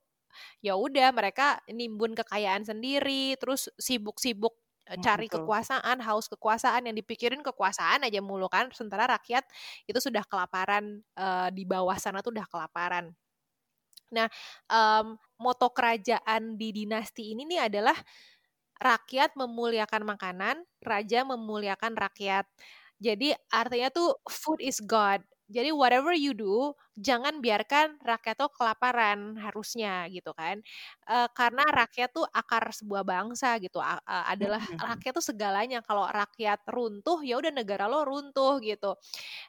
ya 0.64 0.76
udah 0.78 1.10
mereka 1.16 1.60
nimbun 1.72 2.14
kekayaan 2.18 2.64
sendiri, 2.68 3.36
terus 3.42 3.70
sibuk-sibuk 3.80 4.56
eh, 4.90 4.98
Hmm, 4.98 5.06
cari 5.06 5.28
betul. 5.30 5.52
kekuasaan, 5.52 6.00
haus 6.04 6.28
kekuasaan 6.32 6.88
yang 6.92 6.96
dipikirin 6.98 7.42
kekuasaan 7.46 8.06
aja 8.08 8.20
mulu 8.24 8.48
kan. 8.52 8.70
Sementara 8.76 9.08
rakyat 9.10 9.46
itu 9.90 10.00
sudah 10.02 10.24
kelaparan 10.28 11.02
eh, 11.18 11.50
di 11.56 11.64
bawah 11.68 11.98
sana 12.00 12.22
tuh 12.26 12.34
udah 12.36 12.48
kelaparan. 12.52 13.14
Nah, 14.10 14.28
em, 14.70 15.08
moto 15.38 15.68
kerajaan 15.70 16.58
di 16.58 16.74
dinasti 16.74 17.34
ini 17.38 17.46
nih 17.46 17.70
adalah 17.70 17.98
rakyat 18.80 19.36
memuliakan 19.38 20.04
makanan, 20.08 20.58
raja 20.84 21.22
memuliakan 21.28 21.94
rakyat. 21.98 22.46
Jadi 23.00 23.32
artinya 23.52 23.90
tuh 23.92 24.20
food 24.28 24.60
is 24.64 24.80
God. 24.84 25.24
Jadi 25.50 25.74
whatever 25.74 26.14
you 26.14 26.38
do, 26.38 26.78
jangan 26.94 27.42
biarkan 27.42 27.98
rakyat 28.06 28.38
tuh 28.38 28.54
kelaparan 28.54 29.34
harusnya 29.42 30.06
gitu 30.14 30.30
kan. 30.38 30.62
Eh, 31.10 31.28
karena 31.34 31.66
rakyat 31.66 32.14
tuh 32.14 32.22
akar 32.30 32.70
sebuah 32.70 33.02
bangsa 33.02 33.58
gitu. 33.58 33.82
A- 33.82 33.98
a- 34.06 34.30
adalah 34.30 34.62
rakyat 34.78 35.14
tuh 35.18 35.26
segalanya. 35.26 35.82
Kalau 35.82 36.06
rakyat 36.06 36.62
runtuh, 36.70 37.26
ya 37.26 37.42
udah 37.42 37.50
negara 37.50 37.90
lo 37.90 38.06
runtuh 38.06 38.62
gitu. 38.62 38.94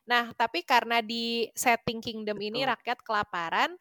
Nah, 0.08 0.32
tapi 0.36 0.62
karena 0.66 1.00
di 1.04 1.48
setting 1.56 2.00
kingdom 2.04 2.38
ini 2.40 2.62
Betul. 2.62 2.68
rakyat 2.68 3.00
kelaparan, 3.04 3.76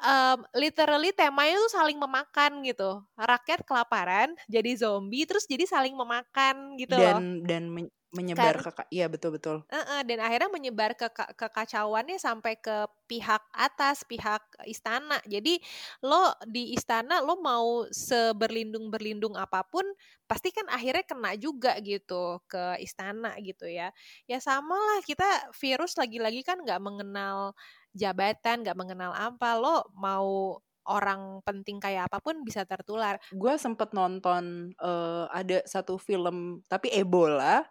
um, 0.00 0.38
literally 0.56 1.10
temanya 1.14 1.56
tuh 1.60 1.72
saling 1.72 1.98
memakan 2.00 2.62
gitu. 2.66 3.02
Rakyat 3.18 3.62
kelaparan, 3.68 4.34
jadi 4.50 4.70
zombie, 4.78 5.26
terus 5.28 5.44
jadi 5.46 5.64
saling 5.68 5.94
memakan 5.94 6.74
gitu 6.80 6.96
loh. 6.98 7.20
Dan 7.20 7.46
dan 7.48 7.62
men- 7.74 7.94
menyebar 8.14 8.54
Kan, 8.54 8.62
ke 8.62 8.82
iya 8.94 9.06
betul 9.10 9.34
betul. 9.36 9.56
Heeh, 9.72 10.00
dan 10.06 10.18
akhirnya 10.22 10.50
menyebar 10.52 10.92
ke 10.94 11.08
ke- 11.10 11.34
kekacauannya 11.34 12.20
sampai 12.20 12.54
ke 12.60 12.86
pihak 13.10 13.42
atas, 13.50 14.04
pihak 14.06 14.44
istana. 14.70 15.18
Jadi 15.26 15.58
lo 16.04 16.30
di 16.46 16.76
istana 16.76 17.18
lo 17.24 17.40
mau 17.40 17.88
seberlindung-berlindung 17.90 19.34
apa 19.34 19.64
pun, 19.66 19.82
pasti 20.30 20.52
kan 20.54 20.68
akhirnya 20.70 21.02
kena 21.08 21.32
juga 21.40 21.74
gitu 21.82 22.38
ke 22.46 22.78
istana 22.84 23.34
gitu 23.42 23.66
ya. 23.66 23.90
Ya 24.30 24.38
sama 24.38 24.76
lah 24.78 25.00
kita 25.02 25.50
virus 25.58 25.96
lagi-lagi 25.98 26.44
kan 26.46 26.60
nggak 26.62 26.78
mengenal 26.84 27.56
jabatan, 27.94 28.66
nggak 28.66 28.78
mengenal 28.78 29.14
apa. 29.14 29.56
Lo 29.56 29.88
mau 29.96 30.58
orang 30.84 31.40
penting 31.46 31.80
kayak 31.80 32.12
apa 32.12 32.20
pun 32.20 32.44
bisa 32.44 32.68
tertular. 32.68 33.16
Gue 33.32 33.56
sempet 33.56 33.96
nonton 33.96 34.74
eh, 34.76 35.24
ada 35.32 35.64
satu 35.64 35.96
film 35.96 36.60
tapi 36.68 36.92
Ebola 36.92 37.64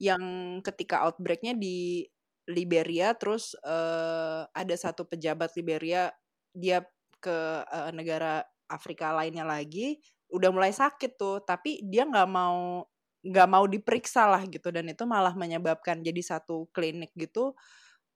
yang 0.00 0.58
ketika 0.64 1.04
outbreaknya 1.04 1.58
di 1.58 2.06
Liberia 2.48 3.12
terus 3.18 3.52
eh, 3.60 4.42
ada 4.48 4.74
satu 4.78 5.04
pejabat 5.04 5.52
Liberia 5.58 6.08
dia 6.56 6.80
ke 7.20 7.38
eh, 7.68 7.92
negara 7.92 8.40
Afrika 8.68 9.12
lainnya 9.12 9.44
lagi 9.44 10.00
udah 10.28 10.52
mulai 10.52 10.72
sakit 10.72 11.16
tuh 11.16 11.40
tapi 11.44 11.80
dia 11.84 12.04
nggak 12.04 12.28
mau 12.28 12.84
nggak 13.24 13.48
mau 13.48 13.64
diperiksa 13.66 14.28
lah 14.28 14.44
gitu 14.46 14.70
dan 14.70 14.86
itu 14.88 15.02
malah 15.08 15.34
menyebabkan 15.34 16.00
jadi 16.04 16.20
satu 16.22 16.70
klinik 16.70 17.10
gitu 17.16 17.56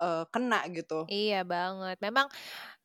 uh, 0.00 0.24
kena 0.32 0.64
gitu. 0.72 1.04
Iya 1.10 1.42
banget. 1.44 1.96
Memang 2.00 2.30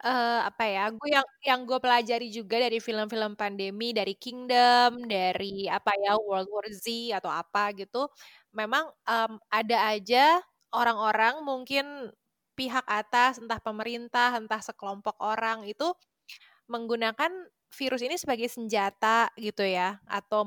uh, 0.03 0.39
apa 0.49 0.63
ya? 0.67 0.89
Gue 0.91 1.09
yang 1.13 1.27
yang 1.45 1.59
gue 1.69 1.79
pelajari 1.79 2.27
juga 2.33 2.59
dari 2.59 2.79
film-film 2.83 3.37
pandemi, 3.39 3.93
dari 3.95 4.15
Kingdom, 4.17 5.05
dari 5.07 5.69
apa 5.71 5.91
ya 5.99 6.17
World 6.19 6.49
War 6.51 6.67
Z 6.71 6.85
atau 7.15 7.31
apa 7.31 7.71
gitu. 7.77 8.09
Memang 8.55 8.89
um, 9.07 9.39
ada 9.53 9.77
aja 9.93 10.41
orang-orang 10.73 11.45
mungkin 11.45 12.11
pihak 12.57 12.83
atas, 12.89 13.37
entah 13.37 13.61
pemerintah, 13.61 14.33
entah 14.35 14.59
sekelompok 14.59 15.15
orang 15.21 15.63
itu 15.69 15.93
menggunakan 16.67 17.31
virus 17.71 18.01
ini 18.03 18.15
sebagai 18.17 18.47
senjata 18.49 19.29
gitu 19.37 19.63
ya, 19.63 19.99
atau 20.09 20.43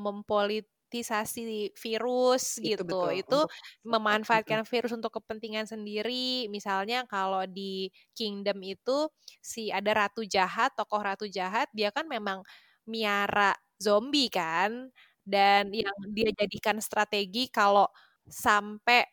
mempolitisasi 0.91 1.73
virus 1.79 2.59
Itu 2.61 2.83
gitu. 2.83 2.91
betul. 2.91 3.15
Itu 3.15 3.39
Untuk 3.39 3.51
memanfaatkan 3.87 4.67
virus 4.69 4.93
untuk 4.97 5.23
kepentingan 5.23 5.65
sendiri. 5.71 6.51
Misalnya 6.51 7.07
kalau 7.09 7.47
di 7.49 7.89
Kingdom 8.19 8.61
itu 8.67 9.09
si 9.41 9.71
ada 9.73 9.95
ratu 10.07 10.27
jahat, 10.27 10.75
tokoh 10.77 11.01
ratu 11.03 11.27
jahat, 11.31 11.71
dia 11.73 11.89
kan 11.95 12.05
memang 12.11 12.43
miara 12.91 13.55
zombie 13.81 14.29
kan, 14.29 14.91
dan 15.25 15.71
yang 15.73 15.95
dia 16.13 16.29
jadikan 16.37 16.77
strategi 16.83 17.49
kalau 17.49 17.87
sampai 18.29 19.07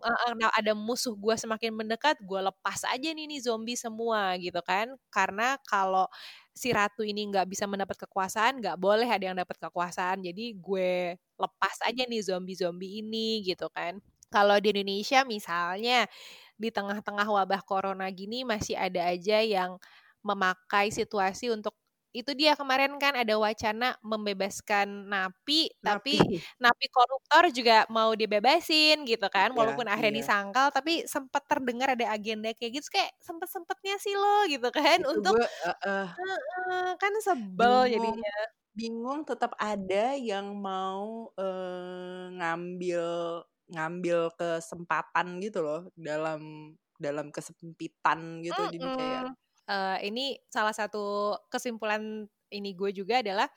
uh, 0.00 0.52
ada 0.56 0.72
musuh 0.72 1.12
gue 1.12 1.34
semakin 1.36 1.74
mendekat, 1.74 2.16
gue 2.24 2.40
lepas 2.40 2.80
aja 2.88 3.08
nih 3.12 3.26
nih 3.28 3.40
zombie 3.44 3.76
semua 3.76 4.36
gitu 4.40 4.60
kan. 4.64 4.94
Karena 5.12 5.58
kalau 5.68 6.08
si 6.52 6.72
ratu 6.72 7.04
ini 7.04 7.28
nggak 7.28 7.48
bisa 7.48 7.64
mendapat 7.68 7.96
kekuasaan, 8.06 8.60
nggak 8.62 8.76
boleh 8.80 9.08
ada 9.08 9.24
yang 9.32 9.36
dapat 9.36 9.56
kekuasaan. 9.60 10.24
Jadi 10.24 10.56
gue 10.56 11.16
lepas 11.36 11.76
aja 11.84 12.02
nih 12.06 12.22
zombie-zombie 12.24 13.02
ini 13.04 13.42
gitu 13.44 13.68
kan. 13.72 13.98
Kalau 14.32 14.56
di 14.62 14.72
Indonesia 14.72 15.28
misalnya 15.28 16.08
di 16.56 16.70
tengah-tengah 16.72 17.28
wabah 17.28 17.60
corona 17.66 18.08
gini 18.08 18.46
masih 18.48 18.78
ada 18.78 19.10
aja 19.12 19.44
yang 19.44 19.76
memakai 20.22 20.88
situasi 20.94 21.50
untuk 21.50 21.74
itu 22.12 22.30
dia 22.36 22.52
kemarin 22.52 23.00
kan 23.00 23.16
ada 23.16 23.34
wacana 23.40 23.96
membebaskan 24.04 25.08
napi, 25.08 25.72
napi. 25.80 26.20
tapi 26.20 26.44
napi 26.60 26.86
koruptor 26.92 27.48
juga 27.48 27.88
mau 27.88 28.12
dibebasin 28.12 29.08
gitu 29.08 29.26
kan 29.32 29.48
iya, 29.52 29.56
walaupun 29.56 29.88
ya, 29.88 29.96
akhirnya 29.96 30.12
iya. 30.12 30.20
disangkal 30.20 30.68
tapi 30.68 31.08
sempat 31.08 31.42
terdengar 31.48 31.96
ada 31.96 32.12
agenda 32.12 32.52
kayak 32.52 32.80
gitu 32.80 32.88
kayak 32.92 33.16
sempet 33.24 33.48
sempetnya 33.48 33.96
sih 33.96 34.12
lo 34.12 34.44
gitu 34.44 34.68
kan 34.68 35.00
itu 35.00 35.08
untuk 35.08 35.40
gue, 35.40 35.48
uh, 35.64 35.72
uh, 35.88 36.08
uh, 36.12 36.40
uh, 36.68 36.90
kan 37.00 37.12
sebel 37.24 37.88
bingung, 37.88 37.92
jadinya 37.96 38.36
bingung 38.76 39.20
tetap 39.24 39.56
ada 39.56 40.12
yang 40.16 40.52
mau 40.52 41.32
uh, 41.32 42.24
ngambil 42.36 43.04
ngambil 43.72 44.18
kesempatan 44.36 45.40
gitu 45.40 45.64
loh 45.64 45.88
dalam 45.96 46.72
dalam 47.00 47.32
kesempitan 47.32 48.44
gitu 48.44 48.60
mm 48.60 48.68
-mm. 48.68 48.72
jadi 48.76 48.86
kayak 49.00 49.24
uh, 49.72 49.96
ini 50.04 50.36
salah 50.52 50.76
satu 50.76 51.32
kesimpulan 51.48 52.28
ini 52.52 52.76
gue 52.76 52.92
juga 52.92 53.24
adalah 53.24 53.48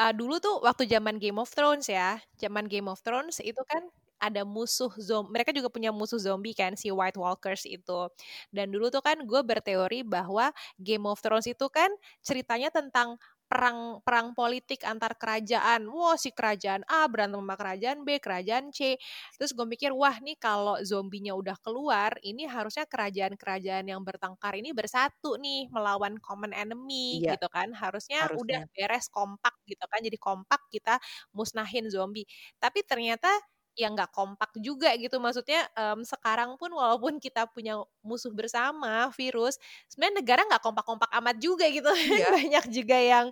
uh, 0.00 0.12
dulu 0.16 0.40
tuh 0.40 0.64
waktu 0.64 0.88
zaman 0.88 1.20
Game 1.20 1.36
of 1.36 1.52
Thrones 1.52 1.86
ya, 1.92 2.16
zaman 2.40 2.64
Game 2.64 2.88
of 2.88 3.04
Thrones 3.04 3.44
itu 3.44 3.60
kan 3.68 3.84
ada 4.18 4.42
musuh 4.42 4.90
zombie. 4.98 5.30
Mereka 5.38 5.54
juga 5.54 5.70
punya 5.70 5.94
musuh 5.94 6.18
zombie 6.18 6.54
kan 6.54 6.74
si 6.74 6.90
White 6.90 7.18
Walkers 7.18 7.62
itu. 7.68 8.10
Dan 8.50 8.74
dulu 8.74 8.90
tuh 8.90 9.02
kan 9.02 9.18
gue 9.22 9.40
berteori 9.46 10.02
bahwa 10.02 10.50
Game 10.78 11.06
of 11.06 11.22
Thrones 11.22 11.46
itu 11.46 11.66
kan 11.70 11.88
ceritanya 12.22 12.68
tentang 12.74 13.14
perang 13.48 13.98
perang 14.04 14.36
politik 14.36 14.84
antar 14.84 15.16
kerajaan. 15.16 15.88
Wah, 15.90 16.14
si 16.20 16.30
kerajaan 16.36 16.84
A 16.86 17.08
berantem 17.08 17.40
sama 17.40 17.56
kerajaan 17.56 18.04
B, 18.06 18.20
kerajaan 18.20 18.70
C. 18.76 18.94
Terus 19.40 19.50
gue 19.56 19.66
mikir, 19.66 19.90
wah 19.96 20.16
nih 20.20 20.36
kalau 20.38 20.76
zombinya 20.84 21.32
udah 21.34 21.56
keluar, 21.64 22.14
ini 22.22 22.44
harusnya 22.46 22.84
kerajaan-kerajaan 22.86 23.88
yang 23.88 24.00
bertengkar 24.04 24.54
ini 24.60 24.70
bersatu 24.76 25.40
nih 25.40 25.66
melawan 25.72 26.20
common 26.20 26.52
enemy 26.52 27.20
iya, 27.20 27.32
gitu 27.32 27.48
kan. 27.50 27.72
Harusnya, 27.74 28.28
harusnya 28.28 28.36
udah 28.36 28.68
beres 28.76 29.08
kompak 29.10 29.54
gitu 29.66 29.84
kan. 29.90 30.00
Jadi 30.04 30.18
kompak 30.20 30.60
kita 30.70 31.00
musnahin 31.34 31.88
zombie. 31.90 32.28
Tapi 32.60 32.84
ternyata 32.84 33.30
yang 33.78 33.94
nggak 33.94 34.10
kompak 34.10 34.50
juga 34.58 34.90
gitu. 34.98 35.22
Maksudnya 35.22 35.70
um, 35.78 36.02
sekarang 36.02 36.58
pun 36.58 36.74
walaupun 36.74 37.22
kita 37.22 37.46
punya 37.46 37.78
musuh 38.02 38.34
bersama 38.34 39.06
virus 39.14 39.56
sebenarnya 39.86 40.20
negara 40.20 40.40
nggak 40.50 40.62
kompak-kompak 40.62 41.10
amat 41.22 41.36
juga 41.38 41.64
gitu. 41.70 41.86
Iya. 42.18 42.34
banyak 42.34 42.64
juga 42.74 42.98
yang 42.98 43.26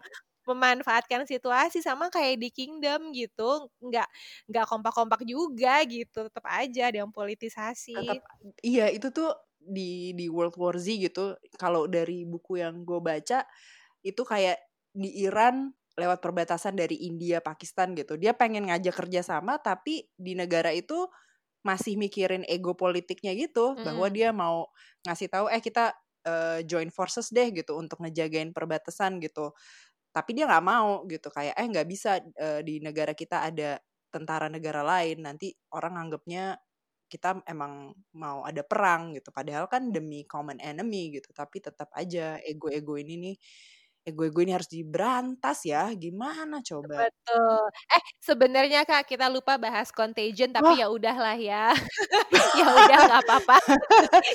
memanfaatkan 0.46 1.26
situasi 1.26 1.82
sama 1.82 2.06
kayak 2.06 2.38
di 2.38 2.48
Kingdom 2.54 3.10
gitu. 3.10 3.66
Nggak 3.82 4.06
nggak 4.46 4.66
kompak-kompak 4.70 5.26
juga 5.26 5.82
gitu. 5.82 6.30
Tetap 6.30 6.46
aja 6.46 6.94
ada 6.94 7.02
yang 7.02 7.10
politisasi. 7.10 7.98
Tetap, 7.98 8.22
iya 8.62 8.86
itu 8.94 9.10
tuh 9.10 9.34
di 9.58 10.14
di 10.14 10.30
World 10.30 10.54
War 10.54 10.78
Z 10.78 10.86
gitu. 10.94 11.34
Kalau 11.58 11.90
dari 11.90 12.22
buku 12.22 12.62
yang 12.62 12.86
gue 12.86 13.02
baca 13.02 13.42
itu 14.06 14.22
kayak 14.22 14.62
di 14.94 15.26
Iran 15.26 15.74
lewat 15.96 16.20
perbatasan 16.20 16.76
dari 16.76 17.08
India 17.08 17.40
Pakistan 17.40 17.96
gitu. 17.96 18.20
Dia 18.20 18.36
pengen 18.36 18.68
ngajak 18.68 18.92
kerjasama 18.92 19.56
tapi 19.58 20.06
di 20.12 20.36
negara 20.36 20.70
itu 20.70 21.08
masih 21.64 21.98
mikirin 21.98 22.46
ego 22.46 22.78
politiknya 22.78 23.34
gitu 23.34 23.74
mm. 23.74 23.82
bahwa 23.82 24.06
dia 24.12 24.30
mau 24.30 24.70
ngasih 25.02 25.26
tahu 25.26 25.46
eh 25.50 25.58
kita 25.58 25.90
uh, 26.28 26.60
join 26.62 26.92
forces 26.94 27.32
deh 27.32 27.50
gitu 27.50 27.74
untuk 27.74 27.98
ngejagain 28.04 28.52
perbatasan 28.52 29.18
gitu. 29.18 29.56
Tapi 30.12 30.30
dia 30.36 30.46
nggak 30.46 30.64
mau 30.64 31.02
gitu 31.08 31.32
kayak 31.32 31.56
eh 31.56 31.66
nggak 31.66 31.88
bisa 31.88 32.20
uh, 32.20 32.60
di 32.62 32.78
negara 32.78 33.16
kita 33.16 33.48
ada 33.48 33.80
tentara 34.12 34.46
negara 34.46 34.84
lain 34.86 35.26
nanti 35.26 35.50
orang 35.74 36.06
anggapnya 36.06 36.54
kita 37.10 37.42
emang 37.48 37.90
mau 38.14 38.44
ada 38.44 38.62
perang 38.62 39.16
gitu. 39.16 39.32
Padahal 39.32 39.66
kan 39.66 39.90
demi 39.90 40.28
common 40.28 40.60
enemy 40.60 41.18
gitu 41.18 41.32
tapi 41.32 41.64
tetap 41.64 41.88
aja 41.96 42.36
ego-ego 42.44 42.94
ini 43.00 43.14
nih 43.16 43.36
ego-ego 44.06 44.38
ini 44.38 44.54
harus 44.54 44.70
diberantas 44.70 45.66
ya. 45.66 45.90
Gimana 45.98 46.62
coba? 46.62 47.10
Betul. 47.10 47.62
Eh, 47.90 48.02
sebenarnya 48.22 48.86
Kak, 48.86 49.10
kita 49.10 49.26
lupa 49.26 49.58
bahas 49.58 49.90
contagion 49.90 50.54
tapi 50.54 50.78
ya 50.78 50.86
udahlah 50.86 51.34
ya. 51.34 51.74
ya 52.62 52.66
udah 52.70 52.98
nggak 53.10 53.22
apa-apa. 53.26 53.56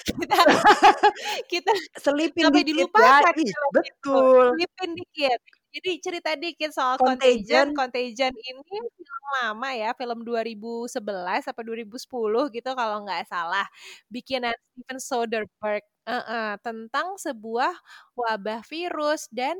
kita 0.03 0.37
kita 1.51 1.71
selipin 1.95 2.51
dikit 2.51 2.67
dilupakan 2.67 3.35
ya. 3.39 3.61
Betul. 3.71 4.59
Selipin 4.59 4.89
dikit. 4.99 5.39
Jadi 5.71 5.91
cerita 6.03 6.31
dikit 6.35 6.71
soal 6.75 6.99
Contagion. 6.99 7.71
Contagion 7.71 8.33
ini 8.35 8.61
film 8.67 8.87
lama 9.31 9.69
ya, 9.71 9.95
film 9.95 10.27
2011 10.27 11.47
atau 11.47 11.63
2010 11.63 12.51
gitu 12.51 12.69
kalau 12.75 12.97
nggak 13.07 13.23
salah. 13.31 13.63
Bikinan 14.11 14.51
Steven 14.51 14.99
Soderbergh 14.99 15.87
uh 16.07 16.13
-uh, 16.19 16.51
tentang 16.59 17.15
sebuah 17.15 17.71
wabah 18.19 18.61
virus 18.67 19.31
dan 19.31 19.55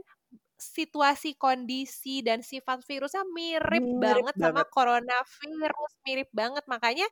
situasi 0.62 1.34
kondisi 1.40 2.22
dan 2.22 2.46
sifat 2.46 2.86
virusnya 2.86 3.26
mirip, 3.34 3.82
mirip 3.82 3.98
banget, 3.98 4.36
banget 4.38 4.54
sama 4.54 4.64
coronavirus, 4.70 5.92
mirip 6.06 6.30
banget. 6.36 6.64
Makanya 6.70 7.08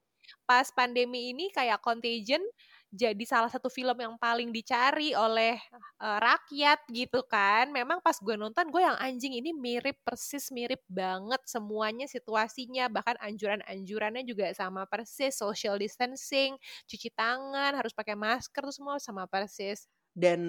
pas 0.45 0.69
pandemi 0.69 1.33
ini 1.33 1.49
kayak 1.49 1.81
Contagion 1.81 2.43
jadi 2.89 3.21
salah 3.21 3.53
satu 3.53 3.69
film 3.69 3.93
yang 4.01 4.17
paling 4.17 4.49
dicari 4.49 5.13
oleh 5.13 5.61
uh, 6.01 6.17
rakyat 6.17 6.81
gitu 6.89 7.21
kan. 7.29 7.69
Memang 7.69 8.01
pas 8.01 8.17
gue 8.17 8.33
nonton 8.33 8.65
gue 8.73 8.81
yang 8.81 8.97
anjing 8.97 9.37
ini 9.37 9.53
mirip 9.53 10.01
persis 10.01 10.49
mirip 10.49 10.81
banget 10.89 11.37
semuanya 11.45 12.09
situasinya 12.09 12.89
bahkan 12.89 13.13
anjuran-anjurannya 13.21 14.25
juga 14.25 14.49
sama 14.57 14.89
persis 14.89 15.37
social 15.37 15.77
distancing, 15.77 16.57
cuci 16.89 17.13
tangan, 17.13 17.77
harus 17.77 17.93
pakai 17.93 18.17
masker 18.17 18.65
tuh 18.65 18.73
semua 18.73 18.97
sama 18.97 19.29
persis 19.29 19.85
dan 20.17 20.41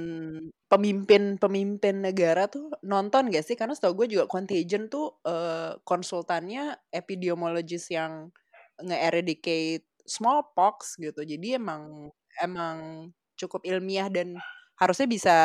pemimpin-pemimpin 0.67 2.03
negara 2.03 2.49
tuh 2.49 2.73
nonton 2.83 3.29
gak 3.31 3.45
sih? 3.45 3.55
Karena 3.55 3.77
setahu 3.77 4.03
gue 4.05 4.19
juga 4.19 4.25
Contagion 4.27 4.89
tuh 4.89 5.21
uh, 5.29 5.77
konsultannya 5.85 6.75
epidemiologis 6.91 7.93
yang 7.93 8.33
nge-eradicate 8.81 9.87
smallpox 10.09 10.99
gitu. 10.99 11.23
Jadi 11.23 11.55
emang 11.55 12.11
emang 12.39 13.09
cukup 13.35 13.65
ilmiah 13.67 14.13
dan 14.13 14.37
harusnya 14.81 15.09
bisa 15.09 15.37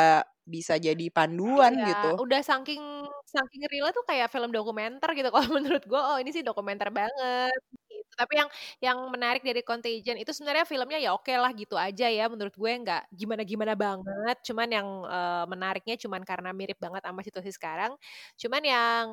bisa 0.46 0.78
jadi 0.78 1.10
panduan 1.10 1.74
iya, 1.74 1.90
gitu. 1.90 2.22
Udah 2.22 2.40
saking 2.40 2.80
saking 3.26 3.66
real 3.66 3.90
tuh 3.90 4.06
kayak 4.06 4.30
film 4.30 4.54
dokumenter 4.54 5.10
gitu 5.12 5.28
kalau 5.34 5.48
menurut 5.58 5.82
gue 5.82 6.00
oh 6.00 6.16
ini 6.22 6.30
sih 6.30 6.46
dokumenter 6.46 6.88
banget 6.94 7.60
gitu. 7.90 8.14
Tapi 8.14 8.32
yang 8.38 8.48
yang 8.78 8.98
menarik 9.10 9.42
dari 9.42 9.60
Contagion 9.66 10.16
itu 10.16 10.30
sebenarnya 10.30 10.64
filmnya 10.64 11.02
ya 11.02 11.10
oke 11.12 11.26
okay 11.26 11.36
lah 11.36 11.50
gitu 11.52 11.74
aja 11.74 12.06
ya 12.06 12.30
menurut 12.30 12.54
gue 12.54 12.72
nggak 12.86 13.10
gimana-gimana 13.10 13.74
banget. 13.74 14.36
Cuman 14.46 14.68
yang 14.70 14.88
uh, 15.04 15.44
menariknya 15.50 15.98
cuman 15.98 16.22
karena 16.22 16.54
mirip 16.54 16.78
banget 16.78 17.02
sama 17.04 17.20
situasi 17.26 17.50
sekarang. 17.50 17.92
Cuman 18.38 18.62
yang 18.62 19.04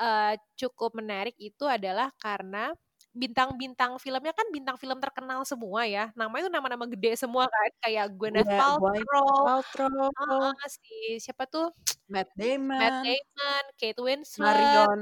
uh, 0.00 0.34
cukup 0.56 0.96
menarik 0.96 1.36
itu 1.36 1.68
adalah 1.68 2.10
karena 2.16 2.72
bintang-bintang 3.18 3.98
filmnya 3.98 4.30
kan 4.30 4.46
bintang 4.54 4.78
film 4.78 5.02
terkenal 5.02 5.42
semua 5.42 5.82
ya. 5.84 6.14
Namanya 6.14 6.46
itu 6.46 6.52
nama-nama 6.54 6.86
gede 6.86 7.18
semua 7.18 7.50
kan, 7.50 7.70
kayak 7.82 8.06
Gwyneth 8.14 8.46
yeah, 8.46 8.58
Paltrow, 8.62 9.44
Paltrow. 9.44 10.08
Uh, 10.14 10.54
si 10.70 11.18
siapa 11.18 11.50
tuh? 11.50 11.74
Matt 12.06 12.30
Damon, 12.38 12.78
Matt 12.78 13.02
Damon, 13.02 13.64
Kate 13.74 14.00
Winslet, 14.00 14.46
Marion, 14.46 15.00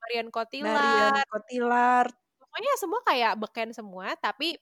Marion 0.00 0.28
Cotillard. 0.30 0.78
Marion 0.78 1.26
Cotillard. 1.28 2.14
Pokoknya 2.38 2.72
semua 2.80 3.00
kayak 3.04 3.32
beken 3.36 3.70
semua, 3.76 4.06
tapi 4.16 4.56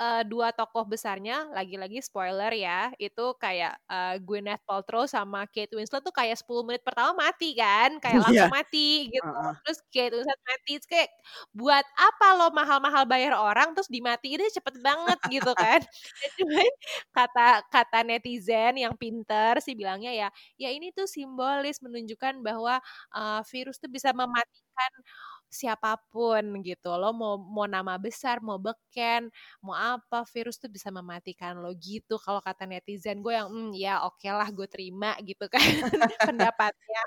uh, 0.00 0.22
dua 0.26 0.52
tokoh 0.56 0.84
besarnya 0.88 1.48
lagi-lagi 1.52 2.00
spoiler 2.04 2.52
ya 2.54 2.92
itu 3.00 3.34
kayak 3.40 3.76
uh, 3.90 4.16
Gwyneth 4.22 4.62
Paltrow 4.68 5.04
sama 5.08 5.44
Kate 5.50 5.72
Winslet 5.76 6.00
tuh 6.04 6.14
kayak 6.14 6.36
10 6.40 6.64
menit 6.68 6.82
pertama 6.86 7.12
mati 7.16 7.52
kan 7.56 7.96
kayak 8.00 8.18
langsung 8.24 8.48
Iya. 8.48 8.52
mati 8.52 9.08
gitu 9.12 9.28
Heeh. 9.28 9.52
terus 9.64 9.78
Kate 9.92 10.12
Winslet 10.18 10.40
mati 10.46 10.70
Terus 10.80 10.88
kayak 10.88 11.08
buat 11.54 11.84
apa 11.98 12.26
lo 12.38 12.46
mahal-mahal 12.54 13.04
bayar 13.08 13.34
orang 13.36 13.74
terus 13.76 13.88
dimatiin 13.92 14.40
cepet 14.52 14.74
banget 14.82 15.18
gitu 15.30 15.52
kan 15.62 15.80
cuman 16.38 16.68
kata 17.14 17.46
kata 17.72 17.98
netizen 18.06 18.74
yang 18.80 18.94
pinter 18.96 19.58
sih 19.64 19.74
bilangnya 19.78 20.12
ya 20.12 20.28
ya 20.60 20.68
ini 20.74 20.90
tuh 20.96 21.06
simbolis 21.10 21.78
menunjukkan 21.84 22.40
bahwa 22.44 22.80
uh, 23.16 23.40
virus 23.50 23.76
tuh 23.82 23.90
bisa 23.92 24.10
mematikan 24.16 24.92
siapa 25.52 26.00
pun 26.08 26.64
gitu 26.64 26.88
lo 26.96 27.12
mau 27.12 27.36
mau 27.36 27.68
nama 27.68 28.00
besar 28.00 28.40
mau 28.40 28.56
beken 28.56 29.28
mau 29.60 29.76
apa 29.76 30.24
virus 30.32 30.56
tuh 30.56 30.70
bisa 30.72 30.88
mematikan 30.88 31.60
lo 31.60 31.70
gitu. 31.76 32.16
Kalau 32.16 32.40
kata 32.40 32.64
netizen 32.64 33.20
gue 33.20 33.34
yang 33.36 33.48
hmm, 33.52 33.70
ya 33.76 34.02
oke 34.08 34.26
lah 34.32 34.48
gue 34.50 34.66
terima 34.70 35.14
gitu 35.22 35.44
kan 35.52 35.60
pendapatnya. 36.28 37.02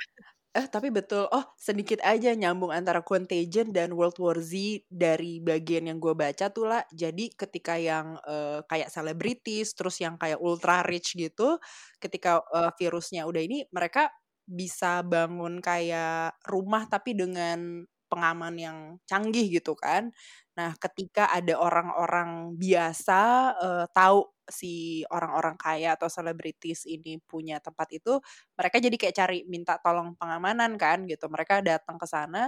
Eh 0.55 0.71
tapi 0.71 0.87
betul, 0.87 1.27
oh 1.35 1.43
sedikit 1.59 1.99
aja 1.99 2.31
nyambung 2.31 2.71
antara 2.71 3.03
Contagion 3.03 3.75
dan 3.75 3.91
World 3.91 4.15
War 4.23 4.39
Z 4.39 4.55
dari 4.87 5.43
bagian 5.43 5.91
yang 5.91 5.99
gue 5.99 6.15
baca 6.15 6.47
tuh 6.47 6.71
lah. 6.71 6.79
Jadi 6.95 7.27
ketika 7.35 7.75
yang 7.75 8.15
eh, 8.23 8.63
kayak 8.63 8.87
selebritis, 8.87 9.75
terus 9.75 9.99
yang 9.99 10.15
kayak 10.15 10.39
ultra 10.39 10.79
rich 10.87 11.19
gitu, 11.19 11.59
ketika 11.99 12.39
eh, 12.55 12.71
virusnya 12.79 13.27
udah 13.27 13.41
ini, 13.43 13.67
mereka 13.67 14.07
bisa 14.47 15.03
bangun 15.03 15.59
kayak 15.59 16.39
rumah 16.47 16.87
tapi 16.87 17.17
dengan 17.17 17.83
pengaman 18.15 18.55
yang 18.55 18.77
canggih 19.03 19.51
gitu 19.51 19.75
kan. 19.75 20.07
Nah 20.55 20.71
ketika 20.79 21.27
ada 21.35 21.59
orang-orang 21.59 22.55
biasa 22.55 23.21
eh, 23.59 23.85
tahu 23.91 24.31
si 24.47 25.01
orang-orang 25.11 25.57
kaya 25.59 25.97
atau 25.99 26.07
selebritis 26.07 26.85
ini 26.87 27.19
punya 27.27 27.59
tempat 27.59 27.91
itu, 27.91 28.21
mereka 28.55 28.77
jadi 28.79 28.95
kayak 28.95 29.15
cari 29.19 29.39
minta 29.49 29.75
tolong 29.83 30.15
pengamanan 30.15 30.79
kan 30.79 31.03
gitu. 31.09 31.27
Mereka 31.27 31.59
datang 31.65 31.99
ke 31.99 32.07
sana, 32.07 32.47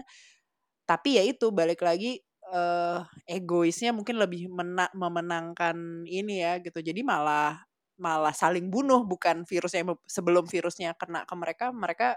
tapi 0.88 1.20
ya 1.20 1.24
itu 1.26 1.52
balik 1.52 1.84
lagi 1.84 2.20
eh, 2.54 3.00
egoisnya 3.28 3.92
mungkin 3.96 4.18
lebih 4.22 4.48
mena- 4.52 4.92
memenangkan 4.96 6.08
ini 6.08 6.44
ya 6.44 6.60
gitu. 6.64 6.80
Jadi 6.80 7.02
malah 7.04 7.60
malah 7.98 8.32
saling 8.36 8.70
bunuh 8.70 9.04
bukan 9.10 9.44
virusnya 9.50 9.84
sebelum 10.08 10.46
virusnya 10.48 10.94
kena 10.96 11.26
ke 11.28 11.36
mereka, 11.36 11.66
mereka 11.76 12.08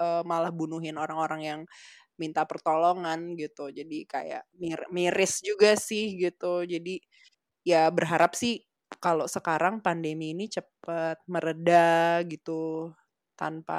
eh, 0.00 0.22
malah 0.26 0.50
bunuhin 0.54 0.96
orang-orang 0.98 1.40
yang 1.44 1.60
minta 2.22 2.42
pertolongan 2.48 3.34
gitu. 3.40 3.68
Jadi 3.72 4.04
kayak 4.08 4.42
mir- 4.60 4.88
miris 4.94 5.40
juga 5.44 5.74
sih 5.78 6.16
gitu. 6.20 6.64
Jadi 6.66 7.00
ya 7.66 7.88
berharap 7.92 8.32
sih 8.38 8.62
kalau 9.02 9.26
sekarang 9.30 9.82
pandemi 9.84 10.32
ini 10.34 10.46
cepat 10.50 11.18
mereda 11.30 12.20
gitu 12.30 12.90
tanpa 13.38 13.76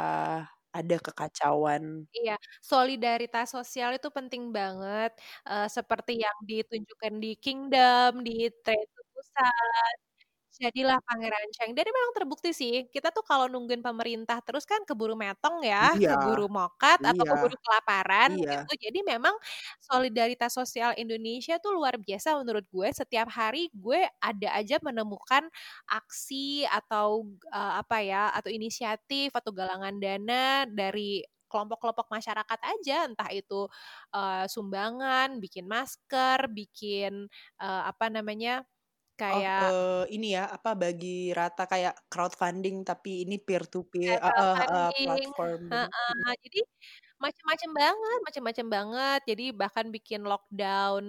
ada 0.75 0.95
kekacauan. 1.01 2.05
Iya, 2.17 2.33
solidaritas 2.71 3.47
sosial 3.55 3.89
itu 3.97 4.09
penting 4.17 4.43
banget. 4.57 5.09
eh, 5.49 5.65
seperti 5.77 6.11
yang 6.25 6.37
ditunjukkan 6.49 7.13
di 7.23 7.29
Kingdom, 7.43 8.11
di 8.25 8.31
Train 8.63 8.85
to 8.95 9.01
Busan. 9.13 10.06
Jadilah 10.57 10.97
Pangeran 11.05 11.47
Cheng. 11.53 11.77
Dan 11.77 11.85
memang 11.85 12.11
terbukti 12.17 12.49
sih, 12.49 12.89
kita 12.89 13.13
tuh 13.13 13.21
kalau 13.21 13.45
nungguin 13.45 13.85
pemerintah 13.85 14.41
terus 14.41 14.65
kan 14.65 14.81
keburu 14.89 15.13
metong 15.13 15.61
ya, 15.61 15.93
Iya, 15.93 16.17
keburu 16.17 16.49
mokat 16.49 16.97
atau 17.05 17.23
iya, 17.25 17.29
keburu 17.29 17.55
kelaparan 17.61 18.33
iya. 18.33 18.65
gitu. 18.65 18.89
Jadi 18.89 18.99
memang 19.05 19.37
solidaritas 19.77 20.49
sosial 20.57 20.97
Indonesia 20.97 21.61
tuh 21.61 21.77
luar 21.77 22.01
biasa 22.01 22.41
menurut 22.41 22.65
gue. 22.73 22.89
Setiap 22.89 23.29
hari 23.29 23.69
gue 23.69 24.09
ada 24.17 24.49
aja 24.57 24.81
menemukan 24.81 25.45
aksi 25.85 26.65
atau 26.65 27.29
eh, 27.53 27.73
apa 27.77 27.97
ya, 28.01 28.33
atau 28.33 28.49
inisiatif 28.49 29.29
atau 29.37 29.53
galangan 29.53 29.93
dana 30.01 30.65
dari 30.65 31.21
kelompok-kelompok 31.47 32.11
masyarakat 32.11 32.59
aja, 32.65 33.07
entah 33.07 33.29
itu 33.29 33.69
eh, 34.15 34.45
sumbangan, 34.49 35.37
bikin 35.37 35.69
masker, 35.69 36.49
bikin 36.49 37.29
eh, 37.61 37.81
apa 37.87 38.09
namanya 38.09 38.65
Oh, 39.29 39.43
kayak 39.43 39.59
eh, 39.59 40.03
ini 40.15 40.25
ya 40.35 40.41
apa 40.55 40.69
bagi 40.81 41.07
rata 41.37 41.61
kayak 41.71 41.93
crowdfunding 42.11 42.75
tapi 42.89 43.09
ini 43.27 43.35
peer 43.45 43.63
to 43.71 43.77
peer 43.91 44.15
eh, 44.23 44.23
crowdfunding, 44.23 45.03
platform 45.03 45.61
heeh, 45.71 46.11
Mm-mm. 46.15 46.33
jadi 46.45 46.59
macem-macem 47.23 47.71
banget, 47.81 48.19
macem-macem 48.27 48.67
banget. 48.75 49.19
Jadi 49.29 49.43
bahkan 49.61 49.87
bikin 49.95 50.21
lockdown 50.31 51.03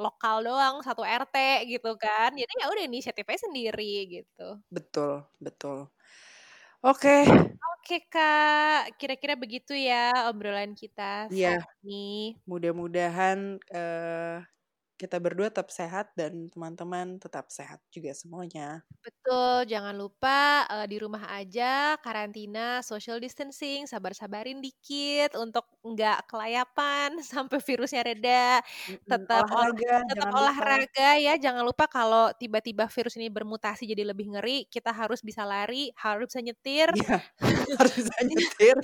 lokal 0.00 0.36
doang 0.46 0.76
satu 0.86 1.02
RT 1.04 1.36
gitu 1.72 1.90
kan. 2.02 2.30
Jadi 2.40 2.52
ya 2.60 2.66
udah 2.72 2.84
inisiatifnya 2.88 3.38
sendiri 3.46 3.92
gitu. 4.22 4.60
Betul, 4.70 5.26
betul. 5.42 5.90
Oke, 6.82 7.26
Oke 7.80 7.94
Kak, 8.12 8.96
kira-kira 8.98 9.34
begitu 9.42 9.72
ya 9.88 10.28
obrolan 10.28 10.72
kita 10.80 11.28
saat 11.40 11.60
ini. 11.84 12.36
mudah-mudahan 12.50 13.38
eh, 13.72 14.36
kita 15.00 15.16
berdua 15.24 15.48
tetap 15.52 15.68
sehat 15.78 16.06
dan 16.18 16.32
teman-teman 16.52 17.06
tetap 17.24 17.46
sehat 17.58 17.80
juga 17.94 18.12
semuanya. 18.20 18.68
Betul, 19.00 19.64
jangan 19.64 19.96
lupa 19.96 20.68
eh, 20.68 20.84
di 20.84 21.00
rumah 21.00 21.24
aja, 21.32 21.96
karantina, 22.04 22.84
social 22.84 23.16
distancing, 23.16 23.88
sabar-sabarin 23.88 24.60
dikit 24.60 25.32
untuk 25.40 25.64
nggak 25.80 26.28
kelayapan 26.28 27.16
sampai 27.32 27.58
virusnya 27.64 28.04
reda. 28.04 28.60
Tetap 29.08 29.48
olah, 29.48 29.72
olahraga 29.72 30.04
tetap 30.04 30.28
jangan 30.28 30.34
lupa. 30.36 30.76
olahraga 30.84 31.08
ya, 31.16 31.32
jangan 31.40 31.64
lupa 31.64 31.88
kalau 31.88 32.28
tiba-tiba 32.36 32.84
virus 32.92 33.16
ini 33.16 33.32
bermutasi 33.32 33.88
jadi 33.88 34.04
lebih 34.04 34.36
ngeri, 34.36 34.68
kita 34.68 34.92
harus 34.92 35.24
bisa 35.24 35.48
lari, 35.48 35.88
harus 35.96 36.28
bisa 36.28 36.40
nyetir, 36.44 36.92
Iya, 36.96 37.16
harus 37.78 37.92
bisa 38.04 38.16
nyetir. 38.28 38.76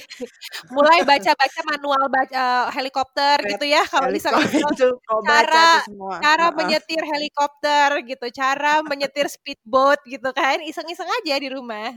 mulai 0.74 1.00
baca-baca 1.06 1.60
manual 1.70 2.02
baca 2.10 2.36
eh, 2.36 2.66
helikopter 2.76 3.36
Pet, 3.42 3.50
gitu 3.50 3.64
ya, 3.68 3.82
kalau 3.86 4.08
iseng-iseng 4.10 4.66
itu 4.72 4.88
baca 5.26 5.54
cara 5.54 5.66
tuh 5.70 5.76
semua. 6.06 6.18
cara 6.22 6.46
menyetir 6.54 7.00
helikopter 7.12 7.90
gitu, 8.08 8.26
cara 8.34 8.80
menyetir 8.86 9.26
speedboat 9.30 10.00
gitu 10.08 10.28
kan, 10.36 10.58
iseng-iseng 10.64 11.08
aja 11.22 11.34
di 11.42 11.48
rumah. 11.52 11.92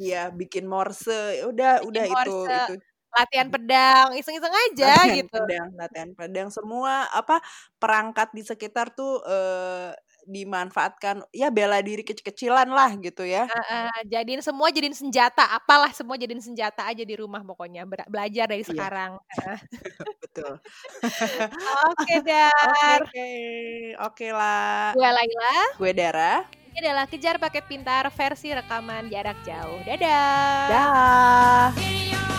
Iya, 0.00 0.18
bikin 0.40 0.64
morse. 0.72 1.10
Ya 1.38 1.42
Udah, 1.50 1.70
Bikin 1.80 1.88
udah 1.88 2.04
itu 2.14 2.30
morse, 2.46 2.58
itu 2.58 2.72
latihan 3.14 3.48
pedang, 3.54 4.08
iseng-iseng 4.18 4.54
aja 4.62 4.92
latihan 4.92 5.18
gitu. 5.18 5.34
pedang, 5.34 5.74
latihan 5.74 6.10
pedang 6.14 6.48
semua 6.54 7.10
apa 7.10 7.42
perangkat 7.82 8.30
di 8.30 8.46
sekitar 8.46 8.94
tuh 8.94 9.18
eh, 9.26 9.90
dimanfaatkan 10.28 11.24
ya 11.32 11.48
bela 11.48 11.80
diri 11.80 12.04
kecil-kecilan 12.04 12.68
lah 12.68 12.92
gitu 13.00 13.24
ya. 13.24 13.48
Heeh, 13.48 14.12
jadiin 14.12 14.44
semua 14.44 14.68
jadiin 14.68 14.92
senjata, 14.92 15.48
apalah 15.56 15.88
semua 15.96 16.20
jadiin 16.20 16.44
senjata 16.44 16.84
aja 16.84 17.00
di 17.00 17.14
rumah 17.16 17.40
pokoknya. 17.40 17.88
Ber- 17.88 18.04
belajar 18.06 18.44
dari 18.52 18.60
Iya, 18.60 18.68
sekarang. 18.68 19.16
Betul. 20.22 20.52
Oke, 21.88 22.14
Oke, 22.20 22.26
Dar. 22.28 23.00
oke. 23.00 23.30
Oke 24.04 24.28
lah. 24.30 24.92
Gue 24.92 25.08
Laila. 25.08 25.56
Gue 25.80 25.92
Dara. 25.96 26.44
Ini 26.68 26.84
adalah 26.84 27.08
Kejar 27.08 27.40
Paket 27.40 27.64
Pintar 27.66 28.06
versi 28.12 28.52
rekaman 28.52 29.08
jarak 29.08 29.40
jauh. 29.42 29.80
Dadah. 29.88 30.68
Dah. 30.70 32.37